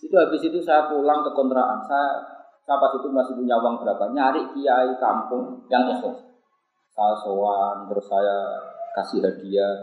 Itu 0.00 0.14
habis 0.16 0.40
itu 0.40 0.58
saya 0.64 0.88
pulang 0.88 1.20
ke 1.20 1.30
kontrakan. 1.36 1.84
Saya, 1.84 2.24
saya 2.64 2.80
pas 2.80 2.96
itu 2.96 3.12
masih 3.12 3.36
punya 3.36 3.60
uang 3.60 3.84
berapa? 3.84 4.04
Nyari 4.16 4.56
kiai 4.56 4.96
kampung 4.96 5.68
yang 5.68 5.92
ikhlas 5.92 6.31
saya 6.92 7.16
sowan, 7.24 7.88
terus 7.88 8.06
saya 8.06 8.36
kasih 8.92 9.24
hadiah. 9.24 9.74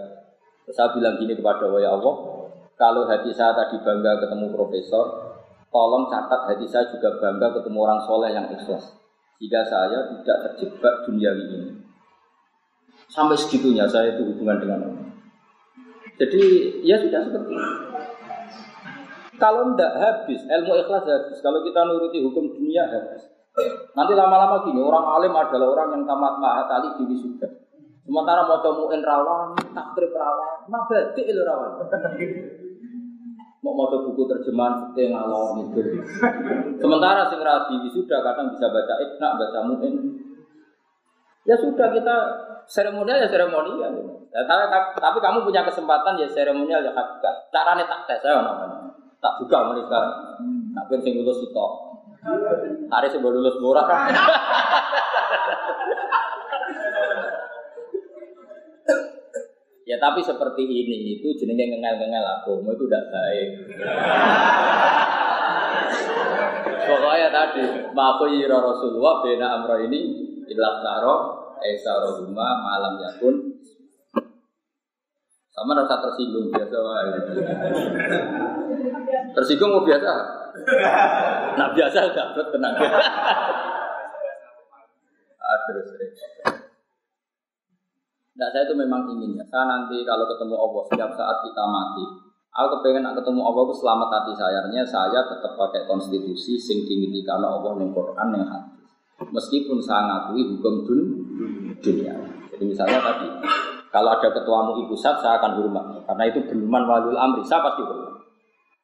Terus 0.65 0.75
saya 0.77 0.93
bilang 0.93 1.17
gini 1.17 1.33
kepada 1.33 1.65
ya 1.81 1.97
Allah, 1.97 2.15
kalau 2.77 3.09
hati 3.09 3.33
saya 3.33 3.51
tadi 3.57 3.81
bangga 3.81 4.21
ketemu 4.23 4.53
profesor, 4.53 5.05
tolong 5.73 6.07
catat 6.07 6.53
hati 6.53 6.65
saya 6.69 6.87
juga 6.93 7.17
bangga 7.17 7.59
ketemu 7.59 7.77
orang 7.81 7.99
soleh 8.05 8.31
yang 8.31 8.47
ikhlas. 8.53 8.95
Jika 9.39 9.61
saya 9.65 10.19
tidak 10.19 10.37
terjebak 10.47 10.93
dunia 11.07 11.31
ini. 11.33 11.81
Sampai 13.09 13.39
segitunya 13.39 13.89
saya 13.89 14.13
itu 14.13 14.21
hubungan 14.21 14.61
dengan 14.61 14.79
Allah. 14.85 15.07
Jadi 16.19 16.43
ya 16.83 16.99
sudah 16.99 17.23
seperti 17.25 17.53
itu. 17.55 17.77
Kalau 19.39 19.71
tidak 19.71 19.93
habis, 20.03 20.43
ilmu 20.43 20.75
ikhlas 20.83 21.07
habis. 21.07 21.39
Kalau 21.39 21.63
kita 21.63 21.79
nuruti 21.87 22.19
hukum 22.19 22.51
dunia 22.51 22.83
habis. 22.91 23.23
Nanti 23.97 24.13
lama-lama 24.15 24.63
gini, 24.63 24.79
orang 24.79 25.05
alim 25.19 25.33
adalah 25.35 25.67
orang 25.75 25.87
yang 25.97 26.03
tamat 26.07 26.33
mahat 26.39 26.67
ali 26.69 26.89
di. 27.03 27.15
Sementara 28.09 28.41
mau 28.41 28.57
temuin 28.65 29.05
rawan, 29.05 29.53
takrib 29.69 30.09
rawan, 30.17 30.65
mabadi 30.65 31.21
itu 31.29 31.41
rawan. 31.45 31.77
Mau 33.59 33.75
mau 33.75 33.91
buku 33.91 34.23
terjemahan 34.25 34.81
seperti 34.81 35.13
ngalor 35.13 35.61
itu. 35.61 36.01
Sementara 36.79 37.27
sing 37.27 37.37
rabi 37.43 37.75
wisuda 37.85 38.17
kadang 38.23 38.55
bisa 38.55 38.65
baca 38.71 38.93
ikna, 39.03 39.35
baca 39.35 39.59
mu'in. 39.67 39.95
Ya 41.43 41.53
sudah 41.59 41.91
kita 41.91 42.15
seremonial 42.65 43.19
ya 43.19 43.27
seremonial. 43.27 43.93
Ya, 44.29 44.41
tapi, 44.45 44.65
tapi 44.97 45.17
kamu 45.21 45.45
punya 45.45 45.61
kesempatan 45.67 46.17
ya 46.17 46.27
seremonial 46.31 46.81
ya 46.81 46.95
hakikat. 46.95 47.35
Caranya 47.51 47.85
tak 47.85 48.09
tes 48.09 48.25
saya 48.25 48.41
namanya. 48.41 48.89
Tak 49.19 49.37
buka 49.43 49.57
mulai 49.69 49.83
sekarang. 49.83 50.13
Tapi 50.73 50.93
sing 51.03 51.13
itu 51.19 51.33
Hari 52.89 53.07
sebelum 53.07 53.39
lulus 53.39 53.55
murah. 53.63 53.87
ya 59.89 59.97
tapi 59.97 60.21
seperti 60.21 60.63
ini 60.67 61.17
itu 61.17 61.33
jenenge 61.39 61.73
ngengel-ngengel 61.73 62.25
agama 62.27 62.75
itu 62.75 62.85
tidak 62.85 63.03
baik. 63.09 63.47
Pokoknya 66.89 67.29
tadi 67.31 67.63
ya 68.43 68.57
Rasulullah 68.59 69.21
bena 69.23 69.47
amro 69.61 69.77
ini 69.79 69.99
ilah 70.49 70.75
taro 70.83 71.15
esa 71.61 71.93
rohuma 72.03 72.63
malam 72.65 72.97
yakun 72.99 73.35
sama 75.59 75.75
rasa 75.75 75.99
tersinggung 75.99 76.47
biasa 76.55 76.77
Tersinggung 79.35 79.75
mau 79.75 79.83
biasa? 79.83 80.38
Nah 81.57 81.67
biasa 81.75 81.97
berat 82.13 82.47
tenang. 82.53 82.73
terus 85.69 85.87
Nah 88.39 88.47
saya 88.55 88.63
itu 88.63 88.75
memang 88.79 89.03
ingin 89.11 89.35
ya. 89.35 89.43
Saya 89.51 89.67
nanti 89.67 90.07
kalau 90.07 90.23
ketemu 90.23 90.55
Allah 90.55 90.81
setiap 90.87 91.11
saat 91.11 91.43
kita 91.43 91.63
mati, 91.67 92.07
aku 92.55 92.79
kepengen 92.79 93.03
nak 93.03 93.19
ketemu 93.19 93.43
Allah 93.43 93.61
itu 93.67 93.75
selamat 93.83 94.09
hati 94.15 94.31
saya. 94.39 94.63
Artinya 94.63 94.85
saya 94.87 95.19
tetap 95.27 95.59
pakai 95.59 95.83
konstitusi 95.83 96.55
sing 96.55 96.87
dimiliki 96.87 97.27
karena 97.27 97.51
Allah 97.51 97.75
yang 97.75 97.91
Quran 97.91 98.27
yang 98.31 98.47
hati. 98.47 98.79
Meskipun 99.19 99.83
saya 99.83 100.07
ngakui 100.07 100.55
hukum 100.55 100.87
dun 100.87 101.01
dunia. 101.83 102.15
Jadi 102.55 102.63
misalnya 102.63 103.03
tadi, 103.03 103.27
kalau 103.91 104.15
ada 104.15 104.31
ketuamu 104.31 104.79
ibu 104.79 104.95
pusat 104.95 105.19
saya 105.19 105.43
akan 105.43 105.59
hormat 105.59 105.85
karena 106.07 106.23
itu 106.31 106.39
beruman 106.47 106.83
walul 106.87 107.19
amri, 107.19 107.43
saya 107.43 107.59
pasti 107.59 107.83
hormat. 107.83 108.18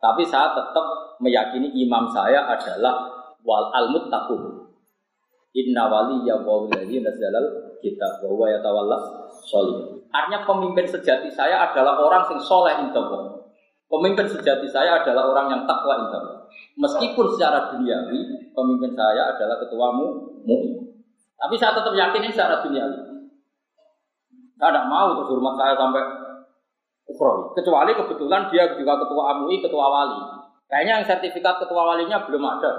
Tapi 0.05 0.21
saya 0.29 0.53
tetap 0.53 1.17
meyakini 1.17 1.73
imam 1.81 2.05
saya 2.13 2.45
adalah 2.45 3.09
wal 3.41 3.73
al 3.73 3.89
muttaqun. 3.89 4.69
Inna 5.57 5.89
ya 6.21 6.37
wa 6.45 6.69
alladzi 6.69 7.01
nazzalal 7.01 7.79
kitab 7.81 8.21
wa 8.21 8.27
huwa 8.29 8.45
yatawalla 8.53 8.97
sholih. 9.49 10.05
Artinya 10.13 10.45
pemimpin 10.45 10.85
sejati 10.85 11.33
saya 11.33 11.65
adalah 11.65 11.97
orang 11.97 12.21
sing 12.29 12.37
soleh 12.37 12.77
indah 12.85 13.33
Pemimpin 13.85 14.29
sejati 14.29 14.69
saya 14.69 15.01
adalah 15.01 15.29
orang 15.33 15.47
yang 15.49 15.61
takwa 15.65 16.05
indah. 16.05 16.21
Meskipun 16.77 17.25
secara 17.33 17.73
duniawi 17.73 18.51
pemimpin 18.53 18.91
saya 18.93 19.33
adalah 19.33 19.57
ketuamu 19.65 20.05
mu. 20.45 20.57
Tapi 21.35 21.55
saya 21.57 21.73
tetap 21.73 21.97
yakin 21.97 22.21
ini 22.29 22.33
secara 22.35 22.61
duniawi. 22.61 22.99
Saya 24.55 24.69
tidak 24.69 24.85
mau 24.85 25.17
terus 25.17 25.33
hormat 25.33 25.55
saya 25.57 25.73
sampai 25.75 26.03
ukrowi. 27.09 27.53
Kecuali 27.57 27.91
kebetulan 27.93 28.49
dia 28.49 28.75
juga 28.77 28.93
ketua 29.01 29.23
MUI, 29.41 29.57
ketua 29.61 29.85
wali. 29.87 30.19
Kayaknya 30.65 30.93
yang 31.01 31.05
sertifikat 31.05 31.61
ketua 31.61 31.81
walinya 31.93 32.25
belum 32.25 32.43
ada. 32.43 32.71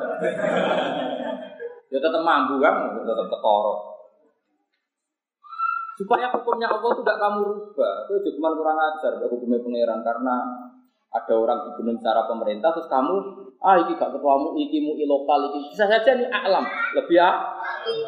Dia 1.86 1.98
tetap 2.02 2.22
mampu 2.22 2.58
kan, 2.58 2.98
tetap 3.06 3.26
ketoro. 3.30 3.74
Supaya 5.96 6.28
hukumnya 6.28 6.68
Allah 6.68 6.92
itu 6.92 7.00
tidak 7.00 7.18
kamu 7.22 7.38
rubah. 7.46 7.94
Itu 8.10 8.30
cuma 8.36 8.52
kurang 8.52 8.76
ajar 8.76 9.16
hukumnya 9.22 9.64
pangeran 9.64 10.00
karena 10.04 10.34
ada 11.16 11.32
orang 11.32 11.58
dibunuh 11.70 11.96
secara 11.96 12.28
pemerintah 12.28 12.76
terus 12.76 12.90
kamu 12.92 13.16
ah 13.64 13.80
ini 13.80 13.96
gak 13.96 14.12
ketuamu 14.12 14.52
iki 14.60 14.84
mu 14.84 14.92
lokal 15.08 15.48
iki 15.48 15.72
bisa 15.72 15.88
saja 15.88 16.12
nih 16.12 16.28
alam 16.28 16.64
lebih 16.92 17.16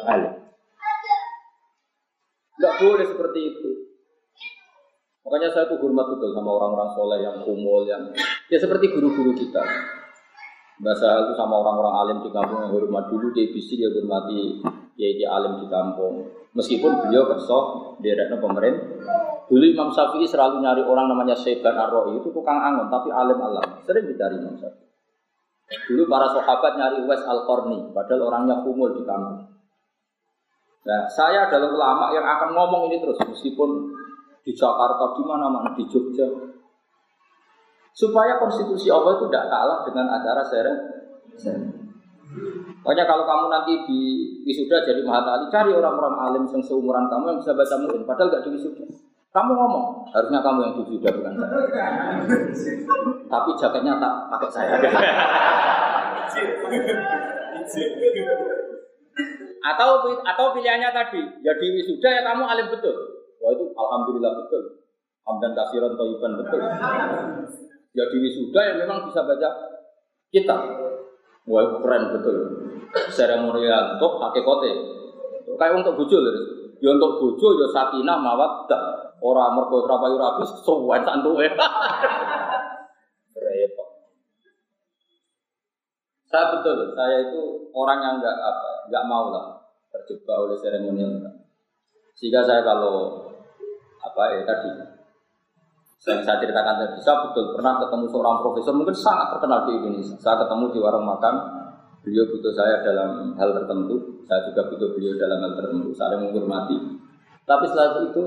alim 0.05 0.33
nggak 2.59 2.75
boleh 2.83 3.05
seperti 3.07 3.39
itu 3.55 3.69
makanya 5.25 5.49
saya 5.51 5.65
tuh 5.67 5.77
hormat 5.83 6.07
betul 6.15 6.31
sama 6.31 6.49
orang-orang 6.55 6.89
soleh 6.95 7.19
yang 7.23 7.35
kumul 7.43 7.83
yang 7.85 8.03
ya 8.47 8.57
seperti 8.57 8.91
guru-guru 8.91 9.35
kita 9.35 9.61
bahasa 10.79 11.27
itu 11.27 11.33
sama 11.35 11.59
orang-orang 11.59 11.93
alim 12.05 12.17
di 12.23 12.31
kampung 12.31 12.59
yang 12.63 12.71
hormat 12.71 13.05
dulu 13.11 13.35
dia 13.35 13.51
bisa 13.51 13.75
dia 13.75 13.91
hormati 13.91 14.63
dia 14.95 15.27
alim 15.27 15.63
di 15.63 15.67
kampung 15.67 16.27
meskipun 16.55 17.03
beliau 17.03 17.27
kerso 17.27 17.59
di 17.99 18.15
pemerintah 18.15 19.29
Dulu 19.49 19.65
Imam 19.65 19.89
Syafi'i 19.89 20.29
selalu 20.29 20.61
nyari 20.61 20.85
orang 20.85 21.09
namanya 21.09 21.33
Syaiban 21.33 21.73
ar 21.73 21.89
itu 22.13 22.29
tukang 22.29 22.61
angon 22.61 22.85
tapi 22.93 23.09
alim 23.09 23.41
alam. 23.41 23.81
Sering 23.81 24.05
dicari 24.05 24.37
Imam 24.37 24.53
Syafi'i. 24.53 24.85
Dulu 25.89 26.05
para 26.05 26.29
sahabat 26.29 26.77
nyari 26.77 27.01
Uwais 27.01 27.25
Al-Qarni, 27.25 27.89
padahal 27.89 28.29
orangnya 28.29 28.61
kumul 28.61 28.93
di 28.93 29.01
kampung. 29.09 29.49
Nah, 30.85 31.01
saya 31.09 31.49
adalah 31.49 31.69
ulama 31.69 32.05
yang 32.13 32.25
akan 32.25 32.49
ngomong 32.53 32.81
ini 32.93 33.01
terus 33.01 33.17
meskipun 33.25 33.89
di 34.49 34.57
Jakarta, 34.57 35.13
di 35.13 35.21
mana-mana, 35.21 35.69
di 35.77 35.85
Jogja. 35.85 36.25
Supaya 37.93 38.41
konstitusi 38.41 38.89
Allah 38.89 39.21
itu 39.21 39.29
tidak 39.29 39.45
kalah 39.45 39.85
dengan 39.85 40.09
acara 40.09 40.41
seret. 40.41 40.79
Pokoknya 42.81 43.05
kalau 43.05 43.29
kamu 43.29 43.45
nanti 43.53 43.73
di 43.85 43.99
wisuda 44.49 44.81
jadi 44.81 45.05
Mahatali, 45.05 45.45
cari 45.53 45.69
orang-orang 45.69 46.15
alim 46.17 46.43
yang 46.49 46.63
seumuran 46.63 47.05
kamu 47.11 47.23
yang 47.29 47.37
bisa 47.37 47.53
baca 47.53 47.75
murid, 47.77 48.01
padahal 48.09 48.33
gak 48.33 48.43
di 48.47 48.49
wisuda. 48.57 48.85
Kamu 49.29 49.51
ngomong, 49.53 50.09
harusnya 50.09 50.41
kamu 50.41 50.59
yang 50.65 50.73
sudah 50.73 51.11
bukan 51.13 51.33
saya. 51.37 51.53
Tapi 53.29 53.49
jaketnya 53.61 53.93
tak 54.01 54.13
pakai 54.33 54.49
saya. 54.49 54.73
atau 59.59 59.89
atau 60.23 60.45
pilihannya 60.55 60.89
tadi, 60.95 61.21
ya 61.45 61.53
di 61.53 61.67
wisuda 61.77 62.09
ya 62.09 62.21
kamu 62.25 62.43
alim 62.47 62.73
betul. 62.73 63.08
Wah 63.49 63.57
itu 63.57 63.65
alhamdulillah 63.73 64.45
betul. 64.45 64.85
Hamdan 65.25 65.57
kasiran 65.57 65.97
toiban 65.97 66.37
betul. 66.37 66.61
Ya 67.97 68.05
di 68.05 68.17
wisuda 68.21 68.61
ya 68.61 68.73
memang 68.77 69.09
bisa 69.09 69.25
baca 69.25 69.49
kitab. 70.29 70.61
Wah 71.49 71.81
keren 71.81 72.13
betul. 72.13 72.37
Seremonial 73.09 73.97
untuk 73.97 74.21
hakikote. 74.21 74.69
Kayak 75.57 75.81
untuk 75.81 75.97
bujul. 75.97 76.21
Ya 76.77 76.93
untuk 76.93 77.17
bojo 77.17 77.57
ya 77.57 77.73
sakinah 77.73 78.21
mawaddah. 78.21 79.17
Orang 79.17 79.57
mergo 79.57 79.81
ora 79.81 79.97
payu 79.97 80.21
rapi 80.21 80.45
suwen 80.61 81.01
santuke. 81.01 81.49
Repot. 83.33 83.89
Saya 86.29 86.45
betul, 86.53 86.93
saya 86.93 87.25
itu 87.25 87.73
orang 87.73 87.99
yang 88.05 88.15
nggak 88.21 88.37
apa, 88.37 88.71
nggak 88.85 89.05
mau 89.09 89.33
lah 89.33 89.65
terjebak 89.89 90.37
oleh 90.37 90.53
seremonial. 90.61 91.09
Sehingga 92.13 92.45
saya 92.45 92.61
kalau 92.61 93.25
apa 93.99 94.21
ya 94.35 94.41
tadi 94.47 94.69
saya, 95.99 96.23
saya 96.23 96.39
ceritakan 96.39 96.75
tadi, 96.79 96.95
saya 97.03 97.27
betul 97.27 97.51
pernah 97.59 97.75
ketemu 97.83 98.05
seorang 98.07 98.39
profesor 98.39 98.71
mungkin 98.71 98.95
sangat 98.95 99.35
terkenal 99.35 99.67
di 99.67 99.83
Indonesia. 99.83 100.15
Saya 100.15 100.39
ketemu 100.47 100.71
di 100.71 100.79
warung 100.79 101.03
makan, 101.03 101.35
beliau 102.07 102.23
butuh 102.31 102.55
saya 102.55 102.79
dalam 102.79 103.35
hal 103.35 103.51
tertentu, 103.51 104.23
saya 104.23 104.47
juga 104.47 104.63
butuh 104.71 104.95
beliau 104.95 105.19
dalam 105.19 105.43
hal 105.43 105.59
tertentu, 105.59 105.91
saling 105.91 106.23
menghormati. 106.23 107.03
Tapi 107.43 107.67
setelah 107.67 108.07
itu 108.07 108.23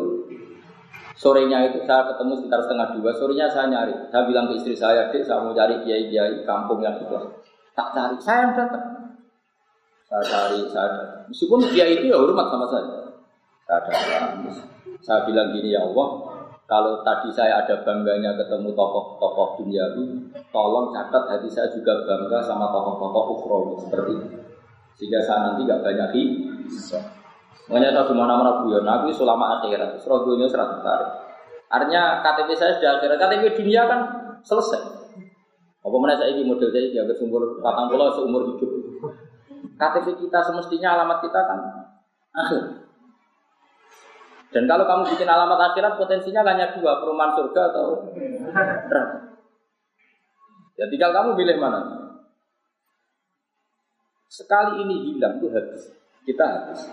Sorenya 1.12 1.70
itu 1.70 1.85
saya 1.85 2.09
ketemu 2.09 2.41
sekitar 2.41 2.61
setengah 2.64 2.89
dua, 2.97 3.12
sorenya 3.14 3.47
saya 3.47 3.68
nyari. 3.68 3.95
Saya 4.09 4.27
bilang 4.27 4.49
ke 4.49 4.59
istri 4.59 4.75
saya, 4.75 5.12
dek 5.12 5.23
saya 5.23 5.45
mau 5.45 5.53
cari 5.53 5.77
kiai-kiai 5.85 6.41
kampung 6.43 6.81
yang 6.81 6.97
itu. 6.99 7.14
Tak 7.77 7.89
cari, 7.93 8.16
saya 8.16 8.49
yang 8.49 8.53
datang. 8.57 8.85
Saya 10.09 10.25
cari, 10.25 10.59
saya 10.73 10.89
datang. 10.89 11.20
Meskipun 11.29 11.61
kiai 11.70 12.01
itu 12.01 12.11
ya 12.11 12.16
hormat 12.16 12.49
sama 12.49 12.66
saya. 12.66 13.12
Saya 15.03 15.27
bilang 15.27 15.51
gini 15.55 15.75
ya 15.75 15.83
Allah, 15.83 16.09
kalau 16.67 17.05
tadi 17.05 17.29
saya 17.35 17.63
ada 17.63 17.85
bangganya 17.85 18.33
ketemu 18.39 18.73
tokoh-tokoh 18.73 19.61
duniawi, 19.61 20.31
tolong 20.49 20.95
catat 20.95 21.25
hati 21.29 21.49
saya 21.51 21.69
juga 21.69 22.01
bangga 22.07 22.41
sama 22.43 22.71
tokoh-tokoh 22.71 23.25
ukhrawi 23.39 23.75
seperti 23.83 24.13
itu. 24.17 24.29
Sehingga 24.97 25.21
saya 25.25 25.53
nanti 25.53 25.69
gak 25.69 25.83
banyak 25.85 26.09
di 26.15 26.23
Makanya 27.71 27.95
saya 27.95 28.05
di 28.11 28.15
mana-mana 28.17 28.65
guyon, 28.65 28.85
aku 28.85 29.15
selama 29.15 29.61
akhirat, 29.61 30.01
dunia 30.03 30.47
serah 30.51 30.69
tertarik. 30.77 31.11
Artinya 31.73 32.21
KTP 32.21 32.51
saya 32.59 32.73
sudah 32.77 32.91
akhirat, 33.01 33.17
KTP 33.17 33.43
dunia 33.63 33.83
kan 33.89 34.01
selesai. 34.45 34.83
Apa 35.83 35.97
mana 35.99 36.15
saya 36.15 36.35
ini 36.35 36.47
model 36.47 36.71
saya 36.71 36.89
ini 36.89 37.15
sumber 37.19 37.59
patang 37.59 37.91
pulau 37.91 38.13
seumur 38.15 38.55
hidup. 38.55 38.71
KTP 39.79 40.15
kita 40.27 40.39
semestinya 40.47 40.95
alamat 40.99 41.19
kita 41.25 41.41
kan 41.43 41.59
akhir. 42.33 42.82
Dan 44.53 44.69
kalau 44.69 44.85
kamu 44.85 45.17
bikin 45.17 45.29
alamat 45.29 45.73
akhirat 45.73 45.97
potensinya 45.97 46.45
hanya 46.45 46.77
dua, 46.77 47.01
perumahan 47.01 47.33
surga 47.33 47.63
atau 47.73 47.87
neraka. 48.13 49.03
Ya 50.77 50.85
tinggal 50.93 51.11
kamu 51.17 51.41
pilih 51.41 51.57
mana. 51.57 51.81
Sekali 54.29 54.85
ini 54.85 55.13
hilang 55.13 55.41
tuh 55.41 55.53
habis. 55.53 55.93
Kita 56.23 56.45
habis 56.45 56.85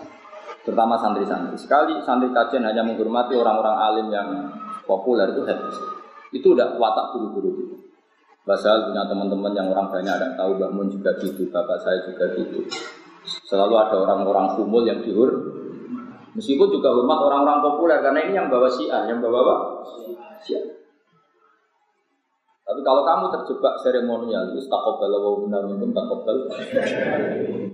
terutama 0.63 0.99
santri-santri. 0.99 1.55
Sekali 1.59 1.99
santri 2.03 2.31
kajian 2.31 2.67
hanya 2.67 2.83
menghormati 2.83 3.35
orang-orang 3.35 3.75
alim 3.79 4.07
yang 4.11 4.29
populer 4.83 5.31
itu 5.31 5.43
habis. 5.47 5.75
Itu 6.31 6.55
udah 6.55 6.79
watak 6.79 7.15
guru-guru 7.15 7.49
itu. 7.59 7.75
Basal 8.47 8.89
punya 8.89 9.05
teman-teman 9.05 9.53
yang 9.53 9.67
orang 9.69 9.93
banyak 9.93 10.09
ada 10.09 10.33
tahu, 10.33 10.57
Mbak 10.57 10.71
Mun 10.73 10.87
juga 10.89 11.13
gitu, 11.21 11.45
bapak 11.53 11.85
saya 11.85 12.01
juga 12.07 12.33
gitu. 12.33 12.65
Selalu 13.45 13.77
ada 13.77 13.95
orang-orang 13.99 14.57
kumul 14.57 14.87
yang 14.89 15.05
dihur. 15.05 15.58
Meskipun 16.37 16.67
juga 16.69 16.93
hormat 16.93 17.19
orang-orang 17.25 17.59
populer 17.65 17.97
karena 18.05 18.19
ini 18.21 18.33
yang 18.37 18.47
bawa 18.53 18.69
syiah, 18.69 19.09
yang 19.09 19.17
bawa 19.17 19.37
apa? 19.41 19.55
Syiah. 20.45 20.79
Tapi 22.69 22.85
kalau 22.85 23.01
kamu 23.01 23.33
terjebak 23.33 23.81
seremonial, 23.81 24.53
istakobal 24.53 25.09
wa 25.09 25.31
benar 25.41 25.65
minkum 25.65 25.89
takobal. 25.89 26.37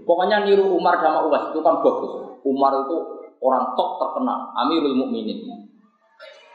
Pokoknya 0.07 0.47
niru 0.47 0.71
Umar 0.71 1.03
sama 1.03 1.27
Uwais 1.27 1.51
itu 1.51 1.59
kan 1.59 1.83
bagus. 1.83 2.39
Umar 2.47 2.71
itu 2.87 2.97
orang 3.43 3.75
top 3.75 3.99
terkenal, 3.99 4.55
Amirul 4.63 4.95
Mukminin. 4.95 5.67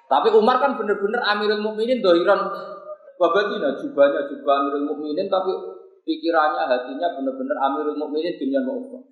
Tapi 0.08 0.32
Umar 0.32 0.56
kan 0.56 0.80
benar-benar 0.80 1.20
Amirul 1.36 1.60
Mukminin 1.60 2.00
dohiran 2.00 2.48
wabatina, 3.20 3.76
jubahnya 3.76 4.24
jubah 4.32 4.54
Amirul 4.64 4.88
Mukminin, 4.88 5.28
tapi 5.28 5.52
pikirannya, 6.08 6.64
hatinya 6.64 7.12
benar-benar 7.20 7.56
Amirul 7.68 8.00
Mukminin 8.00 8.40
dunia 8.40 8.64
maupun. 8.64 9.04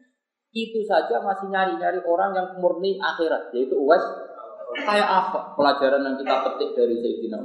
Itu 0.59 0.82
saja 0.82 1.22
masih 1.22 1.54
nyari-nyari 1.54 2.02
orang 2.02 2.34
yang 2.34 2.48
murni 2.59 2.98
akhirat, 2.98 3.54
yaitu 3.54 3.78
Uwais. 3.78 4.02
Kayak 4.82 5.06
apa 5.06 5.54
pelajaran 5.54 6.02
yang 6.02 6.16
kita 6.18 6.34
petik 6.44 6.70
dari 6.74 6.98
Sayyidina? 6.98 7.38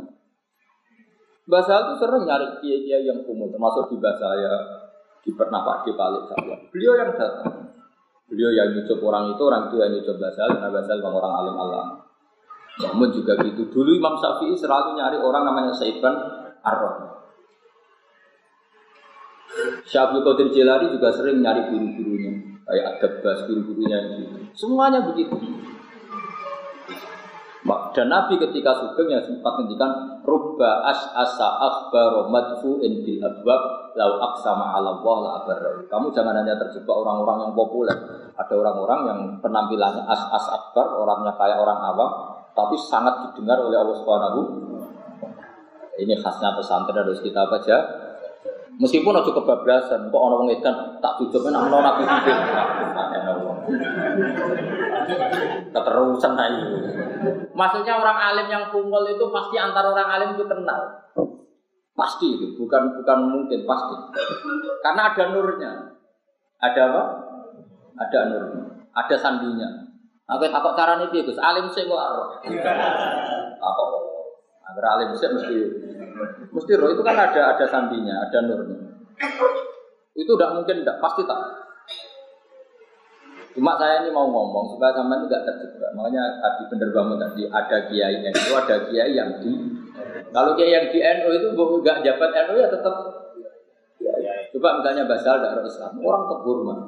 Bahasa 1.45 1.85
itu 1.85 1.93
sering 2.01 2.25
nyari 2.25 2.57
kiai-kiai 2.57 3.05
yang 3.05 3.21
umum, 3.29 3.53
termasuk 3.53 3.93
di 3.93 4.01
bahasa 4.01 4.33
saya, 4.33 4.53
di 5.21 5.31
pernah 5.37 5.61
Pak 5.61 5.85
Balik 5.93 6.23
saya. 6.33 6.55
Beliau 6.73 6.93
yang 6.97 7.13
datang. 7.13 7.69
Beliau 8.27 8.49
yang 8.49 8.73
nyucup 8.73 8.97
orang 9.05 9.35
itu, 9.35 9.43
orang 9.45 9.63
itu 9.69 9.75
yang 9.77 9.91
nyucup 9.93 10.17
Basal, 10.17 10.49
karena 10.57 10.73
Basal 10.73 10.97
bang 11.03 11.13
orang 11.13 11.33
alim 11.37 11.55
alam. 11.59 11.87
Namun 12.81 13.13
juga 13.13 13.37
gitu. 13.45 13.69
Dulu 13.69 13.93
Imam 13.93 14.17
Syafi'i 14.17 14.57
selalu 14.57 14.97
nyari 14.97 15.21
orang 15.21 15.45
namanya 15.45 15.69
Saiban 15.77 16.17
Ar-Rahman. 16.65 17.13
Qadir 19.85 20.47
Jilani 20.49 20.89
juga 20.97 21.13
sering 21.13 21.45
nyari 21.45 21.69
guru-gurunya. 21.69 22.52
Kayak 22.63 22.85
Adabas, 22.95 23.39
guru-gurunya 23.47 23.99
gitu. 24.15 24.39
Semuanya 24.55 25.03
begitu. 25.03 25.35
Dan 27.93 28.11
Nabi 28.11 28.35
ketika 28.41 28.75
sugeng 28.75 29.07
yang 29.07 29.23
sempat 29.23 29.55
ngendikan 29.55 30.19
rubba 30.25 30.83
as 30.83 30.99
asa 31.15 31.47
akhbar 31.63 32.27
madfu'in 32.27 33.05
bil 33.05 33.21
abwab 33.23 33.93
lau 33.95 34.11
aksama 34.19 34.75
ala 34.75 34.99
Allah 34.99 35.17
la 35.47 35.55
Kamu 35.87 36.11
jangan 36.11 36.33
hanya 36.43 36.59
terjebak 36.59 36.91
orang-orang 36.91 37.47
yang 37.47 37.53
populer. 37.55 37.97
Ada 38.35 38.53
orang-orang 38.57 38.99
yang 39.07 39.19
penampilannya 39.39 40.03
as 40.09 40.21
as 40.33 40.45
akbar, 40.51 40.91
orangnya 40.97 41.37
kayak 41.37 41.61
orang 41.61 41.79
awam, 41.93 42.11
tapi 42.57 42.75
sangat 42.81 43.29
didengar 43.29 43.61
oleh 43.61 43.77
Allah 43.77 43.97
Subhanahu 44.01 44.39
Ini 45.93 46.17
khasnya 46.17 46.57
pesantren 46.57 47.05
harus 47.05 47.21
kita 47.21 47.45
baca. 47.47 47.77
Meskipun 48.81 49.13
aja 49.13 49.29
kebablasan, 49.29 50.09
kok 50.09 50.17
orang 50.17 50.49
ngedan 50.49 50.97
tak 50.97 51.13
tujuh 51.21 51.45
nak 51.53 51.69
menawa 51.69 51.93
nabi 51.93 52.03
hidup. 52.09 52.39
Keterusan 55.69 56.33
aja. 56.33 56.65
Maksudnya 57.53 57.93
orang 58.01 58.17
alim 58.17 58.47
yang 58.49 58.65
kumpul 58.73 59.05
itu 59.05 59.25
pasti 59.29 59.61
antara 59.61 59.93
orang 59.93 60.09
alim 60.09 60.29
itu 60.33 60.45
kenal. 60.49 60.81
Pasti 61.93 62.33
itu, 62.33 62.57
bukan 62.57 62.97
bukan 62.97 63.17
mungkin 63.29 63.61
pasti. 63.69 63.95
Karena 64.81 65.13
ada 65.13 65.23
nurnya. 65.29 65.71
Ada 66.57 66.81
apa? 66.89 67.03
Ada 68.01 68.19
nurnya. 68.33 68.63
Ada 68.97 69.15
sandinya. 69.21 69.69
Aku 70.33 70.49
takut 70.49 70.73
cara 70.73 70.97
ini 70.97 71.21
Gus. 71.21 71.37
Alim 71.37 71.69
sih 71.69 71.85
kok 71.85 72.01
Takut. 73.61 73.89
Agar 74.63 74.85
alim 74.97 75.13
sih 75.13 75.29
mesti 75.29 75.82
mesti 76.53 76.71
roh 76.77 76.89
itu 76.91 77.01
kan 77.01 77.15
ada 77.17 77.57
ada 77.57 77.65
sandinya, 77.67 78.15
ada 78.29 78.37
nurnya. 78.45 78.77
Itu 80.13 80.37
tidak 80.37 80.51
mungkin, 80.61 80.85
tidak 80.85 80.97
pasti 81.01 81.25
tak. 81.25 81.39
Cuma 83.53 83.77
saya 83.77 84.01
ini 84.01 84.09
mau 84.09 84.25
ngomong 84.25 84.73
supaya 84.73 84.89
sampai 84.97 85.21
itu 85.21 85.29
tidak 85.29 85.45
terjebak. 85.45 85.91
Makanya 85.93 86.23
tadi 86.41 86.63
bener 86.73 86.89
banget 86.89 87.17
tadi 87.21 87.43
ada 87.53 87.77
kiai 87.85 88.15
itu 88.25 88.53
ada 88.57 88.75
kiai 88.89 89.13
yang 89.13 89.29
di 89.37 89.51
kalau 90.33 90.57
kiai 90.57 90.73
yang 90.73 90.89
di 90.89 90.97
NU 90.97 91.29
itu 91.37 91.47
nggak 91.53 92.01
jabat 92.01 92.29
NU 92.49 92.55
ya 92.57 92.67
tetap. 92.69 92.95
Coba 94.53 94.69
misalnya 94.81 95.09
Basal 95.09 95.41
dari 95.41 95.65
Islam, 95.65 95.97
orang 96.01 96.23
tegur 96.29 96.57
mah. 96.65 96.79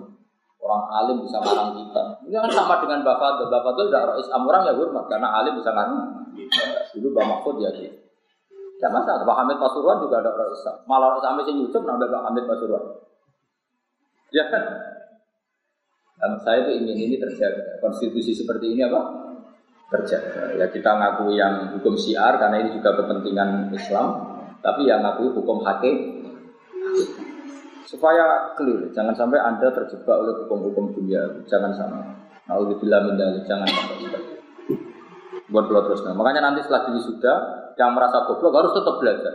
Orang 0.62 0.84
alim 0.90 1.18
bisa 1.22 1.38
ngarang 1.38 1.78
kita. 1.78 2.04
Ini 2.26 2.38
kan 2.42 2.52
sama 2.54 2.82
dengan 2.82 3.06
Bapak 3.06 3.46
Bapak 3.46 3.78
itu 3.78 3.84
tidak 3.90 4.18
Islam 4.18 4.42
orang 4.50 4.62
ya 4.66 4.74
hormat 4.74 5.06
karena 5.06 5.28
alim 5.30 5.54
bisa 5.62 5.70
ngarang. 5.70 6.02
Dulu 6.98 7.08
Bapak 7.14 7.26
Mahfud 7.30 7.56
ya 7.62 7.70
gitu. 7.78 8.05
Ya 8.84 8.92
masa 8.92 9.24
Pak 9.24 9.38
Hamid 9.40 9.58
Pasuruan 9.58 10.04
juga 10.04 10.20
ada 10.20 10.36
orang 10.36 10.52
Islam. 10.52 10.76
Malah 10.84 11.06
orang 11.16 11.20
Islam 11.24 11.36
yang 11.48 11.60
YouTube 11.64 11.86
nambah 11.88 12.08
Pak 12.12 12.24
Hamid 12.28 12.44
Pasuruan. 12.44 12.84
Ya 14.36 14.44
kan? 14.52 14.64
Dan 16.20 16.32
saya 16.44 16.68
itu 16.68 16.84
ingin 16.84 16.98
ini 17.08 17.16
terjaga. 17.20 17.80
Konstitusi 17.80 18.36
seperti 18.36 18.76
ini 18.76 18.84
apa? 18.84 19.00
Terjaga. 19.92 20.60
Ya 20.60 20.68
kita 20.68 20.92
ngakui 20.92 21.40
yang 21.40 21.76
hukum 21.80 21.96
syiar 21.96 22.36
karena 22.36 22.68
ini 22.68 22.76
juga 22.76 23.00
kepentingan 23.00 23.72
Islam. 23.72 24.08
Tapi 24.60 24.88
yang 24.88 25.04
ngakui 25.06 25.32
hukum 25.32 25.64
hakim 25.64 25.96
supaya 27.88 28.52
clear. 28.60 28.92
Jangan 28.92 29.16
sampai 29.16 29.40
anda 29.40 29.72
terjebak 29.72 30.16
oleh 30.20 30.34
hukum-hukum 30.46 30.92
dunia. 30.96 31.22
Jangan 31.48 31.72
sampai. 31.72 32.04
Alhamdulillah 32.52 33.02
mindali. 33.08 33.40
Jangan 33.48 33.68
sampai. 33.72 34.20
Buat 35.48 35.70
terus. 35.70 36.02
Nah, 36.04 36.18
makanya 36.18 36.52
nanti 36.52 36.66
setelah 36.66 36.90
ini 36.90 37.00
sudah, 37.06 37.38
yang 37.76 37.92
merasa 37.92 38.24
goblok 38.28 38.56
harus 38.56 38.74
tetap 38.76 38.96
belajar. 39.00 39.34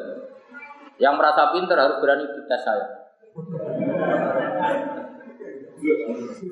Yang 1.01 1.15
merasa 1.17 1.43
pintar 1.57 1.79
harus 1.81 1.97
berani 2.01 2.25
dites 2.29 2.63
saya. 2.65 2.87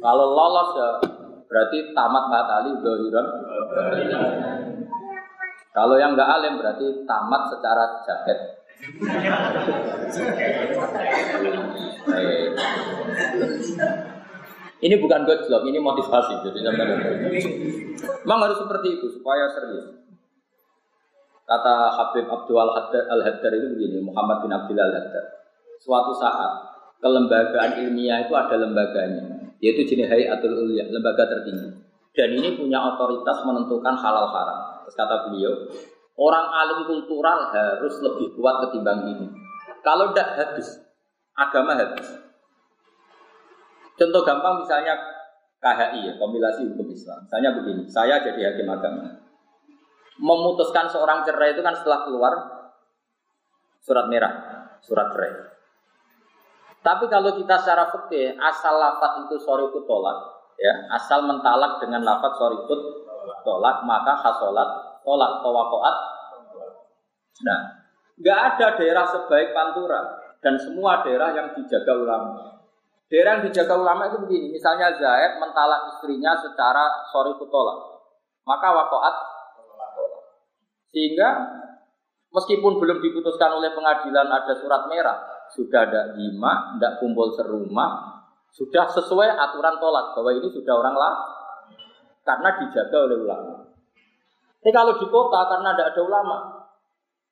Kalau 0.00 0.26
lolos 0.32 0.68
ya 0.76 0.88
berarti 1.48 1.78
tamat 1.92 2.24
matali 2.32 2.70
dohiran. 2.80 3.26
Kalau 5.72 5.94
yang 6.00 6.16
nggak 6.16 6.30
alim 6.40 6.56
berarti 6.60 7.04
tamat 7.04 7.42
secara 7.52 7.84
jaket. 8.04 8.38
Eh. 12.08 12.48
Ini 14.78 14.94
bukan 15.02 15.26
gojlok, 15.26 15.66
ini 15.66 15.78
motivasi. 15.82 16.34
Jadi 16.46 16.58
memang 18.22 18.38
harus 18.46 18.62
seperti 18.62 18.88
itu 18.94 19.06
supaya 19.18 19.50
serius. 19.50 19.97
Kata 21.48 21.96
Habib 21.96 22.28
Abdul 22.28 22.60
Al-Haddar 22.60 23.52
itu 23.56 23.66
begini, 23.72 24.04
Muhammad 24.04 24.44
bin 24.44 24.52
Abdul 24.52 24.76
Al-Haddar. 24.76 25.24
Suatu 25.80 26.12
saat 26.20 26.68
kelembagaan 27.00 27.80
ilmiah 27.88 28.28
itu 28.28 28.36
ada 28.36 28.52
lembaganya, 28.60 29.48
yaitu 29.56 29.88
jenis 29.88 30.12
Hayatul 30.12 30.68
Ulya, 30.68 30.92
lembaga 30.92 31.24
tertinggi. 31.24 31.72
Dan 32.12 32.36
ini 32.36 32.52
punya 32.52 32.82
otoritas 32.84 33.40
menentukan 33.48 33.96
halal 33.96 34.28
haram. 34.28 34.84
Terus 34.84 34.92
kata 34.98 35.16
beliau, 35.30 35.54
orang 36.20 36.46
alim 36.52 36.84
kultural 36.84 37.48
harus 37.48 37.94
lebih 38.04 38.36
kuat 38.36 38.68
ketimbang 38.68 39.08
ini. 39.08 39.32
Kalau 39.80 40.12
tidak 40.12 40.36
habis, 40.36 40.84
agama 41.32 41.78
habis. 41.78 42.12
Contoh 43.96 44.20
gampang 44.20 44.60
misalnya 44.60 45.00
KHI 45.64 46.12
ya, 46.12 46.12
kompilasi 46.20 46.68
hukum 46.74 46.92
Islam. 46.92 47.24
Misalnya 47.24 47.50
begini, 47.56 47.82
saya 47.88 48.20
jadi 48.20 48.52
hakim 48.52 48.68
agama. 48.68 49.27
Memutuskan 50.18 50.90
seorang 50.90 51.22
cerai 51.22 51.54
itu 51.54 51.62
kan 51.62 51.74
setelah 51.78 52.02
keluar 52.02 52.32
surat 53.82 54.06
merah, 54.10 54.34
surat 54.82 55.14
cerai. 55.14 55.32
Tapi 56.82 57.04
kalau 57.10 57.34
kita 57.34 57.54
secara 57.58 57.90
fikih 57.90 58.38
asal 58.38 58.74
lafat 58.78 59.26
itu 59.26 59.36
sorikut 59.42 59.86
tolak, 59.86 60.18
ya 60.58 60.90
asal 60.94 61.26
mentalak 61.26 61.82
dengan 61.82 62.06
lafat 62.06 62.34
sorikut 62.38 62.80
tolak 63.42 63.82
maka 63.86 64.14
hasolat 64.18 65.00
tolak 65.02 65.42
tawakoat. 65.42 65.96
Nah, 67.44 67.60
nggak 68.18 68.38
ada 68.54 68.66
daerah 68.78 69.04
sebaik 69.06 69.54
Pantura 69.54 70.00
dan 70.42 70.54
semua 70.58 71.02
daerah 71.02 71.34
yang 71.34 71.54
dijaga 71.54 71.92
ulama. 71.94 72.62
Daerah 73.08 73.40
yang 73.40 73.44
dijaga 73.48 73.74
ulama 73.74 74.12
itu 74.12 74.20
begini, 74.20 74.52
misalnya 74.52 74.92
Zaid 74.92 75.40
mentalak 75.40 75.96
istrinya 75.96 76.36
secara 76.36 77.08
sorikut 77.08 77.48
tolak, 77.48 78.04
maka 78.44 78.68
wakoat 78.68 79.16
sehingga 80.88 81.28
meskipun 82.32 82.80
belum 82.80 82.98
diputuskan 83.00 83.56
oleh 83.56 83.72
pengadilan 83.72 84.28
ada 84.28 84.52
surat 84.56 84.88
merah, 84.88 85.18
sudah 85.52 85.88
ada 85.88 86.02
lima, 86.16 86.76
tidak 86.76 87.00
kumpul 87.00 87.32
serumah, 87.32 88.24
sudah 88.52 88.88
sesuai 88.92 89.28
aturan 89.32 89.76
tolak 89.80 90.16
bahwa 90.16 90.30
ini 90.32 90.48
sudah 90.48 90.74
orang 90.76 90.96
lah 90.96 91.14
karena 92.24 92.48
dijaga 92.60 92.96
oleh 93.08 93.16
ulama. 93.24 93.54
Tapi 94.58 94.70
kalau 94.74 95.00
di 95.00 95.06
kota 95.08 95.40
karena 95.48 95.72
tidak 95.72 95.96
ada 95.96 96.00
ulama, 96.02 96.36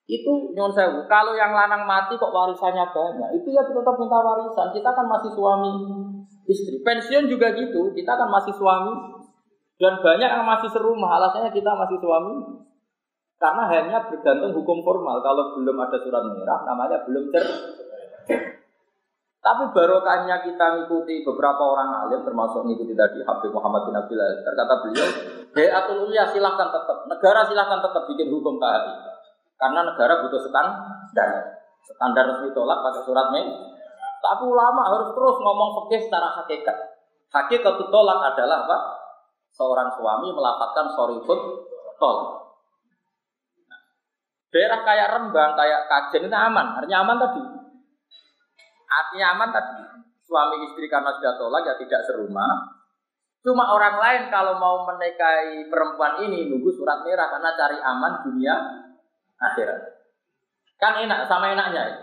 itu 0.06 0.54
nyon 0.54 0.70
sewu. 0.70 1.04
Kalau 1.10 1.34
yang 1.34 1.50
lanang 1.50 1.82
mati 1.82 2.14
kok 2.14 2.30
warisannya 2.30 2.86
banyak, 2.94 3.42
itu 3.42 3.50
ya 3.50 3.66
tetap 3.66 3.96
minta 3.98 4.18
warisan. 4.22 4.70
Kita 4.70 4.90
kan 4.94 5.06
masih 5.10 5.34
suami 5.34 5.72
istri. 6.46 6.78
Pensiun 6.80 7.26
juga 7.26 7.50
gitu, 7.58 7.90
kita 7.92 8.12
kan 8.14 8.30
masih 8.30 8.54
suami. 8.54 9.18
Dan 9.76 10.00
banyak 10.00 10.30
yang 10.30 10.46
masih 10.46 10.72
serumah, 10.72 11.20
alasannya 11.20 11.52
kita 11.52 11.68
masih 11.74 11.98
suami. 12.00 12.64
Karena 13.36 13.62
hanya 13.68 13.98
bergantung 14.08 14.56
hukum 14.56 14.80
formal. 14.80 15.20
Kalau 15.20 15.56
belum 15.60 15.76
ada 15.76 15.98
surat 16.00 16.24
merah, 16.24 16.60
namanya 16.64 17.04
belum 17.04 17.28
cer 17.28 17.44
tapi 19.46 19.62
barokahnya 19.70 20.42
kita 20.42 20.64
mengikuti 20.74 21.22
beberapa 21.22 21.62
orang 21.62 22.02
alim, 22.02 22.26
termasuk 22.26 22.66
mengikuti 22.66 22.98
tadi 22.98 23.22
Habib 23.22 23.54
Muhammad 23.54 23.86
bin 23.86 23.94
Abdullah. 23.94 24.42
Terkata 24.42 24.74
beliau, 24.82 25.06
Hayatul 25.54 26.10
Ulia 26.10 26.26
silahkan 26.34 26.66
tetap, 26.66 27.06
negara 27.06 27.46
silahkan 27.46 27.78
tetap 27.78 28.10
bikin 28.10 28.26
hukum 28.26 28.58
KHI. 28.58 28.92
Karena 29.54 29.86
negara 29.86 30.26
butuh 30.26 30.42
standar. 30.42 31.62
Standar 31.86 32.24
resmi 32.26 32.50
tolak 32.50 32.82
pakai 32.82 33.06
surat 33.06 33.30
main. 33.30 33.46
Tapi 34.18 34.42
ulama 34.50 34.82
harus 34.90 35.14
terus 35.14 35.38
ngomong 35.38 35.86
fikih 35.86 36.10
secara 36.10 36.42
hakikat. 36.42 36.98
Hakikat 37.30 37.86
tolak 37.86 38.34
adalah 38.34 38.66
apa? 38.66 38.78
Seorang 39.54 39.94
suami 39.94 40.34
sorry 40.98 41.22
food 41.22 41.40
tolak. 42.02 42.45
Daerah 44.50 44.80
kayak 44.86 45.08
Rembang, 45.10 45.50
kayak 45.58 45.80
Kajen 45.90 46.30
itu 46.30 46.36
aman, 46.36 46.66
artinya 46.78 46.98
aman 47.02 47.16
tadi. 47.18 47.42
Artinya 48.86 49.26
aman 49.36 49.50
tadi. 49.50 49.82
Suami 50.26 50.56
istri 50.66 50.90
karena 50.90 51.14
sudah 51.14 51.38
tolak 51.38 51.62
ya 51.66 51.74
tidak 51.78 52.02
serumah. 52.06 52.74
Cuma 53.46 53.70
orang 53.70 54.02
lain 54.02 54.22
kalau 54.26 54.58
mau 54.58 54.82
menikahi 54.90 55.70
perempuan 55.70 56.18
ini 56.26 56.50
nunggu 56.50 56.66
surat 56.74 57.06
merah 57.06 57.30
karena 57.30 57.50
cari 57.54 57.78
aman 57.78 58.12
dunia 58.26 58.54
akhirat. 59.38 59.80
Kan 60.82 60.98
enak 61.06 61.30
sama 61.30 61.54
enaknya 61.54 61.82
ya. 61.94 61.98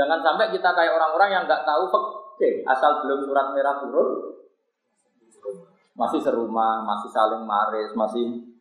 Jangan 0.00 0.24
sampai 0.24 0.48
kita 0.48 0.70
kayak 0.72 0.96
orang-orang 0.96 1.30
yang 1.34 1.44
nggak 1.44 1.66
tahu 1.66 1.92
fakir 1.92 2.64
asal 2.64 3.04
belum 3.04 3.20
surat 3.28 3.52
merah 3.52 3.82
turun 3.84 4.38
masih 5.98 6.22
serumah, 6.22 6.86
masih 6.86 7.10
saling 7.10 7.42
maris, 7.42 7.90
masih 7.98 8.54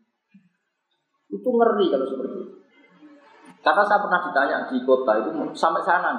itu 1.27 1.47
ngeri 1.47 1.85
kalau 1.91 2.05
seperti 2.07 2.37
itu. 2.39 2.53
Karena 3.63 3.83
saya 3.83 3.99
pernah 3.99 4.21
ditanya 4.31 4.57
di 4.71 4.77
kota 4.87 5.13
itu 5.19 5.29
sampai 5.51 5.83
sana. 5.83 6.11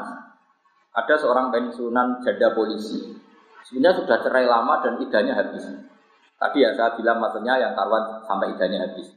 Ada 0.92 1.14
seorang 1.16 1.48
pensiunan 1.48 2.20
janda 2.20 2.52
polisi. 2.52 3.16
Sebenarnya 3.64 4.04
sudah 4.04 4.18
cerai 4.20 4.44
lama 4.48 4.80
dan 4.84 5.00
idahnya 5.00 5.32
habis. 5.36 5.64
Tadi 6.38 6.58
ya 6.60 6.70
saya 6.76 6.92
bilang 6.96 7.18
maksudnya 7.20 7.56
yang 7.56 7.72
karuan 7.72 8.20
sampai 8.24 8.52
idahnya 8.52 8.84
habis. 8.84 9.08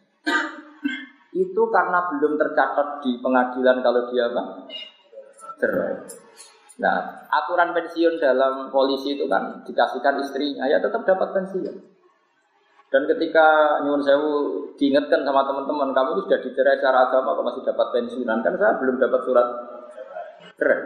Itu 1.32 1.62
karena 1.72 2.08
belum 2.12 2.36
tercatat 2.36 3.04
di 3.04 3.20
pengadilan 3.20 3.80
kalau 3.84 4.08
dia 4.12 4.28
apa? 4.32 4.44
Cerai. 5.60 5.96
Nah, 6.82 7.28
aturan 7.30 7.76
pensiun 7.78 8.18
dalam 8.18 8.74
polisi 8.74 9.14
itu 9.14 9.30
kan 9.30 9.62
dikasihkan 9.62 10.18
istrinya, 10.24 10.66
ya 10.66 10.82
tetap 10.82 11.06
dapat 11.06 11.30
pensiun. 11.36 11.91
Dan 12.92 13.08
ketika 13.08 13.80
nyuwun 13.88 14.04
sewu 14.04 14.32
diingatkan 14.76 15.24
sama 15.24 15.48
teman-teman, 15.48 15.96
kamu 15.96 16.10
itu 16.12 16.22
sudah 16.28 16.40
dicerai 16.44 16.76
secara 16.76 17.08
agama, 17.08 17.40
kok 17.40 17.46
masih 17.48 17.64
dapat 17.64 17.88
pensiunan? 17.96 18.44
Kan 18.44 18.54
saya 18.60 18.76
belum 18.84 18.96
dapat 19.00 19.22
surat 19.24 19.48
cerai. 20.60 20.80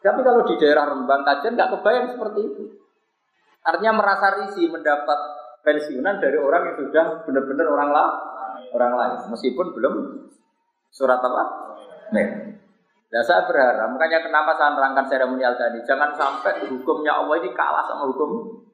Tapi 0.00 0.20
kalau 0.24 0.40
di 0.48 0.56
daerah 0.56 0.88
Rembang 0.88 1.20
Kajen 1.28 1.52
nggak 1.52 1.70
kebayang 1.76 2.06
seperti 2.16 2.40
itu. 2.48 2.64
Artinya 3.60 3.92
merasa 4.00 4.40
risih 4.40 4.72
mendapat 4.72 5.18
pensiunan 5.60 6.16
dari 6.16 6.40
orang 6.40 6.72
yang 6.72 6.76
sudah 6.80 7.04
benar-benar 7.28 7.66
orang 7.68 7.90
lah, 7.92 8.08
orang 8.72 8.92
lain, 8.96 9.12
meskipun 9.36 9.76
belum 9.76 9.94
surat 10.88 11.20
apa? 11.20 11.44
Nih. 12.16 12.56
Nah, 13.10 13.22
saya 13.26 13.44
berharap, 13.44 13.92
makanya 13.92 14.24
kenapa 14.24 14.56
saya 14.56 14.70
nerangkan 14.72 15.06
seremonial 15.12 15.52
tadi, 15.60 15.84
jangan 15.84 16.16
sampai 16.16 16.64
hukumnya 16.72 17.20
Allah 17.20 17.36
ini 17.42 17.50
kalah 17.52 17.84
sama 17.84 18.08
hukum 18.08 18.64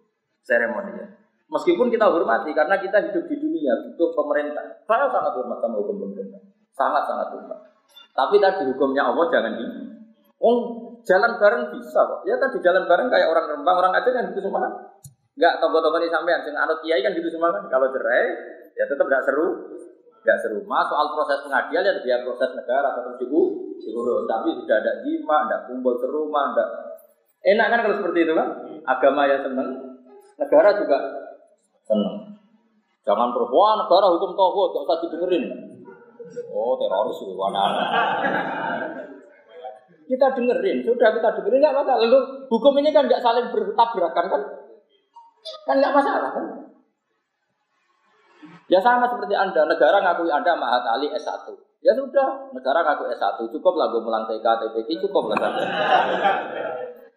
seremonial. 0.47 1.26
Meskipun 1.47 1.87
kita 1.95 2.11
hormati, 2.11 2.51
karena 2.51 2.75
kita 2.83 2.99
hidup 3.07 3.25
di 3.31 3.37
dunia, 3.39 3.73
butuh 3.87 4.19
pemerintah. 4.19 4.83
Saya 4.83 5.07
sangat 5.15 5.33
hormat 5.39 5.59
sama 5.63 5.79
hukum 5.79 5.97
pemerintah. 6.03 6.43
Sangat-sangat 6.75 7.39
hormat. 7.39 7.59
Tapi 8.17 8.37
tadi 8.43 8.67
hukumnya 8.67 9.07
Allah 9.07 9.27
jangan 9.31 9.53
di... 9.55 9.65
Oh, 10.43 10.57
jalan 11.07 11.39
bareng 11.39 11.63
bisa 11.71 12.01
kok. 12.03 12.27
Ya 12.27 12.35
tadi 12.37 12.59
jalan 12.61 12.85
bareng 12.91 13.09
kayak 13.09 13.31
orang 13.31 13.47
Rembang, 13.57 13.77
orang 13.79 13.93
Aceh 13.95 14.11
kan 14.11 14.27
gitu 14.35 14.43
semua. 14.43 14.69
Enggak 15.37 15.55
tokoh-tokoh 15.63 16.01
ini 16.01 16.09
sampean, 16.11 16.41
sing 16.43 16.57
anut 16.57 16.81
kiai 16.83 17.01
kan 17.05 17.13
gitu 17.15 17.29
semua 17.31 17.55
kan. 17.55 17.63
Kalau 17.71 17.89
cerai, 17.95 18.27
ya 18.75 18.85
tetap 18.91 19.07
tidak 19.07 19.23
seru. 19.25 19.49
Tidak 20.25 20.39
seru. 20.43 20.59
Mas 20.67 20.91
soal 20.91 21.07
proses 21.15 21.39
pengadilan 21.47 21.87
ya 21.87 21.93
biar 22.03 22.21
proses 22.27 22.51
negara 22.59 22.89
tetap 22.99 23.15
diurus. 23.23 24.25
Tapi 24.27 24.49
tidak 24.67 24.79
ada 24.83 24.93
jima, 25.07 25.37
tidak 25.47 25.61
kumpul 25.71 25.95
serumah, 26.03 26.53
tidak 26.53 26.69
Enak 27.47 27.67
kan 27.71 27.79
kalau 27.87 27.97
seperti 28.03 28.27
itu 28.27 28.33
kan? 28.35 28.49
Agama 28.91 29.23
ya 29.31 29.39
seneng, 29.39 30.03
negara 30.35 30.75
juga 30.83 30.99
seneng. 31.87 32.37
Jangan 33.07 33.31
perempuan 33.31 33.79
negara 33.79 34.07
hukum 34.11 34.35
tauhid, 34.35 34.69
gak 34.75 34.85
usah 34.85 34.99
didengerin. 35.07 35.45
Oh 36.51 36.75
teroris 36.75 37.23
itu 37.23 37.35
Kita 40.07 40.27
dengerin, 40.35 40.77
sudah 40.83 41.09
kita 41.15 41.29
dengerin 41.39 41.63
nggak 41.63 41.77
masalah. 41.83 42.03
Lalu 42.03 42.19
hukum 42.51 42.75
ini 42.83 42.91
kan 42.91 43.07
nggak 43.07 43.23
saling 43.23 43.47
bertabrakan 43.55 44.27
kan? 44.27 44.43
Kan 45.67 45.77
nggak 45.79 45.95
masalah 45.95 46.31
kan? 46.35 46.45
Ya 48.67 48.83
sama 48.83 49.07
seperti 49.07 49.35
Anda, 49.39 49.63
negara 49.71 50.03
ngakui 50.03 50.27
Anda 50.27 50.59
Mahat 50.59 50.83
Ali 50.91 51.07
S1. 51.15 51.47
Ya 51.87 51.95
sudah, 51.95 52.51
negara 52.51 52.83
ngaku 52.83 53.07
S1, 53.15 53.47
cukup 53.55 53.79
lah 53.79 53.95
gue 53.95 54.03
melang 54.03 54.27
TK, 54.27 54.43
cukup 55.07 55.31
lah 55.31 55.39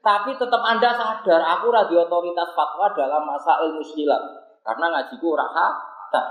Tapi 0.05 0.38
tetap 0.38 0.61
Anda 0.61 0.93
sadar, 0.93 1.41
aku 1.41 1.74
radio 1.74 2.05
otoritas 2.05 2.53
fatwa 2.53 2.93
dalam 2.93 3.26
masa 3.26 3.65
ilmu 3.65 3.82
silat. 3.82 4.49
Karena 4.64 4.86
ngajiku 4.93 5.26
ora 5.34 5.47
kata. 5.49 6.24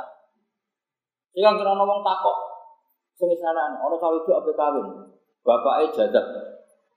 Sing 1.33 1.43
kira 1.45 1.72
ngomong 1.72 2.01
takok. 2.03 2.37
Sing 3.18 3.31
sana 3.39 3.79
ana 3.79 3.97
cawe 3.99 4.16
itu 4.16 4.31
ape 4.33 4.51
kawin. 4.55 4.87
Bapake 5.43 5.95
jadab. 5.97 6.26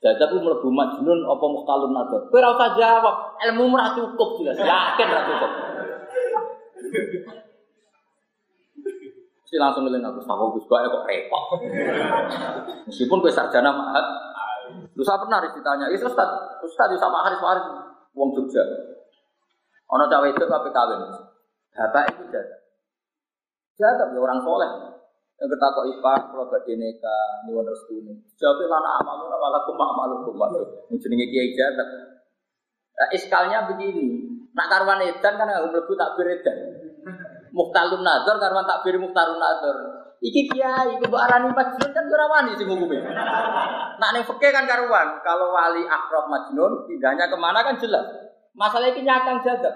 Jadab 0.02 0.34
ku 0.34 0.38
mlebu 0.42 0.70
majnun 0.74 1.26
apa 1.30 1.46
muhtalun 1.46 1.94
nador. 1.94 2.26
Kowe 2.30 2.42
ora 2.42 2.58
usah 2.58 2.70
jawab, 2.74 3.16
ilmu 3.38 3.70
ora 3.74 3.94
cukup 3.94 4.30
jelas. 4.42 4.58
Yakin 4.58 5.08
ora 5.08 5.24
cukup. 5.30 5.52
Si 9.52 9.60
langsung 9.60 9.84
ngeling 9.84 10.00
aku, 10.00 10.24
sama 10.24 10.48
Gus 10.56 10.64
Bae 10.64 10.88
kok 10.88 11.04
repot. 11.04 11.44
Meskipun 12.88 13.20
gue 13.20 13.36
sarjana 13.36 13.76
mahat, 13.76 14.06
lu 14.96 15.04
pernah 15.04 15.44
ditanya, 15.44 15.92
itu 15.92 16.08
Ustaz, 16.08 16.32
Ustaz 16.64 16.88
sama 16.96 17.20
Haris 17.28 17.44
Haris, 17.44 17.68
uang 18.16 18.32
Jogja. 18.32 18.64
Ono 19.92 20.04
cawe 20.08 20.28
itu 20.32 20.46
tapi 20.48 20.70
kawin. 20.72 21.02
Bapak 21.76 22.04
itu 22.16 22.24
jaga. 22.32 22.58
Jaga 23.76 24.04
ya 24.16 24.20
orang 24.20 24.40
soleh. 24.40 24.72
Yang 25.42 25.58
kita 25.58 25.68
kok 25.74 25.88
ipa, 25.90 26.14
kalau 26.30 26.46
badhe 26.54 26.74
neka, 26.78 27.18
nyuwun 27.50 27.66
restu 27.66 27.98
ini. 27.98 28.14
Jawabnya 28.38 28.78
lana 28.78 28.90
amamu, 29.02 29.26
walakum 29.26 29.74
amalukum. 29.74 30.38
Jenenge 30.96 31.28
kiai 31.34 31.58
jaga. 31.58 31.84
Nah, 32.94 33.10
iskalnya 33.10 33.66
begini. 33.66 34.32
Nak 34.54 34.68
karwan 34.70 35.02
edan 35.02 35.34
kan 35.40 35.48
nggak 35.50 35.66
mlebu 35.74 35.94
takbir 35.98 36.28
edan. 36.30 36.58
Muhtalun 37.52 38.06
nazar 38.06 38.38
karwan 38.38 38.70
takbir 38.70 38.96
muhtalun 39.02 39.42
nazar. 39.42 39.76
Iki 40.22 40.54
kiai, 40.54 41.02
mbok 41.02 41.18
arani 41.18 41.50
majnun 41.50 41.90
kan 41.90 42.06
ora 42.06 42.26
wani 42.30 42.54
sing. 42.54 42.70
Nak 42.70 44.10
ning 44.14 44.24
fikih 44.24 44.52
kan 44.54 44.70
karuan, 44.70 45.18
kalau 45.26 45.50
wali 45.50 45.82
akrab 45.90 46.30
majnun 46.30 46.86
pindahnya 46.86 47.26
ke 47.26 47.38
mana 47.42 47.66
kan 47.66 47.82
jelas. 47.82 48.31
Masalah 48.52 48.92
ini 48.92 49.08
nyakang 49.08 49.40
jaga. 49.44 49.72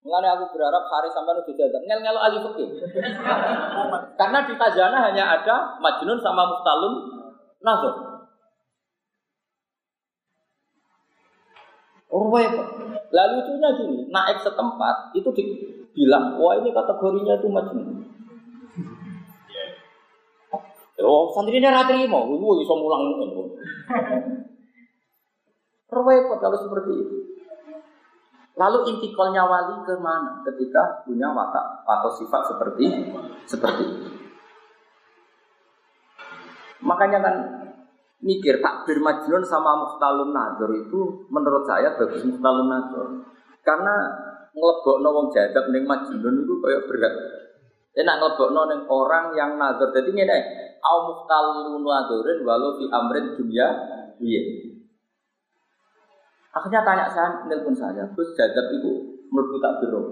Mulanya 0.00 0.32
aku 0.32 0.56
berharap 0.56 0.88
hari 0.88 1.12
sampai 1.12 1.36
nuju 1.36 1.52
jagat. 1.52 1.82
Ngel 1.84 2.00
ngel 2.00 2.16
fikih. 2.48 2.68
Karena 4.16 4.38
di 4.48 4.54
Kazana 4.56 4.98
hanya 5.12 5.24
ada 5.36 5.76
Majnun 5.76 6.16
sama 6.24 6.48
Muftalun 6.48 6.94
Nazar. 7.60 7.94
Apa? 12.10 12.38
Lalu 13.10 13.34
itunya 13.42 13.70
gini, 13.78 13.98
naik 14.10 14.42
setempat 14.42 15.14
itu 15.14 15.30
dibilang, 15.30 16.34
wah 16.42 16.58
ini 16.58 16.74
kategorinya 16.74 17.38
itu 17.38 17.46
Majnun. 17.46 17.88
Oh, 21.00 21.32
santri 21.32 21.56
ini 21.56 21.64
ratri 21.64 22.04
mau, 22.04 22.28
ibu 22.28 22.60
bisa 22.60 22.74
mulang 22.76 23.14
ini. 23.16 23.26
Repot 25.90 26.38
kalau 26.38 26.58
seperti 26.58 26.92
itu. 26.94 27.16
Lalu 28.54 28.78
intikolnya 28.94 29.42
wali 29.46 29.82
ke 29.82 29.94
mana 29.98 30.44
ketika 30.46 31.02
punya 31.02 31.32
watak 31.34 31.82
atau 31.86 32.10
sifat 32.14 32.42
seperti 32.54 32.84
seperti 33.48 33.82
itu. 33.88 34.08
Makanya 36.84 37.18
kan 37.24 37.34
mikir 38.20 38.60
takbir 38.60 39.00
majnun 39.00 39.42
sama 39.42 39.80
muhtalun 39.80 40.30
nazar 40.30 40.70
itu 40.76 41.24
menurut 41.32 41.64
saya 41.64 41.96
bagus 41.96 42.22
muhtalun 42.22 42.68
nazar. 42.68 43.06
Karena 43.66 43.94
ngelebok 44.54 45.02
wong 45.02 45.26
jadab 45.34 45.72
ning 45.74 45.88
majnun 45.88 46.44
itu 46.44 46.54
kayak 46.60 46.84
berat. 46.86 47.14
Enak 47.96 48.14
ngelebok 48.20 48.48
ning 48.54 48.80
orang 48.86 49.26
yang 49.34 49.56
nazar. 49.56 49.88
Jadi 49.90 50.10
ngene, 50.14 50.38
au 50.84 50.98
muhtalun 51.10 51.80
nazarin 51.80 52.38
walau 52.46 52.76
fi 52.78 52.84
amrin 52.92 53.34
dunia 53.40 53.66
iya. 54.20 54.69
Akhirnya 56.50 56.82
tanya 56.82 57.06
saya, 57.06 57.30
nelpon 57.46 57.70
saya, 57.70 58.02
terus 58.10 58.34
jadab 58.34 58.66
itu 58.74 58.90
melebu 59.30 59.56
tak 59.62 59.78
biru. 59.78 60.02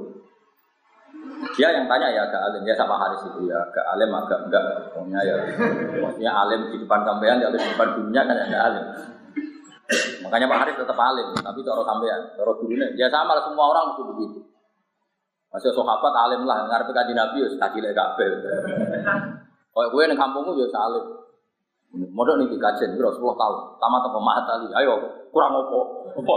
Dia 1.58 1.74
yang 1.74 1.90
tanya 1.90 2.14
ya 2.14 2.30
agak 2.30 2.42
alim, 2.50 2.62
ya 2.62 2.74
sama 2.78 2.94
Haris 2.94 3.26
itu 3.26 3.50
ya 3.50 3.58
agak 3.58 3.82
alim 3.90 4.10
agak 4.14 4.46
enggak 4.46 4.62
pokoknya 4.94 5.18
ya 5.26 5.34
maksudnya 5.98 6.30
alim 6.30 6.70
di 6.70 6.78
depan 6.78 7.02
sampean 7.02 7.42
ya 7.42 7.50
di 7.50 7.58
depan 7.58 7.88
dunia 7.98 8.22
kan 8.22 8.36
agak 8.38 8.62
alim. 8.70 8.86
Makanya 10.22 10.46
Pak 10.46 10.58
Haris 10.62 10.76
tetap 10.78 10.98
alim, 10.98 11.26
tapi 11.42 11.58
cara 11.66 11.82
sampean, 11.82 12.20
cara 12.38 12.52
gurunya 12.54 12.86
ya 12.94 13.10
sama 13.10 13.34
lah 13.34 13.42
semua 13.42 13.64
orang 13.74 13.84
mesti 13.90 14.02
begitu. 14.14 14.38
Masih 15.50 15.74
sahabat 15.74 16.14
alim 16.28 16.46
lah, 16.46 16.70
ngarepe 16.70 16.92
kaji 16.94 17.12
Nabi 17.18 17.42
ya 17.42 17.48
kaji 17.50 17.78
lek 17.82 17.96
kabeh. 17.98 18.28
Kayak 19.74 19.88
gue 19.90 20.02
ning 20.06 20.18
kampungku 20.18 20.54
ya 20.54 20.70
salim. 20.70 21.06
Modok 21.88 22.36
nih 22.36 22.52
dikajen, 22.52 23.00
bro, 23.00 23.08
10 23.08 23.32
tahun. 23.32 23.56
Tamat 23.80 24.02
apa 24.12 24.42
tali, 24.44 24.68
ayo 24.76 25.17
kurang 25.38 25.54
opo. 25.54 26.10
Opo. 26.18 26.34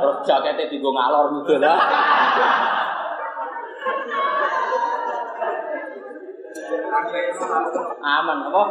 Terus 0.00 0.16
jaketnya 0.24 0.64
digo 0.72 0.88
ngalor 0.96 1.44
gitu 1.44 1.60
lah. 1.60 1.76
Aman 8.00 8.38
apa? 8.48 8.62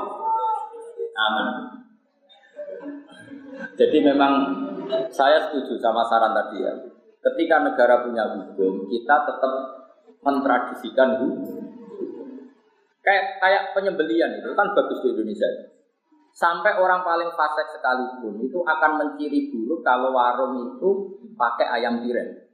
Aman. 1.21 1.47
Jadi 3.77 3.97
memang 4.01 4.33
saya 5.13 5.37
setuju 5.45 5.77
sama 5.77 6.01
saran 6.09 6.33
tadi 6.33 6.65
ya. 6.65 6.73
Ketika 7.21 7.61
negara 7.61 8.01
punya 8.09 8.25
hukum, 8.33 8.89
kita 8.89 9.15
tetap 9.21 9.53
mentradisikan 10.25 11.21
hukum. 11.21 11.61
Kayak 13.05 13.37
kayak 13.37 13.63
penyembelian 13.77 14.33
itu 14.33 14.49
kan 14.57 14.73
bagus 14.73 14.97
di 15.05 15.13
Indonesia. 15.13 15.76
Sampai 16.37 16.77
orang 16.77 17.01
paling 17.01 17.33
fasik 17.33 17.65
sekalipun 17.73 18.45
itu 18.45 18.61
akan 18.61 18.91
menciri 19.01 19.49
buruk 19.49 19.81
kalau 19.81 20.13
warung 20.13 20.69
itu 20.69 20.89
pakai 21.33 21.65
ayam 21.81 22.05
tiren. 22.05 22.45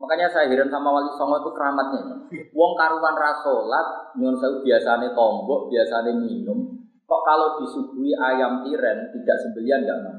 Makanya 0.00 0.32
saya 0.32 0.48
heran 0.48 0.72
sama 0.72 0.88
Wali 0.96 1.12
Songo 1.12 1.44
itu 1.44 1.52
keramatnya. 1.52 2.24
Wong 2.56 2.72
karuan 2.80 3.12
rasolat, 3.12 4.16
nyon 4.16 4.32
saya 4.40 4.64
biasanya 4.64 5.12
tombok, 5.12 5.68
biasanya 5.68 6.16
minum. 6.16 6.72
Kok 7.04 7.22
kalau 7.28 7.60
disuguhi 7.60 8.16
ayam 8.16 8.64
tiren 8.64 9.12
tidak 9.12 9.36
sembelian 9.44 9.84
nggak 9.84 10.00
mau? 10.08 10.18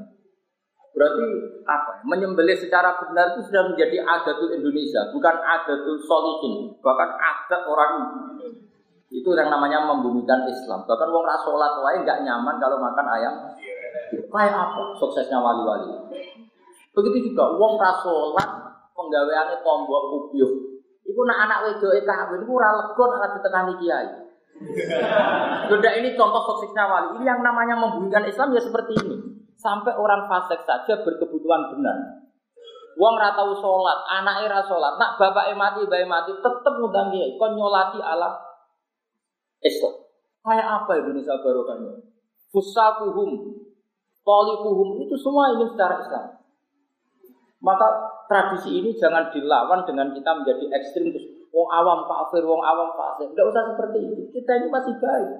Berarti 0.94 1.26
apa? 1.66 1.92
Menyembelih 2.06 2.58
secara 2.62 2.94
benar 2.94 3.34
itu 3.34 3.50
sudah 3.50 3.74
menjadi 3.74 4.06
adatul 4.06 4.54
Indonesia, 4.54 5.10
bukan 5.10 5.34
adatul 5.34 5.98
solihin, 6.06 6.78
bahkan 6.78 7.10
adat 7.14 7.62
orang 7.66 7.90
itu 9.10 9.26
yang 9.34 9.50
namanya 9.50 9.82
membumikan 9.90 10.46
Islam. 10.46 10.86
Bahkan 10.86 11.08
wong 11.10 11.24
rasolat 11.26 11.82
lain 11.82 12.06
nggak 12.06 12.22
nyaman 12.22 12.54
kalau 12.62 12.78
makan 12.78 13.06
ayam. 13.10 13.34
Kayak 14.30 14.54
apa 14.54 14.94
suksesnya 15.02 15.42
wali-wali? 15.42 15.90
Begitu 16.94 17.34
juga 17.34 17.58
wong 17.58 17.74
rasolat 17.74 18.50
penggaweannya 18.94 19.58
tombok 19.66 20.02
ubyuh 20.14 20.70
Iku 21.10 21.26
nak 21.26 21.42
anak 21.42 21.58
wedoke 21.66 22.06
kawin 22.06 22.46
iku 22.46 22.52
ora 22.54 22.70
lega 22.78 23.04
nek 23.18 23.32
ditekani 23.34 23.74
kiai. 23.82 24.08
Beda 25.66 25.90
ini 25.98 26.14
contoh 26.14 26.42
toksisnya 26.46 26.86
wali. 26.86 27.18
Ini 27.18 27.24
yang 27.26 27.42
namanya 27.42 27.74
membunyikan 27.74 28.22
Islam 28.30 28.54
ya 28.54 28.62
seperti 28.62 28.94
ini. 28.94 29.16
Sampai 29.58 29.90
orang 29.98 30.30
fasik 30.30 30.62
saja 30.62 31.02
berkebutuhan 31.02 31.74
benar. 31.74 32.22
Wong 32.94 33.16
ora 33.18 33.34
tau 33.34 33.58
salat, 33.58 33.98
anake 34.06 34.46
salat, 34.70 34.94
nak 35.00 35.16
bapake 35.18 35.56
mati, 35.56 35.82
bae 35.88 36.04
mati, 36.04 36.30
tetep 36.36 36.74
ngundang 36.78 37.10
kiai 37.10 37.34
kon 37.40 37.58
nyolati 37.58 37.98
ala 37.98 38.49
Islam. 39.60 39.94
Kayak 40.40 40.68
apa 40.82 40.92
Indonesia 41.04 41.36
barokahnya? 41.40 41.92
Fusakuhum, 42.50 43.30
tolikuhum 44.24 45.04
itu 45.04 45.14
semua 45.20 45.54
ini 45.54 45.68
secara 45.70 46.00
Islam. 46.00 46.26
Maka 47.60 47.86
tradisi 48.24 48.80
ini 48.80 48.96
jangan 48.96 49.28
dilawan 49.28 49.84
dengan 49.84 50.16
kita 50.16 50.30
menjadi 50.32 50.64
ekstrim 50.80 51.12
terus 51.12 51.28
wong 51.52 51.68
awam 51.68 52.08
kafir, 52.08 52.40
wong 52.46 52.62
awam 52.64 52.96
fasik. 52.96 53.28
Tidak 53.36 53.46
usah 53.46 53.62
seperti 53.76 53.98
itu. 54.00 54.22
Kita 54.32 54.50
ini 54.56 54.66
masih 54.72 54.96
baik. 54.96 55.30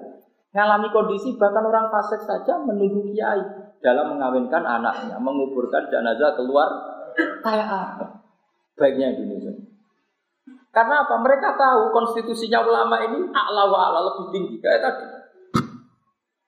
Ngalami 0.51 0.87
kondisi 0.91 1.33
bahkan 1.39 1.63
orang 1.63 1.87
fasik 1.89 2.21
saja 2.27 2.59
menunggu 2.59 3.07
kiai 3.09 3.41
dalam 3.79 4.13
mengawinkan 4.15 4.61
anaknya, 4.61 5.15
menguburkan 5.17 5.87
jenazah 5.89 6.35
keluar 6.35 6.69
kayak 7.41 7.67
apa? 7.67 8.05
Baiknya 8.75 9.15
Indonesia. 9.15 9.50
Karena 10.71 11.03
apa? 11.03 11.19
Mereka 11.19 11.59
tahu 11.59 11.91
konstitusinya 11.91 12.63
ulama 12.63 13.03
ini 13.03 13.27
a'la 13.27 13.67
wa 13.67 13.79
a'la 13.91 13.99
lebih 14.07 14.25
tinggi 14.31 14.55
kayak 14.63 14.79
tadi. 14.79 15.05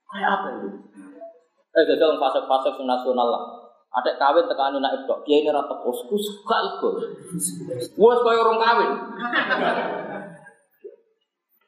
Kayak 0.08 0.30
apa 0.40 0.48
itu? 0.56 0.70
Eh, 1.74 1.84
jadi 1.90 2.06
fase-fase 2.22 2.80
nasional 2.88 3.28
lah. 3.28 3.44
Ada 3.94 4.18
kawin 4.18 4.50
tekan 4.50 4.74
anak 4.74 5.06
itu, 5.06 5.14
dia 5.22 5.38
ini 5.46 5.50
rata 5.54 5.78
posku 5.86 6.18
suka 6.18 6.58
itu. 6.66 6.90
Wah, 8.02 8.18
supaya 8.18 8.42
orang 8.42 8.58
kawin. 8.58 8.92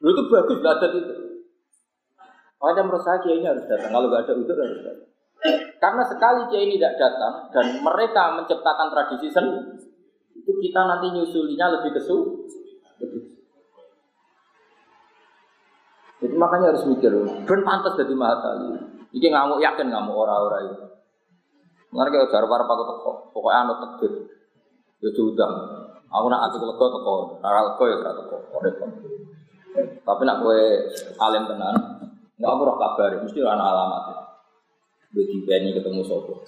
Lu 0.01 0.10
itu 0.10 0.24
bagus 0.34 0.60
lah 0.66 0.74
ada 0.78 0.88
itu. 0.89 1.14
Makanya 2.58 2.82
menurut 2.82 3.03
saya 3.06 3.22
kiai 3.22 3.38
ini 3.38 3.45
harus 3.45 3.66
datang. 3.70 3.93
Kalau 3.93 4.10
nggak 4.10 4.26
ada 4.26 4.34
itu 4.41 4.53
harus 4.58 4.82
datang. 4.82 5.10
Karena 5.78 6.03
sekali 6.10 6.41
kiai 6.49 6.66
ini 6.66 6.82
tidak 6.82 6.97
datang 6.97 7.34
dan 7.53 7.66
mereka 7.86 8.24
menciptakan 8.41 8.88
tradisi 8.89 9.30
sen, 9.30 9.45
itu 10.34 10.51
kita 10.66 10.82
nanti 10.82 11.14
nyusulinya 11.14 11.78
lebih 11.78 11.93
kesu. 11.93 12.18
Lebih. 13.06 13.22
Jadi 16.26 16.42
makanya 16.42 16.74
harus 16.74 16.90
mikir, 16.90 17.14
ben 17.46 17.62
pantas 17.62 17.94
jadi 18.02 18.18
mahatali. 18.18 18.82
Ini 19.14 19.30
ngamuk 19.30 19.62
yakin 19.62 19.94
ngamuk 19.94 20.18
orang-orang 20.26 20.74
itu. 20.74 20.86
Mengenai 21.94 22.18
kalau 22.18 22.32
jar 22.34 22.44
para 22.50 22.66
aku 22.66 22.84
teko, 22.90 23.12
pokoknya 23.30 23.62
anu 23.62 23.74
takdir. 23.78 24.14
Ya 25.06 25.10
diundang. 25.14 25.54
Aku 26.10 26.26
nak 26.34 26.50
ati 26.50 26.58
lego 26.58 26.86
teko, 26.90 27.14
ora 27.46 27.62
lego 27.62 27.84
ya 27.86 27.98
teko. 28.02 28.38
Repot. 28.58 28.90
Tapi 30.02 30.22
nak 30.26 30.42
kowe 30.42 30.60
alim 31.30 31.44
tenan, 31.46 31.76
enggak 32.42 32.52
aku 32.58 32.62
roh 32.66 32.78
kabar, 32.82 33.22
mesti 33.22 33.40
ana 33.46 33.64
alamat. 33.70 34.04
Bagi 35.14 35.38
Beni 35.46 35.72
ketemu 35.78 36.02
sopo, 36.04 36.42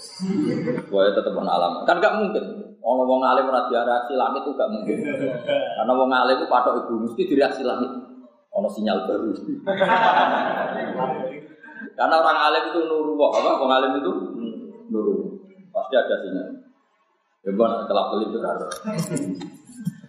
Pokoknya 0.90 1.12
tetap 1.22 1.38
ana 1.38 1.54
alamat. 1.54 1.82
Kan 1.86 2.02
gak 2.02 2.18
mungkin. 2.18 2.44
Orang 2.82 3.06
wong 3.06 3.22
alim 3.22 3.46
ora 3.46 3.70
langit 4.10 4.42
itu 4.42 4.52
gak 4.58 4.72
mungkin. 4.74 4.98
Karena 5.46 5.92
wong 5.94 6.10
alim 6.10 6.36
itu 6.42 6.48
patok 6.50 6.82
ibu 6.82 7.06
mesti 7.06 7.22
direaksi 7.30 7.62
langit. 7.62 8.07
Ono 8.58 8.68
sinyal 8.74 9.06
baru. 9.06 9.30
Karena 11.94 12.16
orang 12.18 12.40
alim 12.50 12.64
itu 12.74 12.80
nuru 12.90 13.14
apa? 13.22 13.52
Wong 13.62 13.70
alim 13.70 13.94
itu 14.02 14.12
nuru. 14.90 15.38
Pasti 15.70 15.94
ada 15.94 16.16
sinyal. 16.26 16.48
Ya 17.46 17.50
bukan 17.54 17.86
kelap 17.86 18.06
kelip 18.18 18.34
itu 18.34 18.40
ada. 18.42 18.68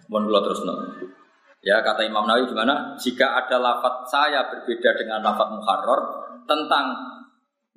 Mohon 0.09 0.23
dulu 0.25 0.39
terus 0.49 0.61
no. 0.65 0.73
Ya 1.61 1.83
kata 1.85 2.07
Imam 2.07 2.25
Nawawi 2.25 2.49
gimana? 2.49 2.97
Jika 2.97 3.45
ada 3.45 3.61
lafat 3.61 4.09
saya 4.09 4.47
berbeda 4.49 4.97
dengan 4.97 5.21
lafat 5.21 5.53
muharrar 5.53 6.01
tentang 6.49 6.85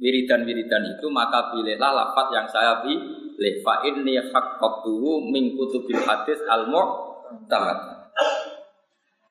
wiridan-wiridan 0.01 0.97
itu 0.97 1.07
maka 1.13 1.53
pilihlah 1.53 1.93
lafat 1.93 2.27
yang 2.33 2.47
saya 2.49 2.81
pilih. 2.81 3.55
Fa 3.61 3.85
inni 3.85 4.17
haqqatuhu 4.17 5.29
min 5.29 5.53
kutubil 5.53 6.01
hadis 6.01 6.41
al 6.49 6.71
mu'tamad. 6.73 8.02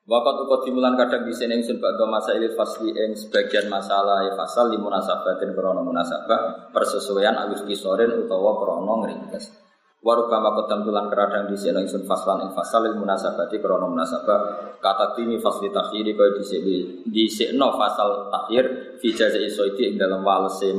Wakat 0.02 0.34
ukut 0.42 0.66
dimulan 0.66 0.98
kadang 0.98 1.22
di 1.22 1.30
sini 1.30 1.62
ingsun 1.62 1.78
bakdo 1.78 2.10
masa 2.10 2.34
ilil 2.34 2.58
fasli 2.58 2.90
ing 2.90 3.14
sebagian 3.14 3.70
masalah 3.70 4.26
ya 4.26 4.34
fasal 4.34 4.74
di 4.74 4.74
munasabatin 4.74 5.54
krono 5.54 5.86
munasabah 5.86 6.74
persesuaian 6.74 7.38
agus 7.38 7.62
kisorin 7.62 8.10
utawa 8.10 8.58
krono 8.58 9.06
ngeringkes. 9.06 9.62
Waruba 10.02 10.42
makot 10.42 10.66
tulan 10.66 11.06
keradang 11.06 11.46
di 11.46 11.54
sini 11.54 11.86
ingsun 11.86 12.02
faslan 12.02 12.42
ing 12.42 12.50
fasal 12.50 12.82
il 12.90 12.98
munasabati 12.98 13.62
krono 13.62 13.94
munasabah 13.94 14.74
kata 14.82 15.14
timi 15.14 15.38
fasli 15.38 15.70
takhiri 15.70 16.18
kaya 16.18 16.34
di 16.34 16.44
sini 16.50 16.76
di 17.06 17.30
sini 17.30 17.62
fasal 17.62 18.26
takhir 18.26 18.98
fi 18.98 19.08
jazai 19.14 19.46
soiti 19.46 19.86
ing 19.86 20.02
dalam 20.02 20.26
walese 20.26 20.74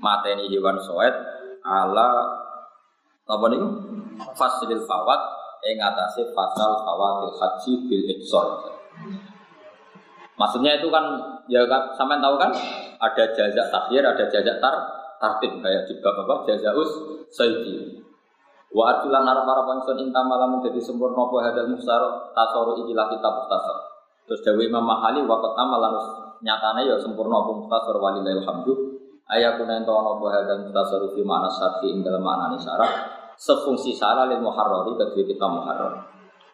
mateni 0.00 0.48
hewan 0.48 0.80
soet 0.80 1.12
ala 1.60 2.08
apa 3.28 3.44
nih 3.52 3.60
faslil 4.32 4.80
fawat 4.88 5.35
ing 5.66 5.82
atase 5.82 6.30
pasal 6.30 6.86
fawatil 6.86 7.34
haji 7.34 7.72
bil 7.90 8.04
ihsan. 8.16 8.48
Maksudnya 10.36 10.78
itu 10.78 10.88
kan 10.92 11.04
ya 11.48 11.64
kan 11.66 11.96
tahu 11.96 12.34
kan 12.36 12.52
ada 13.00 13.24
jazak 13.32 13.66
takhir, 13.72 14.02
ada 14.04 14.24
jazak 14.28 14.60
tar 14.60 14.74
tartib 15.16 15.64
kayak 15.64 15.88
di 15.88 15.96
bab 16.04 16.16
apa 16.22 16.44
jazaus 16.44 16.92
sayyidi. 17.32 18.04
Wa 18.70 18.92
atulan 18.92 19.24
arab 19.24 19.48
arab 19.48 19.80
ingsun 19.80 19.96
inta 20.04 20.20
malam 20.20 20.60
menjadi 20.60 20.76
sempurna 20.84 21.16
apa 21.16 21.36
hadal 21.48 21.72
musar 21.72 22.02
tasoru 22.36 22.84
ikilah 22.84 23.08
kitab 23.08 23.32
mustasar. 23.40 23.76
Terus 24.28 24.40
Dewi 24.44 24.68
Imam 24.68 24.84
Mahali 24.84 25.24
wa 25.24 25.40
qatama 25.40 25.80
lan 25.80 25.94
nyatane 26.44 26.84
ya 26.84 27.00
sempurna 27.00 27.40
apa 27.40 27.52
mustasar 27.56 27.96
walillahil 27.96 28.44
hamdu. 28.44 28.74
Ayakuna 29.26 29.80
ento 29.80 29.96
apa 29.96 30.26
hadal 30.36 30.68
mustasar 30.68 31.00
fi 31.16 31.20
ma'na 31.24 31.48
syarhi 31.48 31.96
ing 31.96 32.04
maknane 32.04 32.60
syarah 32.60 33.15
sefungsi 33.36 33.92
salah 33.92 34.28
lil 34.28 34.40
muharrari 34.40 34.96
kedua 34.96 35.24
kita 35.24 35.46
muharrar. 35.46 35.94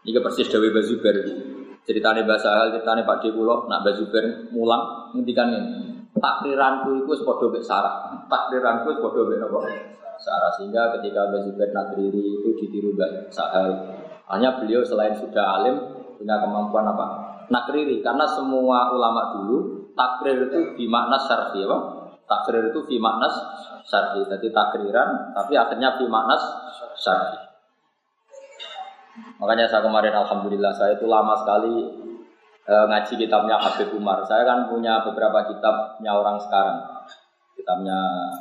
Ini 0.02 0.18
persis 0.18 0.50
Dewi 0.50 0.74
Bazuber. 0.74 1.14
Ceritanya 1.82 2.22
bahasa 2.22 2.62
hal, 2.62 2.74
ceritanya 2.74 3.02
Pak 3.02 3.22
Dekulo, 3.26 3.66
nak 3.66 3.82
Bazuber 3.82 4.50
mulang, 4.54 5.14
ngendikan 5.14 5.50
ini. 5.50 5.70
Takriranku 6.14 7.02
itu 7.02 7.12
sepodo 7.18 7.50
bek 7.50 7.62
sarah. 7.62 8.26
Takriranku 8.30 8.94
sepodo 8.98 9.26
bek 9.26 9.42
apa? 9.42 9.60
Sarah. 10.18 10.50
Sehingga 10.58 10.94
ketika 10.98 11.30
Bazuber 11.30 11.70
nakriri 11.74 12.22
itu 12.38 12.50
ditiru 12.58 12.94
Mbak 12.94 13.34
Sahal. 13.34 13.70
Hanya 14.30 14.58
beliau 14.58 14.86
selain 14.86 15.18
sudah 15.18 15.62
alim, 15.62 15.74
punya 16.18 16.38
kemampuan 16.38 16.86
apa? 16.86 17.06
Nakriri. 17.50 17.98
Karena 18.02 18.26
semua 18.30 18.94
ulama 18.94 19.34
dulu, 19.34 19.90
takrir 19.98 20.46
itu 20.46 20.78
dimakna 20.78 21.18
syarfi 21.18 21.66
apa? 21.66 21.78
Takrir 22.30 22.70
itu 22.70 22.80
fi 22.86 22.96
maknas 23.02 23.34
syar'i. 23.82 24.22
Jadi 24.22 24.54
takriran, 24.54 25.34
tapi 25.34 25.58
akhirnya 25.58 25.98
fi 25.98 26.06
maknas 26.06 26.42
syar'i. 27.02 27.52
Makanya 29.42 29.66
saya 29.66 29.82
kemarin 29.82 30.14
alhamdulillah 30.14 30.72
saya 30.72 30.96
itu 30.96 31.04
lama 31.04 31.34
sekali 31.34 31.74
e, 32.64 32.74
ngaji 32.88 33.12
kitabnya 33.26 33.58
Habib 33.58 33.90
Umar. 33.92 34.22
Saya 34.24 34.46
kan 34.46 34.70
punya 34.70 35.02
beberapa 35.02 35.50
kitabnya 35.50 36.12
orang 36.14 36.38
sekarang. 36.38 36.78
Kitabnya 37.58 37.98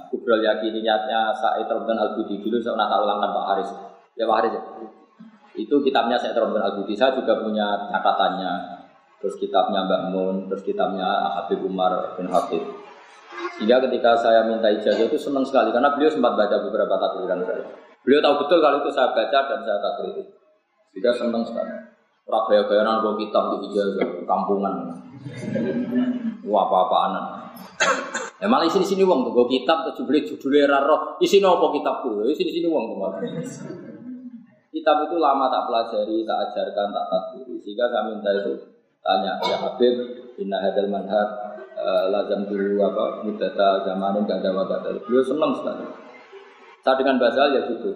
Kubrol 0.07 0.39
Yakini 0.45 0.80
niatnya 0.86 1.36
Said 1.36 1.68
Robdan 1.68 1.99
Al 1.99 2.16
Budi 2.16 2.39
dulu 2.39 2.62
saya 2.62 2.78
pernah 2.78 2.88
tak 2.88 3.01
ulangkan 3.03 3.30
Pak 3.36 3.45
Haris. 3.51 3.70
Ya 4.16 4.24
Pak 4.30 4.38
Haris 4.39 4.53
ya. 4.55 4.64
Itu 5.57 5.76
kitabnya 5.84 6.16
Said 6.16 6.38
Robdan 6.38 6.64
Al 6.64 6.74
Budi. 6.80 6.93
Saya 6.95 7.18
juga 7.18 7.41
punya 7.41 7.91
catatannya. 7.91 8.53
Terus 9.22 9.38
kitabnya 9.38 9.86
Mbak 9.86 10.01
Mun, 10.09 10.36
terus 10.49 10.66
kitabnya 10.66 11.05
Habib 11.38 11.62
Umar 11.62 12.18
bin 12.18 12.26
Habib. 12.26 12.64
Sehingga 13.57 13.78
ketika 13.86 14.18
saya 14.18 14.49
minta 14.49 14.66
ijazah 14.74 15.05
itu 15.05 15.14
senang 15.22 15.45
sekali 15.45 15.70
karena 15.70 15.93
beliau 15.93 16.09
sempat 16.09 16.34
baca 16.34 16.57
beberapa 16.66 16.97
takriran 16.97 17.45
saya. 17.45 17.91
Beliau 18.02 18.22
tahu 18.22 18.36
betul 18.45 18.60
kalau 18.62 18.78
itu 18.82 18.89
saya 18.93 19.14
baca 19.14 19.39
dan 19.45 19.60
saya 19.62 19.78
takrir. 19.78 20.26
Sehingga 20.91 21.12
senang 21.14 21.43
sekali. 21.45 21.74
Rabaya 22.26 22.64
bayaran 22.70 23.02
bawa 23.02 23.16
kitab 23.18 23.43
di 23.58 23.72
ijazah 23.72 24.10
kampungan. 24.24 24.74
Wah 26.47 26.64
apa-apaan. 26.66 27.14
Ya 28.41 28.49
malah 28.49 28.66
isi 28.66 28.82
sini 28.82 29.06
uang 29.06 29.22
tuh, 29.30 29.45
kitab 29.45 29.86
tuh 29.93 30.06
beli 30.06 30.26
judulnya 30.26 30.66
raro. 30.70 31.18
Isi 31.22 31.38
nopo 31.38 31.70
kitabku, 31.70 32.26
isi 32.30 32.41
sini 32.49 32.68
uang 32.70 32.97
tuh 32.97 32.97
Kitab 34.72 35.04
itu 35.04 35.20
lama 35.20 35.52
tak 35.52 35.68
pelajari, 35.68 36.24
tak 36.24 36.38
ajarkan, 36.47 36.88
tak 36.95 37.06
takdir. 37.12 37.60
Sehingga 37.60 37.91
saya 37.91 38.08
minta 38.08 38.32
itu 38.32 38.56
tanya 39.04 39.36
ya 39.43 39.60
Habib, 39.60 39.93
inna 40.39 40.58
hadal 40.64 40.88
manhaj 40.88 41.52
Eh, 41.82 42.06
lazam 42.14 42.45
dulu 42.45 42.78
apa 42.84 43.26
mudata 43.26 43.82
zamanin 43.82 44.28
gak 44.30 44.43
ada 44.43 44.54
wabah 44.54 44.86
beliau 45.02 45.26
senang 45.26 45.49
sekali 45.56 45.82
saya 46.82 46.96
dengan 46.98 47.22
Basal 47.22 47.54
ya 47.54 47.62
gitu. 47.70 47.90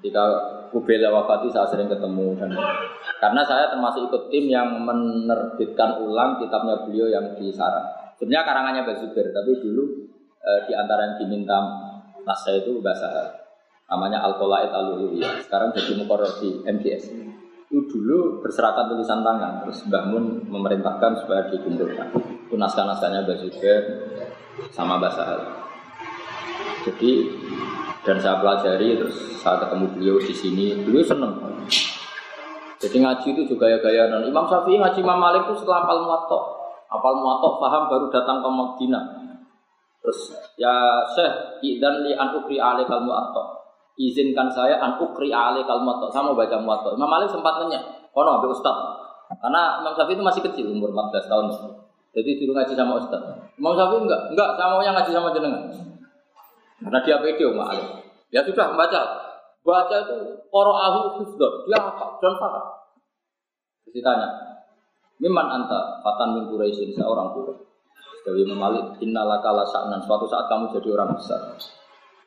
Ketika 0.00 0.24
Kubela 0.74 1.14
wafati 1.14 1.52
saya 1.52 1.68
sering 1.68 1.86
ketemu 1.86 2.34
dan 2.40 2.50
karena 3.22 3.42
saya 3.46 3.70
termasuk 3.70 4.10
ikut 4.10 4.22
tim 4.32 4.50
yang 4.50 4.82
menerbitkan 4.82 6.00
ulang 6.02 6.40
kitabnya 6.42 6.82
beliau 6.82 7.06
yang 7.12 7.36
di 7.38 7.52
Sarang. 7.54 8.16
Sebenarnya 8.18 8.42
karangannya 8.42 8.82
Basubir 8.88 9.30
tapi 9.30 9.52
dulu 9.62 10.10
e, 10.42 10.50
di 10.66 10.72
antara 10.74 11.06
yang 11.06 11.16
diminta 11.22 11.54
nasa 12.24 12.56
itu 12.56 12.82
bahasa 12.82 13.30
namanya 13.86 14.24
Al-Qolaid 14.26 14.72
al 14.72 14.96
sekarang 15.44 15.76
jadi 15.76 15.92
mukoror 16.00 16.40
di 16.40 16.64
MTS 16.64 17.12
itu 17.68 17.78
dulu 17.88 18.40
berserakan 18.40 18.96
tulisan 18.96 19.20
tangan 19.20 19.64
terus 19.64 19.84
Mbah 19.86 20.04
Mun 20.08 20.24
memerintahkan 20.48 21.24
supaya 21.24 21.46
dikumpulkan. 21.52 22.16
Itu 22.48 22.56
naskah-naskahnya 22.56 23.28
Zubair 23.38 23.82
sama 24.72 24.96
Mbah 24.98 25.12
Sahal 25.12 25.62
jadi 26.82 27.30
dan 28.02 28.18
saya 28.18 28.42
pelajari 28.42 28.98
terus 28.98 29.14
saya 29.38 29.62
ketemu 29.62 29.86
beliau 29.94 30.16
di 30.18 30.34
sini. 30.34 30.64
Beliau 30.82 31.06
seneng. 31.06 31.38
Jadi 32.82 32.96
ngaji 32.98 33.26
itu 33.30 33.42
juga 33.46 33.70
ya 33.70 33.78
gaya 33.78 34.10
non. 34.10 34.26
Imam 34.26 34.42
Syafi'i 34.50 34.74
ngaji 34.74 35.06
Imam 35.06 35.22
Malik 35.22 35.46
itu 35.46 35.62
setelah 35.62 35.86
apal 35.86 36.02
muwatta. 36.02 36.38
Apal 36.90 37.14
muwatta 37.22 37.48
paham 37.62 37.82
baru 37.86 38.06
datang 38.10 38.42
ke 38.42 38.48
Madinah. 38.50 39.04
Terus 40.02 40.34
ya 40.58 41.06
Syekh 41.14 41.62
idan 41.62 42.02
li 42.02 42.10
an 42.18 42.34
ukri 42.34 42.58
alikal 42.58 43.06
muwatta. 43.06 43.62
Izinkan 43.94 44.50
saya 44.50 44.82
an 44.82 44.98
ukri 44.98 45.30
ale 45.30 45.62
kalmat 45.62 46.02
saya 46.10 46.26
mau 46.26 46.34
baca 46.34 46.58
muwatta. 46.58 46.98
Imam 46.98 47.06
Malik 47.06 47.30
sempat 47.30 47.62
nanya 47.62 47.78
kono 48.10 48.42
ambil 48.42 48.50
ustad 48.50 48.74
karena 49.38 49.78
Imam 49.78 49.94
Syafi'i 49.94 50.18
itu 50.18 50.24
masih 50.26 50.42
kecil 50.42 50.66
umur 50.74 50.90
14 50.90 51.30
tahun. 51.30 51.46
Jadi 52.12 52.30
dulu 52.42 52.58
ngaji 52.58 52.74
sama 52.74 52.98
ustad 52.98 53.22
Imam 53.54 53.78
Syafi'i 53.78 54.02
enggak 54.02 54.20
enggak 54.34 54.48
saya 54.58 54.66
mau 54.74 54.82
yang 54.82 54.98
ngaji 54.98 55.10
sama 55.14 55.30
jenengan 55.30 55.91
karena 56.82 56.98
dia 57.06 57.16
pede 57.22 57.42
Imam 57.46 57.66
Malik 57.66 57.88
ya 58.34 58.40
sudah 58.42 58.74
membaca 58.74 59.00
baca 59.62 59.96
itu 60.02 60.16
koro 60.50 60.74
ahu 60.74 61.00
husdor 61.22 61.66
dia 61.70 61.78
apa 61.78 62.18
dan 62.18 62.34
terus 62.38 63.94
ditanya 63.94 64.52
Miman 65.22 65.46
anta 65.46 66.02
fatan 66.02 66.34
min 66.34 66.44
Quraisyin? 66.50 66.98
Seorang 66.98 67.30
Quraisy. 67.30 67.62
Dari 68.26 68.42
Imam 68.42 68.58
Malik 68.58 68.98
innalaka 68.98 69.54
la 69.54 69.62
sa'nan. 69.62 70.02
Suatu 70.02 70.26
saat 70.26 70.50
kamu 70.50 70.74
jadi 70.74 70.98
orang 70.98 71.14
besar. 71.14 71.54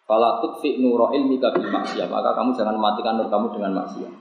Kalau 0.07 0.39
tutfi 0.39 0.79
nuro 0.79 1.11
ilmi 1.11 1.35
bil 1.35 1.71
maksiat, 1.75 2.07
maka 2.07 2.31
kamu 2.39 2.55
jangan 2.55 2.79
matikan 2.79 3.19
nur 3.19 3.27
kamu 3.27 3.51
dengan 3.51 3.83
maksiat. 3.83 4.13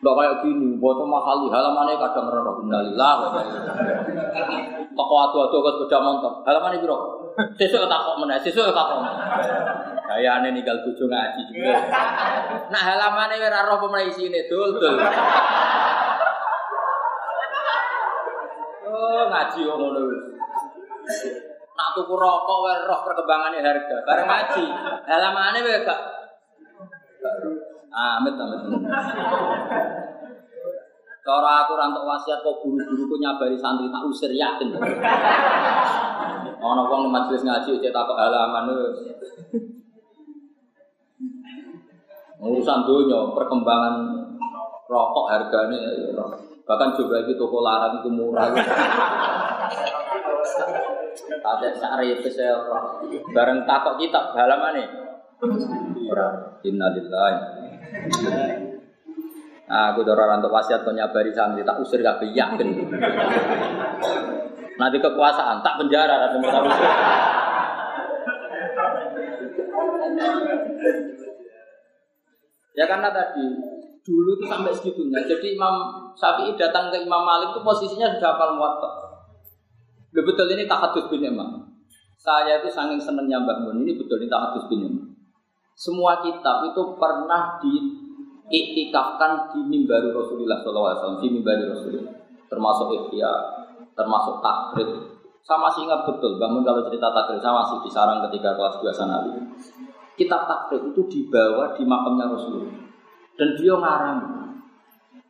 Enggak 0.00 0.14
kayak 0.16 0.34
gini, 0.46 0.80
botol 0.80 1.10
mahali 1.10 1.50
halamannya 1.50 1.98
kadang 1.98 2.26
rara 2.30 2.52
innalillah. 2.62 3.14
Toko 4.96 5.14
adu-adu 5.28 5.58
ke 5.60 5.70
sepeda 5.76 5.98
motor, 6.00 6.32
halamannya 6.46 6.78
biro. 6.84 6.98
Sesuk 7.58 7.84
tak 7.86 8.00
kok 8.02 8.18
meneh, 8.18 8.38
sesuk 8.42 8.72
tak 8.72 8.84
kok. 8.86 9.00
Gayane 10.10 10.50
ninggal 10.50 10.82
bojo 10.82 11.06
ngaji 11.06 11.40
juga. 11.54 11.78
Nah 12.66 12.82
halamannya 12.82 13.38
ora 13.38 13.62
roh 13.70 13.78
pemene 13.78 14.10
isine 14.10 14.50
dul 14.50 14.74
dul. 14.74 14.98
Oh 18.90 19.22
ngaji 19.30 19.60
kok 19.62 19.76
ngono. 19.78 20.00
Nak 21.78 21.88
tuku 21.94 22.14
rokok 22.18 22.58
wae 22.66 22.82
roh 22.90 23.00
perkembangannya 23.06 23.62
harga. 23.62 23.96
Bareng 24.02 24.26
ngaji. 24.26 24.64
Halamane 25.06 25.58
wae 25.62 25.80
gak 25.86 26.00
Amit 27.90 28.34
amit. 28.38 28.62
Cara 31.20 31.50
aku 31.64 31.72
rantuk 31.76 32.08
wasiat 32.08 32.40
kok 32.40 32.64
guru-guruku 32.64 33.14
nyabari 33.20 33.56
santri 33.60 33.92
tak 33.92 34.04
usir 34.08 34.32
yakin. 34.32 34.72
Ono 36.60 36.82
wong 36.88 37.12
majelis 37.12 37.44
ngaji 37.44 37.80
cek 37.80 37.92
takok 37.92 38.20
halaman 38.20 38.68
urusan 42.40 42.88
dunia 42.88 43.36
perkembangan 43.36 43.94
rokok 44.88 45.28
harganya 45.28 45.76
bahkan 46.64 46.96
juga 46.96 47.20
itu 47.20 47.36
toko 47.36 47.60
larang 47.60 48.00
itu 48.00 48.08
murah 48.08 48.48
Tadi 51.40 51.68
sari 51.76 52.16
saya 52.28 52.56
bareng 53.32 53.64
takok 53.64 53.96
kitab 53.96 54.36
halaman 54.36 54.76
nih. 54.76 54.88
Innalillahi. 56.68 57.36
Aku 59.70 60.02
dorong 60.02 60.42
untuk 60.42 60.50
wasiat 60.50 60.82
kau 60.82 60.90
nyabari 60.90 61.30
santri 61.30 61.62
tak 61.62 61.78
usir 61.78 62.02
gak 62.02 62.18
yakin. 62.26 62.68
Nanti 64.74 64.96
kekuasaan 64.98 65.62
tak 65.62 65.78
penjara 65.78 66.26
ada 66.26 66.38
Ya 72.74 72.84
karena 72.88 73.14
tadi 73.14 73.46
dulu 74.02 74.30
itu 74.40 74.44
sampai 74.50 74.74
segitunya. 74.74 75.22
Jadi 75.22 75.54
Imam 75.54 75.74
Syafi'i 76.18 76.58
datang 76.58 76.90
ke 76.90 77.06
Imam 77.06 77.22
Malik 77.22 77.54
itu 77.54 77.60
posisinya 77.62 78.10
sudah 78.16 78.34
hafal 78.34 78.58
muwatta. 78.58 78.90
Loh, 80.10 80.24
betul 80.26 80.50
ini 80.50 80.66
tahadus 80.66 81.06
bin 81.06 81.22
Imam. 81.22 81.70
Saya 82.18 82.58
itu 82.58 82.68
saking 82.68 82.98
senengnya 82.98 83.38
Mbak 83.38 83.58
Mun 83.62 83.86
ini 83.86 83.94
betul 83.94 84.18
ini 84.18 84.26
tahadus 84.26 84.66
bin 84.66 84.82
Imam. 84.82 85.06
Semua 85.78 86.18
kitab 86.20 86.66
itu 86.66 86.82
pernah 86.98 87.56
diiktikafkan 88.50 89.54
di 89.54 89.60
mimbar 89.64 90.02
Rasulullah 90.10 90.58
SAW, 90.60 91.22
di 91.22 91.28
mimbar 91.30 91.56
Rasulullah. 91.70 92.12
Termasuk 92.50 92.88
ikhya, 92.98 93.30
termasuk 93.94 94.42
takrib. 94.42 94.90
Saya 95.40 95.58
masih 95.62 95.86
ingat 95.86 96.04
betul, 96.04 96.36
bangun 96.36 96.66
kalau 96.66 96.82
cerita 96.90 97.14
takrib, 97.14 97.38
saya 97.38 97.54
masih 97.54 97.78
di 97.86 97.90
sarang 97.94 98.18
ketika 98.28 98.58
kelas 98.58 98.76
2 98.82 98.90
sanali. 98.90 99.32
Kitab 100.18 100.50
takrib 100.50 100.90
itu 100.90 101.02
dibawa 101.06 101.72
di 101.78 101.86
makamnya 101.86 102.26
Rasulullah. 102.26 102.74
Dan 103.38 103.56
dia 103.56 103.72
ngarang. 103.78 104.20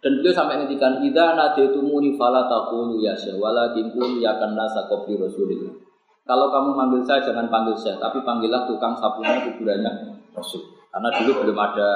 Dan 0.01 0.16
beliau 0.16 0.33
sampai 0.33 0.57
ngendikan 0.57 1.05
idza 1.05 1.37
nadaitumuni 1.37 2.16
fala 2.16 2.49
taqulu 2.49 3.05
ya 3.05 3.12
syekh 3.12 3.37
walakin 3.37 3.93
qul 3.93 4.16
ya 4.16 4.33
kana 4.41 4.64
saqafi 4.64 5.12
rasulillah. 5.21 5.77
Kalau 6.25 6.49
kamu 6.49 6.73
manggil 6.73 7.05
saya 7.05 7.21
jangan 7.21 7.53
panggil 7.53 7.77
saya, 7.77 8.01
tapi 8.01 8.25
panggillah 8.25 8.64
tukang 8.64 8.97
sapunya 8.97 9.45
kuburannya 9.45 9.93
Rasul. 10.33 10.62
Karena 10.89 11.12
dulu 11.21 11.45
belum 11.45 11.59
ada 11.59 11.91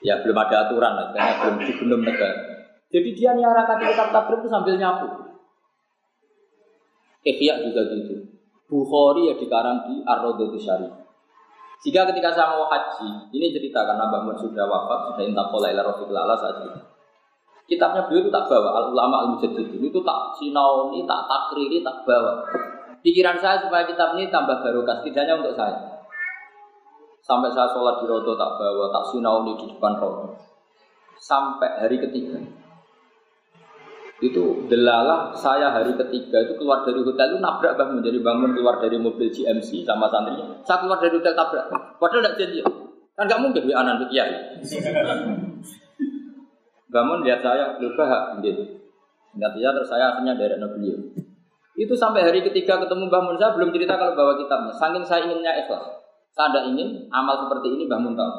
ya 0.00 0.20
belum 0.24 0.36
ada 0.36 0.68
aturan 0.68 0.92
lah, 0.96 1.06
karena 1.12 1.32
belum 1.40 1.54
belum 1.60 2.00
negara. 2.04 2.36
Jadi 2.90 3.08
dia 3.14 3.30
nyarakan 3.36 3.78
kitab 3.78 4.08
takrib 4.10 4.42
itu 4.42 4.50
sambil 4.50 4.74
nyapu. 4.74 5.06
Ihya 7.20 7.62
juga 7.62 7.84
gitu. 7.92 8.16
Bukhari 8.66 9.30
ya 9.30 9.34
dikarang 9.36 9.86
di 9.86 10.00
Ar-Raudhatu 10.06 10.58
Syarif. 10.58 10.94
Jika 11.80 12.04
ketika 12.12 12.32
saya 12.32 12.54
mau 12.54 12.68
haji, 12.68 13.32
ini 13.32 13.50
cerita 13.56 13.82
karena 13.88 14.04
Mbak 14.08 14.20
Mun 14.28 14.36
sudah 14.36 14.68
wafat, 14.68 15.12
sudah 15.12 15.24
intakola 15.24 15.72
ila 15.72 15.82
Rasulullah 15.88 16.36
saat 16.36 16.60
Kitabnya 17.70 18.02
beliau 18.04 18.26
itu 18.26 18.30
tak 18.34 18.50
bawa, 18.50 18.82
al 18.82 18.86
ulama 18.90 19.16
al 19.22 19.28
mujaddid 19.32 19.78
itu 19.78 20.00
tak 20.02 20.18
sinauni, 20.42 21.06
tak 21.06 21.22
takriri, 21.30 21.78
tak 21.80 22.02
bawa. 22.02 22.42
Pikiran 23.00 23.38
saya 23.38 23.62
supaya 23.62 23.86
kitab 23.86 24.18
ini 24.18 24.26
tambah 24.26 24.58
barokah, 24.60 25.00
setidaknya 25.00 25.38
untuk 25.38 25.54
saya. 25.54 25.89
Sampai 27.20 27.52
saya 27.52 27.68
sholat 27.70 28.00
di 28.00 28.08
rodo 28.08 28.32
tak 28.34 28.56
bawa, 28.56 28.88
tak 28.88 29.04
sinauni 29.12 29.52
di 29.60 29.66
depan 29.68 29.92
rodo. 30.00 30.34
Sampai 31.20 31.68
hari 31.76 32.00
ketiga. 32.00 32.40
Itu 34.20 34.68
delalah 34.68 35.32
saya 35.32 35.72
hari 35.72 35.96
ketiga 35.96 36.44
itu 36.44 36.52
keluar 36.60 36.84
dari 36.84 37.00
hotel 37.00 37.32
itu 37.32 37.38
nabrak 37.40 37.72
bangun 37.80 38.04
jadi 38.04 38.20
bangun 38.20 38.52
keluar 38.52 38.76
dari 38.76 39.00
mobil 39.00 39.32
GMC 39.32 39.88
sama 39.88 40.12
santri. 40.12 40.36
Saya 40.60 40.84
keluar 40.84 41.00
dari 41.00 41.16
hotel 41.16 41.32
tabrak. 41.32 41.72
Padahal 41.96 42.20
tidak 42.28 42.36
janji. 42.36 42.60
Kan 43.16 43.24
nggak 43.28 43.40
mungkin 43.40 43.64
ya 43.68 43.76
anak 43.80 44.08
kiai. 44.12 44.32
Bangun 46.90 47.22
lihat 47.24 47.40
saya, 47.40 47.80
lupa 47.80 48.36
gitu. 48.44 48.64
Ingat 49.38 49.52
ya 49.56 49.70
terus 49.70 49.88
saya 49.88 50.12
akhirnya 50.12 50.34
dari 50.36 50.58
beliau. 50.58 50.98
Itu 51.80 51.96
sampai 51.96 52.26
hari 52.26 52.44
ketiga 52.44 52.76
ketemu 52.76 53.08
bangun 53.08 53.40
saya 53.40 53.56
belum 53.56 53.72
cerita 53.72 53.96
kalau 53.96 54.12
bawa 54.12 54.36
kitabnya. 54.36 54.72
Saking 54.76 55.04
saya 55.06 55.24
inginnya 55.24 55.64
ikhlas. 55.64 55.86
Saya 56.30 56.46
ada 56.54 56.60
ingin 56.70 57.10
amal 57.10 57.46
seperti 57.46 57.74
ini 57.74 57.84
bangun 57.90 58.14
tahu. 58.14 58.32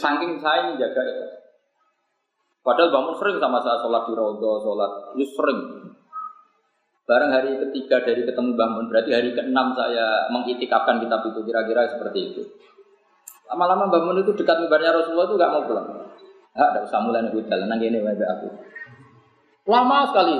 Saking 0.00 0.40
saya 0.40 0.72
menjaga 0.72 1.02
ikhlas. 1.04 1.32
Padahal 2.64 2.92
bangun 2.92 3.14
sering 3.16 3.36
sama 3.40 3.60
saya 3.64 3.80
sholat 3.80 4.04
di 4.08 4.14
rodo, 4.16 4.60
sholat 4.60 4.92
itu 5.16 5.24
sering. 5.36 5.60
Barang 7.08 7.32
hari 7.32 7.56
ketiga 7.56 8.04
dari 8.04 8.20
ketemu 8.28 8.52
bangun, 8.52 8.92
berarti 8.92 9.16
hari 9.16 9.32
keenam 9.32 9.72
saya 9.72 10.28
mengitikafkan 10.28 11.00
kitab 11.00 11.24
itu 11.24 11.40
kira-kira 11.48 11.88
seperti 11.88 12.18
itu. 12.32 12.42
Lama-lama 13.48 13.88
bangun 13.88 14.20
itu 14.20 14.36
dekat 14.36 14.60
mimbarnya 14.60 14.92
Rasulullah 14.92 15.24
itu 15.24 15.40
gak 15.40 15.52
mau 15.52 15.64
pulang. 15.64 15.88
Ah, 16.52 16.68
tidak 16.74 16.90
usah 16.92 17.00
mulai 17.00 17.24
hotel, 17.32 17.64
nang 17.64 17.80
ini 17.80 18.02
aku. 18.04 18.48
Lama 19.64 19.98
sekali. 20.12 20.36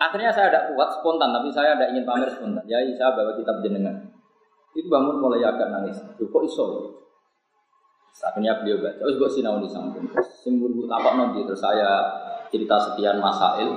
Akhirnya 0.00 0.30
saya 0.32 0.48
tidak 0.48 0.72
kuat 0.72 0.88
spontan, 0.96 1.36
tapi 1.36 1.52
saya 1.52 1.76
tidak 1.76 1.92
ingin 1.92 2.04
pamer 2.08 2.30
spontan. 2.32 2.64
Ya, 2.64 2.80
saya 2.96 3.12
bawa 3.12 3.36
kitab 3.36 3.60
jenengan. 3.60 4.13
Itu 4.74 4.90
bangun 4.90 5.22
mulai 5.22 5.46
agak 5.46 5.70
nangis. 5.70 5.98
Duh, 6.18 6.26
kok 6.26 6.42
iso? 6.42 6.66
Akhirnya 8.22 8.62
beliau 8.62 8.78
baca, 8.78 8.94
terus 8.94 9.18
buat 9.18 9.32
sinau 9.34 9.58
di 9.58 9.66
samping. 9.66 10.06
Buru 10.54 10.86
tapak 10.86 11.12
nanti 11.18 11.42
terus 11.42 11.58
saya 11.58 11.98
cerita 12.46 12.78
sekian 12.78 13.18
masail. 13.18 13.74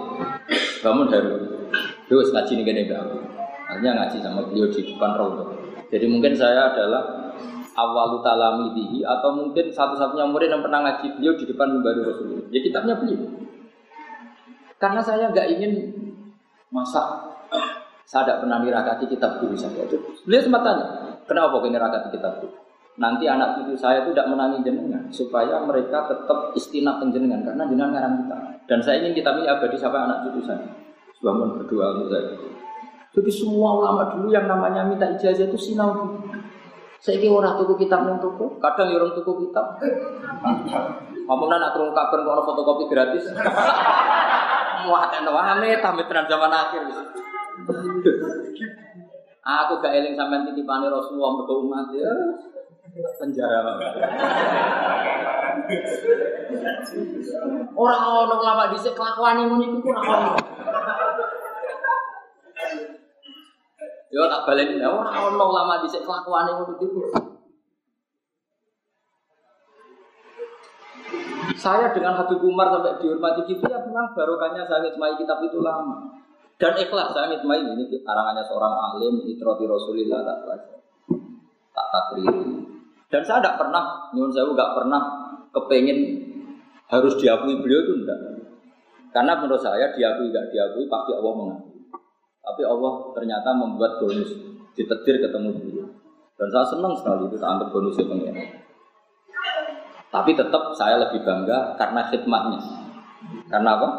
Bangun 0.86 1.10
dari 1.10 1.30
terus 2.06 2.30
ngaji 2.30 2.62
nih 2.62 2.64
gini 2.64 2.82
aku. 2.94 3.18
Akhirnya 3.68 3.92
ngaji 3.98 4.18
sama 4.22 4.46
beliau 4.46 4.70
di 4.70 4.82
depan 4.86 5.12
rodo. 5.18 5.58
Jadi 5.90 6.06
mungkin 6.06 6.38
saya 6.38 6.70
adalah 6.70 7.34
awalu 7.74 8.22
talamidihi 8.22 9.02
atau 9.02 9.34
mungkin 9.34 9.74
satu-satunya 9.74 10.30
murid 10.30 10.54
yang 10.54 10.62
pernah 10.62 10.86
ngaji 10.86 11.18
beliau 11.18 11.34
di 11.34 11.46
depan 11.50 11.68
baru 11.82 12.02
Rasulullah. 12.06 12.48
Ya 12.54 12.60
kitabnya 12.62 12.94
beliau. 12.94 13.28
Karena 14.78 15.02
saya 15.02 15.34
nggak 15.34 15.48
ingin 15.58 15.72
masa 16.70 17.26
saya 18.08 18.24
tidak 18.24 18.48
pernah 18.48 18.58
nirakati 18.64 19.06
kitab 19.12 19.44
guru 19.44 19.60
saya. 19.60 19.84
Itu. 19.84 20.00
Beliau 20.24 20.40
sempat 20.40 20.64
tanya, 20.64 20.86
kenapa 21.28 21.60
kau 21.60 21.68
nirakati 21.68 22.08
kitab 22.16 22.40
guru? 22.40 22.56
nanti 22.98 23.30
anak 23.30 23.62
cucu 23.62 23.78
saya 23.78 24.02
itu 24.02 24.10
tidak 24.12 24.34
menangi 24.34 24.58
jenengan 24.66 25.06
supaya 25.14 25.62
mereka 25.62 26.10
tetap 26.10 26.50
istinat 26.58 26.98
jenengan 27.14 27.46
karena 27.46 27.64
jenengan 27.70 27.94
ngarang 27.94 28.14
kita. 28.26 28.38
Dan 28.68 28.80
saya 28.82 29.06
ingin 29.06 29.14
kita 29.22 29.38
ini 29.38 29.46
abadi 29.46 29.78
sampai 29.78 30.02
anak 30.02 30.18
cucu 30.28 30.42
saya. 30.44 30.66
Bangun 31.22 31.62
berdoa 31.62 31.86
untuk 31.98 32.10
saya. 32.10 32.34
Jadi 33.14 33.32
semua 33.34 33.70
ulama 33.78 34.14
dulu 34.14 34.30
yang 34.34 34.46
namanya 34.50 34.86
minta 34.86 35.10
ijazah 35.14 35.50
itu 35.50 35.58
sinau 35.58 36.22
saya 36.98 37.22
kira 37.22 37.30
orang 37.30 37.62
tuku 37.62 37.86
kitab 37.86 38.10
yang 38.10 38.18
tuku. 38.18 38.58
Kadang 38.58 38.90
orang 38.90 39.14
tuku 39.14 39.32
kitab. 39.46 39.78
Kamu 41.28 41.46
nak 41.46 41.72
kurung 41.78 41.94
kabar 41.94 42.20
kalau 42.26 42.44
fotokopi 42.50 42.90
gratis? 42.90 43.30
Wah 44.88 45.06
tenang 45.12 45.36
wahane 45.36 45.78
tamit 45.84 46.08
zaman 46.08 46.54
akhir 46.54 46.82
Aku 49.48 49.74
gak 49.80 49.96
eling 49.96 50.14
sampean 50.14 50.44
titipane 50.46 50.92
Rasulullah 50.92 51.32
mergo 51.40 51.64
umat 51.66 51.88
ya 51.96 52.12
penjara 53.18 53.60
Orang 57.78 58.04
ono 58.04 58.36
lama 58.42 58.64
dhisik 58.74 58.96
kelakuan 58.96 59.46
ngono 59.46 59.62
iku 59.62 59.90
ora 59.92 60.02
ono. 60.08 60.32
Yo 64.08 64.24
tak 64.32 64.44
baleni 64.48 64.82
ora 64.82 65.12
ono 65.28 65.46
lama 65.52 65.84
dhisik 65.84 66.02
kelakuan 66.08 66.48
ngono 66.48 66.74
iku. 66.80 67.02
Saya 71.58 71.90
dengan 71.96 72.14
Habib 72.14 72.44
Umar 72.44 72.70
sampai 72.70 73.00
dihormati 73.02 73.48
gitu 73.50 73.66
ya 73.66 73.82
memang 73.82 74.14
barokahnya 74.14 74.68
saya 74.68 74.84
ngitmai 74.84 75.16
kitab 75.16 75.42
itu 75.42 75.64
lama. 75.64 76.27
Dan 76.58 76.74
ikhlas 76.74 77.14
saya 77.14 77.30
ngitmai 77.30 77.62
ini 77.62 77.86
karangannya 78.02 78.42
seorang 78.50 78.74
alim, 78.74 79.22
itroti 79.30 79.70
Rasulillah 79.70 80.26
tak 80.26 80.38
tak 81.70 81.88
takriri. 81.94 82.66
Dan 83.08 83.22
saya 83.22 83.40
tidak 83.40 83.62
pernah, 83.62 84.10
nyuwun 84.18 84.34
saya 84.34 84.50
nggak 84.50 84.74
pernah 84.74 85.02
kepengen 85.54 86.00
harus 86.90 87.14
diakui 87.22 87.62
beliau 87.62 87.86
itu 87.86 87.94
enggak. 88.02 88.20
Karena 89.14 89.38
menurut 89.38 89.62
saya 89.62 89.94
diakui 89.94 90.34
nggak 90.34 90.50
diakui 90.50 90.90
pasti 90.90 91.12
Allah 91.14 91.34
mengakui. 91.38 91.78
Tapi 92.42 92.62
Allah 92.66 92.94
ternyata 93.14 93.50
membuat 93.54 94.02
bonus 94.02 94.34
ditetir 94.74 95.22
ketemu 95.22 95.50
beliau. 95.62 95.88
Dan 96.38 96.48
saya 96.50 96.66
senang 96.74 96.94
sekali 96.98 97.30
itu 97.30 97.38
tak 97.38 97.50
anggap 97.54 97.70
bonusnya 97.70 98.06
pengen. 98.10 98.36
Tapi 100.08 100.32
tetap 100.34 100.64
saya 100.74 100.96
lebih 101.06 101.22
bangga 101.22 101.78
karena 101.78 102.02
khidmatnya. 102.10 102.60
Karena 103.46 103.70
apa? 103.78 103.90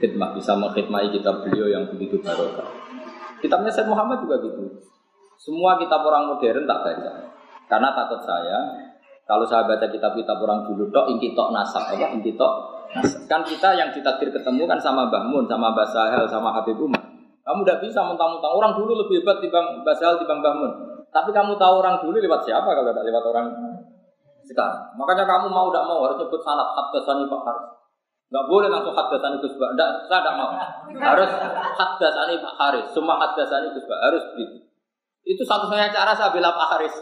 Khidmat 0.00 0.36
bisa 0.36 0.52
mengkhidmati 0.56 1.14
kitab 1.20 1.44
beliau 1.44 1.68
yang 1.68 1.84
begitu 1.90 2.18
barokah. 2.20 2.66
Kitabnya 3.40 3.68
Said 3.68 3.88
Muhammad 3.88 4.24
juga 4.24 4.40
gitu. 4.40 4.64
Semua 5.36 5.76
kitab 5.76 6.00
orang 6.06 6.32
modern 6.32 6.64
tak 6.64 6.78
baca. 6.80 7.12
Karena 7.68 7.88
takut 7.92 8.20
saya, 8.24 8.58
kalau 9.24 9.44
saya 9.44 9.64
baca 9.64 9.84
kitab-kitab 9.88 10.36
orang 10.40 10.64
dulu 10.68 10.88
tok, 10.92 11.08
inti 11.12 11.32
tok 11.32 11.52
nasab, 11.52 11.84
apa 11.92 12.12
inti 12.12 12.32
tok 12.36 12.74
Kan 13.26 13.42
kita 13.42 13.74
yang 13.74 13.90
ditakdir 13.90 14.30
ketemu 14.30 14.70
kan 14.70 14.78
sama 14.78 15.10
Mbah 15.10 15.26
Mun, 15.26 15.44
sama 15.50 15.74
Mbah 15.74 15.88
Sahel, 15.90 16.24
sama 16.30 16.54
Habib 16.54 16.78
Umar. 16.78 17.02
Kamu 17.42 17.66
tidak 17.66 17.82
bisa 17.82 18.00
mentang-mentang 18.06 18.54
orang 18.54 18.72
dulu 18.78 18.94
lebih 19.04 19.20
hebat 19.20 19.42
dibanding 19.42 19.82
Mbah 19.82 19.96
Sahel, 19.98 20.22
dibanding 20.22 20.44
Mbah 20.46 20.54
Mun. 20.54 20.72
Tapi 21.10 21.30
kamu 21.34 21.58
tahu 21.58 21.74
orang 21.82 21.98
dulu 21.98 22.16
lewat 22.22 22.46
siapa 22.46 22.70
kalau 22.70 22.90
tidak 22.94 23.06
lewat 23.10 23.24
orang 23.34 23.46
sekarang. 24.46 24.82
Makanya 24.94 25.24
kamu 25.26 25.46
mau 25.50 25.72
tidak 25.72 25.84
mau 25.90 25.98
harus 26.06 26.16
nyebut 26.22 26.40
sanat 26.44 26.68
hadasani 26.70 27.24
Pak 27.26 27.40
Haris. 27.42 27.66
Gak 28.34 28.50
boleh 28.50 28.66
langsung 28.66 28.90
hadasani 28.98 29.38
Gus 29.38 29.54
Pak. 29.54 29.78
Tidak, 29.78 30.10
saya 30.10 30.18
tidak 30.26 30.34
mau. 30.34 30.50
Harus 30.90 31.30
hadasani 31.78 32.34
Pak 32.42 32.54
Haris. 32.58 32.86
Semua 32.90 33.14
hadasani 33.22 33.70
Gus 33.70 33.86
Pak. 33.86 34.00
Harus 34.10 34.26
begitu. 34.34 34.58
Itu 35.22 35.46
satu-satunya 35.46 35.94
cara 35.94 36.10
saya 36.18 36.34
bela 36.34 36.50
Pak 36.50 36.68
Haris. 36.74 36.94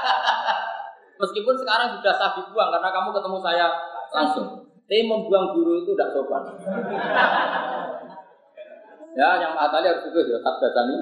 Meskipun 1.20 1.54
sekarang 1.60 1.92
sudah 2.00 2.14
saya 2.16 2.32
dibuang 2.40 2.72
karena 2.72 2.88
kamu 2.88 3.08
ketemu 3.12 3.38
saya 3.44 3.66
langsung. 4.16 4.64
Tapi 4.88 5.04
membuang 5.04 5.52
guru 5.52 5.84
itu 5.84 5.92
tidak 5.92 6.16
sopan. 6.16 6.42
ya, 9.20 9.28
yang 9.44 9.52
tadi 9.54 9.86
harus 9.92 10.08
itu 10.08 10.18
ya, 10.24 10.40
hadasani 10.40 10.96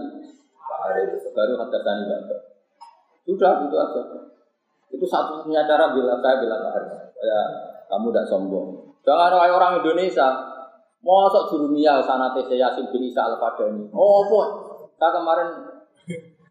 Pak 0.59 0.79
Haris. 0.83 1.23
Baru 1.31 1.55
hadasani 1.63 2.03
Pak 2.11 2.39
Sudah, 3.23 3.63
itu 3.63 3.77
aja. 3.79 4.03
Itu 4.91 5.07
satu-satunya 5.07 5.63
cara 5.63 5.95
bila 5.95 6.19
saya 6.19 6.43
bela 6.43 6.59
Pak 6.59 6.73
Haris. 6.75 6.99
Ya, 7.23 7.41
kamu 7.87 8.11
tidak 8.11 8.27
sombong. 8.27 8.88
Jangan 9.09 9.33
ada 9.33 9.49
orang 9.49 9.81
Indonesia. 9.81 10.29
Mosok 11.01 11.49
jurumiyah 11.49 12.05
sana 12.05 12.37
TC 12.37 12.61
Yasin 12.61 12.93
bin 12.93 13.09
Isa 13.09 13.25
Al-Fadani. 13.25 13.89
Oh, 13.97 14.29
boy. 14.29 14.49
Saya 15.01 15.17
kemarin 15.17 15.49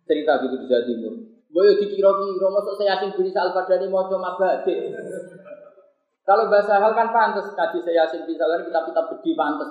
cerita 0.09 0.41
gitu 0.41 0.55
di 0.57 0.65
Jawa 0.65 0.81
Timur. 0.89 1.13
Boyo 1.53 1.71
dikira-kira, 1.79 2.47
masuk 2.49 2.73
saya 2.79 2.95
Yasin 2.95 3.13
bin 3.13 3.27
Sa'al 3.31 3.55
Fadani 3.55 3.88
mau 3.91 4.07
cuma 4.07 4.35
badik. 4.35 4.93
Kalau 6.27 6.51
bahasa 6.51 6.75
hal 6.75 6.91
kan 6.91 7.09
pantas, 7.09 7.49
kaji 7.55 7.79
saya 7.85 8.03
Yasin 8.03 8.27
bin 8.27 8.35
Sa'al 8.35 8.67
kitab-kitab 8.67 9.05
bedi 9.15 9.31
pantas. 9.35 9.69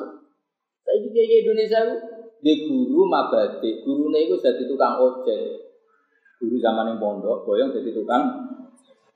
Saya 0.86 0.98
kayak 1.02 1.42
Indonesia 1.42 1.78
itu, 1.82 1.96
di 2.42 2.52
guru 2.68 3.06
mabadi, 3.10 3.82
guru 3.82 4.12
itu 4.14 4.34
jadi 4.38 4.62
tukang 4.70 5.02
ojek. 5.02 5.66
Guru 6.38 6.56
zaman 6.60 6.94
yang 6.94 6.98
pondok, 7.00 7.48
boyong 7.48 7.72
jadi 7.74 7.90
tukang. 7.90 8.22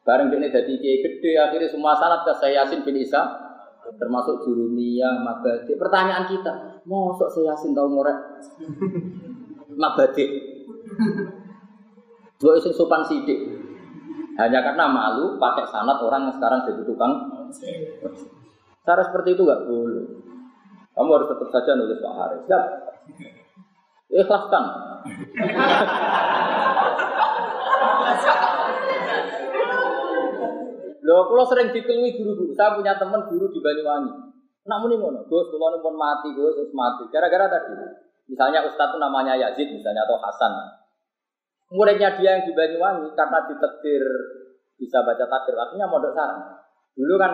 Bareng 0.02 0.32
ini 0.32 0.48
jadi 0.48 0.72
kiai 0.80 0.98
gede, 1.04 1.36
akhirnya 1.36 1.68
semua 1.68 1.98
sanat 1.98 2.24
ke 2.24 2.32
saya 2.40 2.64
Yasin 2.64 2.82
bin 2.82 2.96
Isa, 3.02 3.49
termasuk 3.98 4.44
jurumiyah, 4.44 5.22
mabadi. 5.24 5.76
Pertanyaan 5.76 6.28
kita, 6.28 6.82
mau 6.88 7.12
saya 7.16 7.52
Yasin 7.52 7.74
tahu 7.76 7.88
ngorek 7.92 8.18
mabadi? 9.76 10.24
Dua 12.40 12.56
isu 12.56 12.72
sopan 12.72 13.04
sidik. 13.04 13.36
Hanya 14.40 14.64
karena 14.64 14.88
malu 14.88 15.36
pakai 15.36 15.68
sanat 15.68 16.00
orang 16.00 16.30
yang 16.30 16.34
sekarang 16.40 16.64
jadi 16.64 16.82
tukang. 16.88 17.12
Cara 18.88 19.04
seperti 19.04 19.36
itu 19.36 19.44
nggak 19.44 19.68
boleh. 19.68 20.06
Kamu 20.96 21.10
harus 21.12 21.28
tetap 21.28 21.48
saja 21.52 21.76
nulis 21.76 22.00
Pak 22.00 22.14
Haris. 22.16 22.40
Siap. 22.48 22.64
Ikhlaskan. 24.10 24.64
Loh, 31.10 31.26
kalau 31.26 31.42
sering 31.50 31.74
dikelui 31.74 32.14
guru-guru, 32.14 32.54
saya 32.54 32.78
punya 32.78 32.94
teman 32.94 33.26
guru 33.26 33.50
di 33.50 33.58
Banyuwangi. 33.58 34.30
Namun 34.70 34.94
ini 34.94 35.02
ngono, 35.02 35.26
Gus, 35.26 35.50
kalau 35.50 35.82
pun 35.82 35.98
mati, 35.98 36.30
Gus, 36.38 36.70
mati. 36.70 37.10
Gara-gara 37.10 37.50
tadi, 37.50 37.74
misalnya 38.30 38.62
Ustadz 38.62 38.94
itu 38.94 38.98
namanya 39.02 39.34
Yazid, 39.34 39.74
misalnya 39.74 40.06
atau 40.06 40.22
Hasan, 40.22 40.54
muridnya 41.74 42.14
dia 42.14 42.38
yang 42.38 42.46
di 42.46 42.54
Banyuwangi 42.54 43.10
karena 43.18 43.42
ditetir 43.50 44.06
bisa 44.78 45.02
baca 45.02 45.26
takdir 45.26 45.58
artinya 45.58 45.90
mondok 45.90 46.14
sarang. 46.14 46.62
Dulu 46.94 47.14
kan 47.18 47.32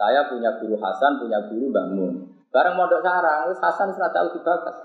saya 0.00 0.24
punya 0.32 0.56
guru 0.56 0.80
Hasan, 0.80 1.20
punya 1.20 1.44
guru 1.44 1.68
Bangun. 1.68 2.12
Bareng 2.48 2.80
mondok 2.80 3.04
sarang, 3.04 3.52
wis 3.52 3.60
Hasan 3.60 3.92
sudah 3.92 4.08
tahu 4.16 4.32
dibakas. 4.32 4.76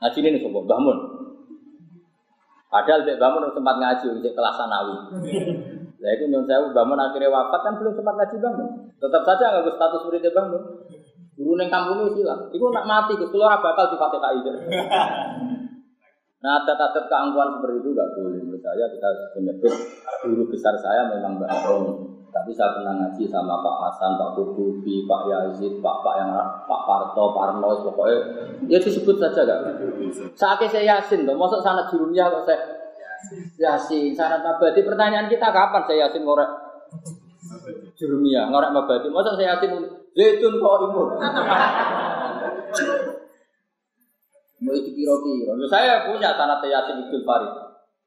Ngaji 0.00 0.18
ini 0.24 0.40
sobo 0.40 0.64
Bangun. 0.64 0.98
Padahal 2.72 3.04
Bangun 3.04 3.52
sempat 3.52 3.76
ngaji 3.76 4.24
kelas 4.24 4.56
sanawi. 4.56 4.96
Lah 5.96 6.10
itu 6.12 6.24
nyun 6.28 6.44
saya 6.44 6.60
Bangun 6.70 7.00
akhirnya 7.00 7.32
wafat 7.32 7.60
kan 7.64 7.74
belum 7.80 7.92
sempat 7.96 8.14
ngaji 8.20 8.36
Bangun. 8.40 8.68
Tetap 9.00 9.22
saja 9.24 9.44
nggak 9.56 9.74
status 9.76 10.00
muridnya 10.04 10.32
Bangun. 10.32 10.62
Guru 11.36 11.52
neng 11.60 11.68
kampung 11.68 12.00
itu 12.04 12.24
silang. 12.24 12.48
Iku 12.48 12.72
nak 12.72 12.88
mati, 12.88 13.12
Gus, 13.20 13.28
bakal 13.28 13.60
bakal 13.60 13.84
di 13.92 13.96
Fatihah 14.00 14.32
Nah, 16.36 16.62
adat-adat 16.62 17.10
keangkuhan 17.10 17.58
seperti 17.58 17.76
itu 17.80 17.88
nggak 17.96 18.10
boleh. 18.12 18.40
Menurut 18.44 18.62
saya 18.62 18.84
kita 18.92 19.08
menyebut 19.34 19.74
guru 20.24 20.44
besar 20.52 20.76
saya 20.78 21.08
memang 21.10 21.40
Mbak 21.40 21.50
Roni. 21.66 21.92
Tapi 22.30 22.52
saya 22.52 22.76
pernah 22.76 22.92
ngaji 22.92 23.24
sama 23.32 23.64
Pak 23.64 23.76
Hasan, 23.80 24.20
Pak 24.20 24.30
Kutubi, 24.36 25.08
Pak 25.08 25.22
Yazid, 25.24 25.80
Pak 25.80 25.96
Pak 26.04 26.14
yang 26.20 26.36
Pak 26.68 26.82
Parto, 26.84 27.32
Parno, 27.32 27.80
pokoknya 27.80 28.16
ya 28.68 28.76
disebut 28.76 29.16
saja 29.16 29.40
gak. 29.48 29.80
Saatnya 30.36 30.68
saya 30.68 31.00
Yasin, 31.00 31.24
tuh, 31.24 31.32
masuk 31.32 31.64
sanat 31.64 31.88
jurumnya 31.88 32.28
kok 32.28 32.44
saya 32.44 32.75
Yasin, 33.56 34.12
sanat 34.12 34.44
mabadi. 34.44 34.84
Pertanyaan 34.84 35.26
kita 35.30 35.48
kapan 35.50 35.82
saya 35.88 36.08
Yasin 36.08 36.22
ngorek 36.24 36.50
jurumia, 37.96 38.48
ngorek 38.52 38.70
mabadi? 38.72 39.08
Masuk 39.08 39.36
saya 39.36 39.56
Yasin 39.56 39.72
zaitun 40.16 40.60
kok 40.60 40.74
imun. 40.90 41.08
Mau 44.56 44.72
itu 44.72 44.90
kira-kira. 44.96 45.52
Saya 45.68 46.08
punya 46.08 46.32
sanat 46.32 46.64
Yasin 46.64 47.04
Ibnu 47.06 47.20
Farid. 47.28 47.52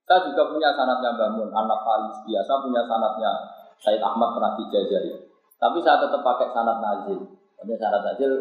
Saya 0.09 0.25
juga 0.25 0.49
punya 0.49 0.73
sanatnya 0.73 1.13
Bangun, 1.13 1.53
anak 1.53 1.79
Falis 1.85 2.17
biasa 2.25 2.65
punya 2.65 2.81
sanatnya 2.89 3.29
Said 3.77 4.01
Ahmad 4.01 4.33
pernah 4.33 4.57
dijajari. 4.57 5.13
Tapi 5.61 5.77
saya 5.85 6.01
tetap 6.01 6.25
pakai 6.25 6.49
sanat 6.49 6.81
Nazil. 6.81 7.29
Ini 7.61 7.77
sanat 7.77 8.01
Nazil 8.01 8.31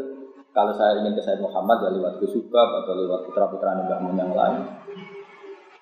kalau 0.57 0.73
saya 0.73 0.97
ingin 0.97 1.12
ke 1.12 1.20
Said 1.20 1.45
Muhammad 1.45 1.85
ya 1.85 1.93
lewat 1.93 2.24
Kusubab 2.24 2.82
atau 2.82 2.97
lewat 2.97 3.28
putra-putra 3.28 3.77
Mun 4.01 4.16
yang 4.16 4.32
lain. 4.32 4.65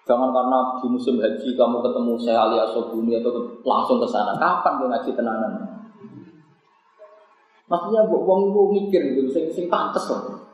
Jangan 0.07 0.31
karena 0.31 0.59
di 0.79 0.87
musim 0.87 1.19
haji 1.19 1.59
kamu 1.59 1.83
ketemu 1.83 2.13
saya 2.23 2.47
Ali 2.47 2.63
Asobuni 2.63 3.19
atau 3.19 3.43
langsung 3.67 3.99
ke 3.99 4.07
sana. 4.07 4.39
Kapan 4.39 4.79
dia 4.79 4.87
ngaji 4.95 5.11
tenanan? 5.19 5.53
Maksudnya 7.67 8.07
buat 8.07 8.23
uang 8.23 8.71
mikir 8.71 9.03
gitu, 9.19 9.27
sing 9.35 9.51
sing 9.51 9.67
pantes 9.67 10.07
loh. 10.07 10.47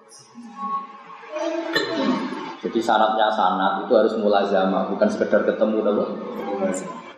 Jadi 2.65 2.81
sanatnya 2.81 3.29
sanat 3.29 3.85
itu 3.85 3.93
harus 3.93 4.17
mulazama, 4.17 4.89
bukan 4.89 5.09
sekedar 5.13 5.45
ketemu 5.45 5.85
dulu. 5.85 6.05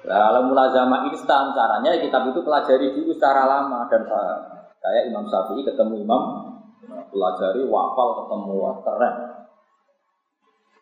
Nah, 0.04 0.18
kalau 0.26 0.50
mulazama 0.50 1.06
instan 1.14 1.54
caranya 1.54 1.94
ya 1.94 2.02
kitab 2.02 2.26
itu 2.34 2.42
pelajari 2.42 2.98
dulu 2.98 3.14
secara 3.14 3.46
lama 3.46 3.86
dan 3.86 4.02
kayak 4.82 5.06
Imam 5.06 5.30
Syafi'i 5.30 5.62
ketemu 5.62 6.02
Imam 6.02 6.22
pelajari 7.14 7.62
wafal 7.70 8.26
ketemu 8.26 8.52
wah. 8.58 8.74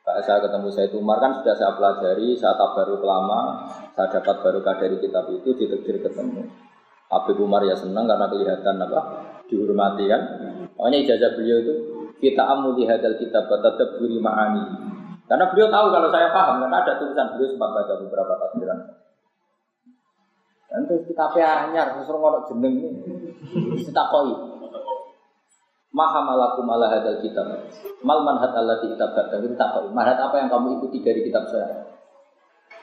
Saya 0.03 0.43
ketemu 0.43 0.67
saya 0.75 0.91
Umar 0.99 1.23
kan 1.23 1.39
sudah 1.39 1.55
saya 1.55 1.73
pelajari, 1.79 2.35
saya 2.35 2.59
baru 2.59 2.99
lama, 3.07 3.71
saya 3.95 4.19
dapat 4.19 4.43
baru 4.43 4.59
dari 4.67 4.99
kitab 4.99 5.31
itu 5.31 5.55
ditekdir 5.55 6.03
ketemu. 6.03 6.43
Habib 7.07 7.39
Umar 7.39 7.63
ya 7.63 7.79
senang 7.79 8.11
karena 8.11 8.27
kelihatan 8.27 8.83
apa 8.83 9.01
dihormati 9.47 10.05
kan. 10.11 10.23
Makanya 10.75 10.99
ijazah 11.07 11.31
beliau 11.39 11.61
itu 11.61 11.75
kita 12.19 12.43
amuli 12.43 12.89
hadal 12.89 13.15
kitab 13.21 13.47
tetap 13.47 14.01
beri 14.01 14.19
ma'ani. 14.19 14.65
Karena 15.29 15.45
beliau 15.53 15.69
tahu 15.71 15.87
kalau 15.93 16.09
saya 16.11 16.29
paham 16.35 16.67
karena 16.67 16.77
ada 16.83 16.93
tulisan 16.99 17.27
beliau 17.37 17.53
sempat 17.53 17.71
baca 17.71 17.93
beberapa 18.01 18.33
tafsiran. 18.43 18.79
Terus 20.73 21.05
kita 21.05 21.25
anyar, 21.37 22.01
sesuatu 22.01 22.17
ngono 22.17 22.39
jeneng 22.49 22.75
ini. 22.81 22.91
Kita 23.77 24.09
koi. 24.09 24.33
Maha 25.93 26.25
malakum 26.25 26.65
ala 26.73 26.89
hadal 26.89 27.21
kitab. 27.21 27.69
Mal 28.01 28.19
manhat 28.25 28.57
di 28.81 28.97
kitab 28.97 29.13
kata 29.13 29.45
kita 29.45 29.65
koi. 29.77 29.93
Manhat 29.93 30.17
apa 30.17 30.41
yang 30.41 30.49
kamu 30.49 30.81
ikuti 30.81 31.05
dari 31.05 31.21
kitab 31.21 31.45
saya? 31.53 31.85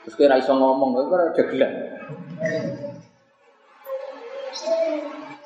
Terus 0.06 0.14
kira 0.14 0.38
iso 0.38 0.54
ngomong, 0.54 0.94
kira 1.10 1.34
ada 1.34 1.42
gelar. 1.42 1.72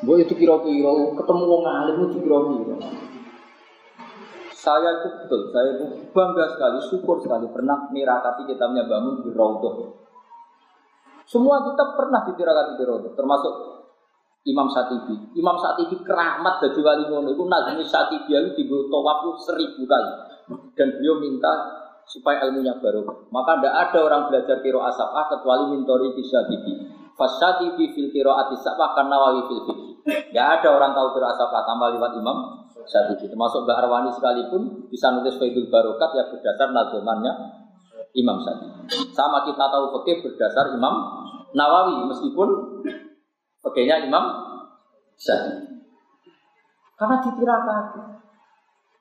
Gue 0.05 0.17
itu 0.21 0.37
kira-kira 0.37 0.93
ketemu 1.17 1.43
wong 1.49 1.65
alim 1.65 1.97
itu 2.05 2.21
kira-kira. 2.21 2.77
Saya 4.53 5.01
itu 5.01 5.09
betul, 5.21 5.53
saya 5.53 5.69
itu 5.77 5.85
bangga 6.17 6.45
sekali, 6.57 6.79
syukur 6.89 7.21
sekali 7.21 7.45
pernah 7.53 7.85
mirakati 7.93 8.49
kitabnya 8.49 8.89
bangun 8.89 9.21
di 9.21 9.29
Raudhah. 9.33 9.93
Semua 11.29 11.61
kita 11.69 11.85
pernah 11.97 12.25
ditirakati 12.25 12.73
di 12.81 12.85
Raudhah, 12.89 13.13
termasuk 13.13 13.53
Imam 14.45 14.69
Satibi. 14.69 15.17
Imam 15.41 15.57
Satibi 15.57 15.97
keramat 16.05 16.61
dari 16.61 16.81
wali 16.85 17.05
ngono 17.09 17.33
itu 17.33 17.45
nazmi 17.49 17.85
Satibi 17.89 18.29
itu 18.37 18.51
dibuat 18.61 18.93
tawaf 18.93 19.41
seribu 19.41 19.89
kali. 19.89 20.13
Dan 20.77 21.01
beliau 21.01 21.17
minta 21.17 21.53
supaya 22.05 22.45
ilmunya 22.45 22.77
baru. 22.77 23.05
Maka 23.33 23.57
tidak 23.57 23.75
ada 23.89 23.99
orang 24.05 24.23
belajar 24.29 24.61
kiro 24.61 24.85
asapah 24.85 25.33
kecuali 25.33 25.73
mintori 25.73 26.13
di 26.13 26.25
Satibi. 26.29 26.73
Fasatibi 27.17 27.97
fil 27.97 28.13
kiro 28.13 28.37
atisapah 28.37 28.93
karena 28.93 29.17
wali 29.17 29.41
fil 29.49 29.63
fikih. 29.65 29.91
Tidak 30.05 30.47
ada 30.61 30.69
orang 30.77 30.93
tahu 30.93 31.17
kiro 31.17 31.27
asapah 31.33 31.63
tambah 31.65 31.89
lewat 31.97 32.13
Imam 32.21 32.39
Satibi. 32.85 33.25
Termasuk 33.33 33.65
Mbak 33.65 33.77
Arwani 33.81 34.11
sekalipun 34.13 34.93
bisa 34.93 35.09
nulis 35.09 35.41
Faidul 35.41 35.73
Barokat 35.73 36.13
yang 36.13 36.29
berdasar 36.29 36.69
nazamannya 36.69 37.33
Imam 38.13 38.45
Syafi'i. 38.45 39.09
Sama 39.17 39.49
kita 39.49 39.73
tahu 39.73 39.85
fikih 39.99 40.21
berdasar 40.21 40.77
Imam 40.77 41.25
Nawawi 41.55 42.11
meskipun 42.11 42.49
fikihnya 43.65 44.05
Imam 44.05 44.25
Syafi'i. 45.17 45.75
Karena 46.95 47.17
ditirakan. 47.25 47.85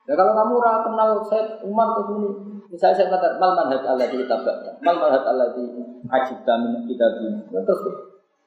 Nah 0.04 0.14
kalau 0.20 0.32
kamu 0.36 0.52
ora 0.60 0.72
kenal 0.84 1.10
saya 1.24 1.64
Umar 1.64 1.96
ke 1.96 2.02
sini, 2.12 2.28
misalnya 2.68 2.96
saya 2.96 3.08
kata 3.08 3.40
mal 3.40 3.56
manhaj 3.56 3.80
Allah 3.88 4.04
di 4.04 4.20
kitab 4.20 4.44
mal 4.84 4.96
manhaj 5.00 5.24
Allah 5.24 5.56
di 5.56 5.64
ajib 6.04 6.44
min 6.44 6.84
kita 6.84 7.06
ini, 7.24 7.40
terus 7.48 7.80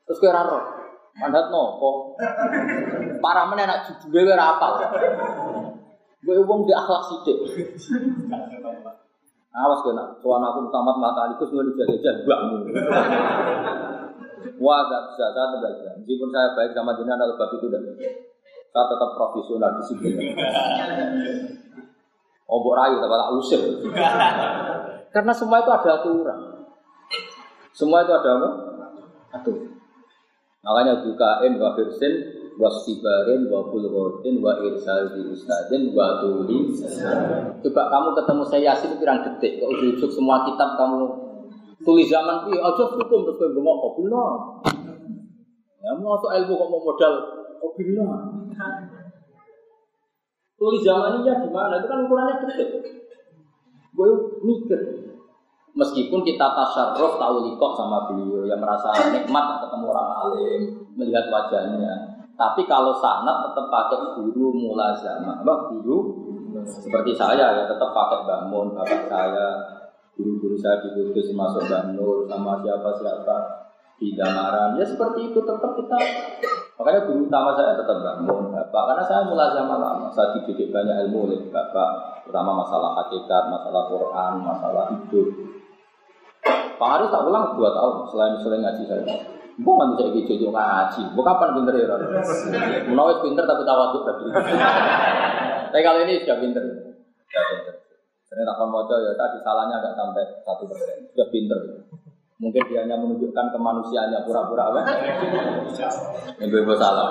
terus 0.06 0.22
kira 0.22 0.46
roh 0.46 0.62
manhaj 1.18 1.50
nopo, 1.50 2.14
para 3.18 3.50
mana 3.50 3.66
nak 3.66 3.90
judulnya 3.90 4.38
kira 4.38 4.46
apa? 4.54 4.68
Gue 6.22 6.38
uang 6.46 6.70
di 6.70 6.74
akhlak 6.78 7.02
sidik. 7.10 7.38
Awas 9.58 9.82
kena, 9.82 10.14
soal 10.22 10.44
aku 10.46 10.70
tamat 10.70 10.96
mata 11.02 11.26
alikus 11.26 11.50
bisa 11.50 11.84
jajan 11.90 12.22
bangun. 12.30 12.62
Wah, 14.58 14.80
gak 14.86 15.02
bisa, 15.14 15.26
saya 15.34 15.48
tidak 15.58 15.72
bisa. 15.80 15.90
Meskipun 16.02 16.30
saya 16.30 16.48
baik 16.54 16.72
sama 16.74 16.92
jenengan 16.98 17.30
bab 17.38 17.52
itu 17.54 17.68
dan 17.70 17.82
saya 18.74 18.84
tetap 18.90 19.10
profesional 19.18 19.72
di 19.78 19.84
sini. 19.90 20.10
Obok 22.48 22.74
rayu, 22.80 22.96
tapi 23.04 23.14
tak 23.16 23.32
usir. 23.36 23.62
Karena 25.12 25.34
semua 25.36 25.60
itu 25.60 25.72
ada 25.74 25.90
aturan. 26.00 26.40
Semua 27.76 28.06
itu 28.08 28.12
ada 28.16 28.30
apa? 28.40 28.50
Aturan. 29.36 29.72
Makanya 30.64 30.94
bukain 31.04 31.54
wafirsin 31.60 32.14
wasibarin 32.58 33.48
wa 33.48 33.70
bulghatin 33.70 34.42
wa 34.42 34.58
irsal 34.66 35.14
di 35.14 35.22
ustadin 35.30 35.94
wa 35.94 36.20
tuli 36.20 36.74
coba 37.62 37.82
kamu 37.94 38.10
ketemu 38.18 38.44
saya 38.50 38.62
Yasin 38.74 38.98
pirang 38.98 39.22
detik 39.22 39.62
kok 39.62 39.70
ujuk 39.70 40.10
semua 40.10 40.42
kitab 40.50 40.74
kamu 40.76 41.27
tulis 41.88 42.12
zaman 42.12 42.52
itu 42.52 42.60
aja 42.60 42.84
hukum 42.84 43.24
terus 43.24 43.40
kowe 43.40 43.48
ngomong 43.56 43.76
kok 43.80 43.94
benar 44.04 44.32
ya 45.80 45.92
mau 45.96 46.20
ilmu 46.20 46.54
kok 46.60 46.68
mau 46.68 46.84
modal 46.84 47.14
kok 47.64 47.72
benar 47.80 48.20
tulis 50.60 50.82
zaman 50.84 51.24
ini 51.24 51.32
ya 51.32 51.40
gimana 51.40 51.80
itu 51.80 51.88
kan 51.88 52.04
ukurannya 52.04 52.44
detik 52.44 52.70
gue 53.96 54.10
mikir 54.44 54.82
meskipun 55.78 56.26
kita 56.26 56.48
tasarruf 56.58 57.22
tahu 57.22 57.48
likok 57.48 57.72
sama 57.78 58.10
beliau 58.10 58.44
yang 58.50 58.58
merasa 58.58 58.92
nikmat 59.14 59.46
ketemu 59.62 59.86
orang 59.94 60.10
alim 60.26 60.62
melihat 60.98 61.30
wajahnya. 61.30 61.94
Tapi 62.38 62.66
kalau 62.70 62.94
sanat 62.98 63.50
tetap 63.50 63.66
pakai 63.70 64.18
guru 64.18 64.74
apa 64.74 65.54
guru? 65.74 65.98
Seperti 66.66 67.14
saya 67.14 67.54
ya 67.54 67.64
tetap 67.70 67.94
pakai 67.94 68.26
bangun 68.26 68.74
bapak 68.74 69.02
saya, 69.10 69.77
guru-guru 70.18 70.58
saya 70.58 70.82
di 70.82 70.98
Kudus 70.98 71.30
masuk 71.38 71.70
Banur 71.70 72.26
sama 72.26 72.58
siapa-siapa 72.66 73.38
di 74.02 74.18
Damaran. 74.18 74.78
Ya 74.82 74.86
seperti 74.86 75.30
itu 75.30 75.40
tetap 75.46 75.72
kita. 75.78 75.98
Makanya 76.78 77.06
guru 77.06 77.30
utama 77.30 77.54
saya 77.54 77.78
tetap 77.78 77.98
bangun 78.02 78.54
bapak 78.54 78.84
karena 78.90 79.04
saya 79.06 79.22
mulazama 79.30 79.76
lama. 79.78 80.08
Saya 80.14 80.38
dididik 80.38 80.74
banyak 80.74 81.08
ilmu 81.08 81.30
oleh 81.30 81.40
bapak, 81.54 82.22
terutama 82.26 82.66
masalah 82.66 82.98
hakikat, 83.02 83.44
masalah 83.50 83.84
Quran, 83.90 84.34
masalah 84.42 84.84
hidup. 84.94 85.28
Pak 86.78 86.90
Haris 86.94 87.10
tak 87.10 87.26
ulang 87.26 87.58
dua 87.58 87.74
tahun 87.74 87.94
selain 88.14 88.34
selain 88.42 88.62
ngaji 88.62 88.84
saya. 88.86 89.06
Gue 89.58 89.74
nggak 89.74 89.90
bisa 89.98 90.04
ikut 90.14 90.24
jojo 90.30 90.48
ngaji. 90.54 91.02
Gue 91.18 91.24
kapan 91.26 91.50
pinter 91.58 91.74
ya? 91.74 91.98
Menawis 92.86 93.18
pinter 93.26 93.44
tapi 93.50 93.66
tawaduk 93.66 94.06
tadi. 94.06 94.26
Tapi 95.74 95.84
kalau 95.84 96.00
ini 96.06 96.24
sudah 96.24 96.38
pinter. 96.38 96.62
Sudah 96.62 97.44
pinter. 97.50 97.74
Ternyata 98.28 98.60
tak 98.60 98.68
mau 98.68 98.84
ya 98.84 99.14
tadi 99.16 99.38
salahnya 99.40 99.80
agak 99.80 99.94
sampai 99.96 100.24
satu 100.44 100.64
persen. 100.68 101.08
Sudah 101.16 101.28
pinter. 101.32 101.60
Mungkin 102.38 102.62
dia 102.70 102.86
hanya 102.86 103.00
menunjukkan 103.02 103.46
kemanusiaannya 103.56 104.20
pura-pura 104.28 104.70
apa? 104.70 104.82
Ibu-ibu 106.38 106.74
salah. 106.78 107.10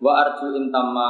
Wa 0.00 0.12
arju 0.24 0.56
intama 0.56 1.08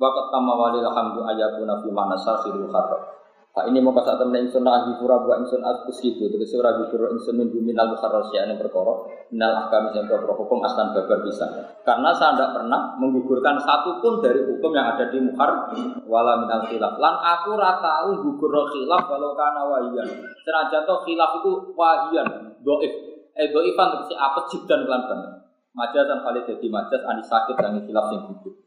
wa 0.00 0.08
ketama 0.14 0.52
walil 0.56 0.88
hamdu 0.88 1.20
ayatuna 1.26 1.84
fi 1.84 1.88
mana 1.92 2.16
sarfil 2.16 2.64
kharab. 2.70 3.23
Pak 3.54 3.70
ini 3.70 3.78
mau 3.78 3.94
pasal 3.94 4.18
temen 4.18 4.50
insun 4.50 4.66
lagi 4.66 4.98
pura 4.98 5.14
buat 5.22 5.46
insun 5.46 5.62
askus 5.62 6.02
gitu, 6.02 6.26
terus 6.26 6.50
surah 6.50 6.74
bikur 6.74 7.06
insun 7.14 7.38
minggu 7.38 7.62
minal 7.62 7.86
mukharras 7.94 8.26
ya 8.34 8.50
ini 8.50 8.58
perkara, 8.58 9.06
minal 9.30 9.54
ahkam 9.54 9.94
yang 9.94 10.10
berkoro 10.10 10.42
hukum 10.42 10.58
aslan 10.66 10.90
babar 10.90 11.22
bisa. 11.22 11.46
Karena 11.86 12.10
saya 12.18 12.34
tidak 12.34 12.50
pernah 12.50 12.98
menggugurkan 12.98 13.54
satu 13.62 14.02
pun 14.02 14.18
dari 14.18 14.42
hukum 14.42 14.74
yang 14.74 14.98
ada 14.98 15.06
di 15.06 15.22
mukhar 15.22 15.70
wala 16.02 16.42
minal 16.42 16.66
khilaf. 16.66 16.98
Lan 16.98 17.14
aku 17.14 17.54
ratau 17.54 18.26
gugur 18.26 18.50
khilaf 18.74 19.06
walau 19.06 19.38
karena 19.38 19.62
wahian. 19.70 20.08
Senajan 20.42 20.82
toh 20.82 21.06
khilaf 21.06 21.38
itu 21.38 21.50
wahian, 21.78 22.58
doif. 22.58 22.90
Eh 23.38 23.54
doifan 23.54 23.86
terus 23.94 24.18
apa 24.18 24.50
dan 24.66 24.82
kelan 24.82 25.02
banget. 25.06 25.30
Majas 25.78 26.10
dan 26.10 26.26
kali 26.26 26.42
jadi 26.42 26.66
majas 26.74 27.06
anis 27.06 27.30
sakit 27.30 27.54
dan 27.54 27.78
khilaf 27.86 28.10
yang 28.10 28.34
gugur. 28.34 28.66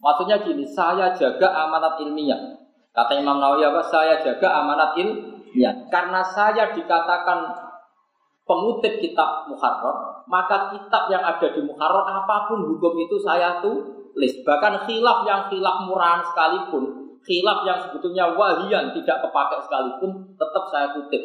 Maksudnya 0.00 0.40
gini, 0.40 0.64
saya 0.64 1.12
jaga 1.12 1.52
amanat 1.68 2.00
ilmiah. 2.00 2.61
Kata 2.92 3.16
Imam 3.16 3.40
Nawawi 3.40 3.64
apa? 3.64 3.80
Saya 3.88 4.20
jaga 4.20 4.52
amanat 4.60 4.92
ilmiah. 5.00 5.88
Karena 5.88 6.20
saya 6.20 6.76
dikatakan 6.76 7.48
pengutip 8.44 9.00
kitab 9.00 9.48
Muharrar, 9.48 10.28
maka 10.28 10.76
kitab 10.76 11.08
yang 11.08 11.24
ada 11.24 11.48
di 11.56 11.60
Muharrar 11.64 12.04
apa 12.04 12.52
pun 12.52 12.68
hukum 12.68 12.92
itu 13.00 13.16
saya 13.24 13.64
tulis. 13.64 14.32
Bahkan 14.44 14.84
khilaf 14.84 15.24
yang 15.24 15.48
khilaf 15.48 15.88
murahan 15.88 16.20
sekalipun, 16.20 17.16
khilaf 17.24 17.64
yang 17.64 17.80
sebetulnya 17.80 18.28
wahian 18.36 18.92
tidak 18.92 19.24
kepakai 19.24 19.64
sekalipun, 19.64 20.36
tetap 20.36 20.64
saya 20.68 20.92
kutip. 20.92 21.24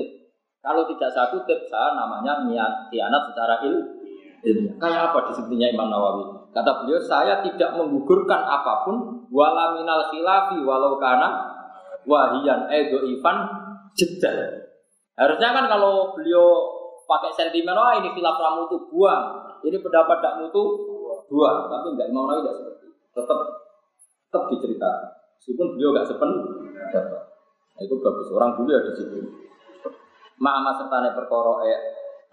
Kalau 0.64 0.88
tidak 0.88 1.12
saya 1.12 1.28
kutip, 1.36 1.68
saya 1.68 1.92
namanya 2.00 2.48
niat 2.48 2.88
khianat 2.88 3.24
secara 3.28 3.60
ilmiah. 3.68 4.76
Kayak 4.80 5.12
apa 5.12 5.20
disebutnya 5.28 5.68
Imam 5.76 5.92
Nawawi? 5.92 6.48
Kata 6.56 6.80
beliau, 6.80 7.02
saya 7.04 7.44
tidak 7.44 7.76
menggugurkan 7.76 8.40
apa 8.40 8.88
pun, 8.88 9.28
wala 9.28 9.76
minal 9.76 10.08
khilafi 10.08 10.64
walau 10.64 10.96
karena 10.96 11.57
wahian 12.08 12.72
edo 12.72 13.04
ivan 13.04 13.38
jeda. 13.94 14.64
Harusnya 15.20 15.50
kan 15.52 15.66
kalau 15.68 16.16
beliau 16.16 16.48
pakai 17.04 17.32
sentimen, 17.36 17.76
wah 17.76 18.00
ini 18.00 18.10
khilaf 18.16 18.38
ramu 18.40 18.70
itu 18.70 18.78
buang, 18.90 19.24
ini 19.66 19.78
pendapat 19.82 20.18
tak 20.24 20.40
mutu 20.40 20.64
buang, 21.28 21.68
tapi 21.68 21.94
enggak 21.94 22.10
Nawawi 22.16 22.44
tidak 22.44 22.56
seperti 22.62 22.86
itu. 22.88 22.98
Tetap 23.16 23.40
tetap 24.28 24.44
diceritakan. 24.54 25.08
Meskipun 25.38 25.68
beliau 25.76 25.90
enggak 25.94 26.08
sepen, 26.08 26.32
Nah, 27.78 27.86
itu 27.86 27.94
bagus. 28.02 28.34
Orang 28.34 28.58
dulu 28.58 28.74
ya 28.74 28.82
di 28.82 28.92
situ. 28.98 29.22
Ma'ama 30.42 30.74
sertane 30.74 31.14
perkara 31.14 31.62
e 31.62 31.74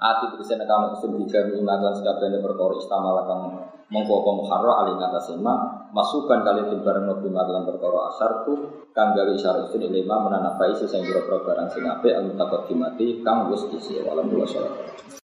ati 0.01 0.24
tegese 0.32 0.56
nekano 0.56 0.96
isim 0.96 1.20
dijami 1.20 1.60
makan 1.60 1.92
sekabehane 1.92 2.40
perkara 2.40 2.72
istamala 2.80 3.28
kang 3.28 3.40
mongko 3.92 4.24
apa 4.24 4.30
muharra 4.40 4.72
ali 4.84 4.92
ngatasé 4.96 5.36
ma 5.40 5.84
masukan 5.94 6.42
kali 6.42 6.74
timbareng 6.74 7.06
nabi 7.06 7.30
madlan 7.30 7.62
perkara 7.70 8.10
asar 8.10 8.42
tu 8.42 8.82
kang 8.90 9.14
gawe 9.14 9.30
isyarat 9.30 9.70
itu 9.70 9.78
lima 9.78 10.26
menanapai 10.26 10.74
sing 10.74 10.90
pira 11.06 11.22
barang 11.22 11.70
sing 11.70 11.86
apik 11.86 12.10
al 12.10 12.34
mutaqaddimati 12.34 13.22
kang 13.22 13.46
wis 13.46 13.62
disi 13.70 14.02
walam 14.02 14.26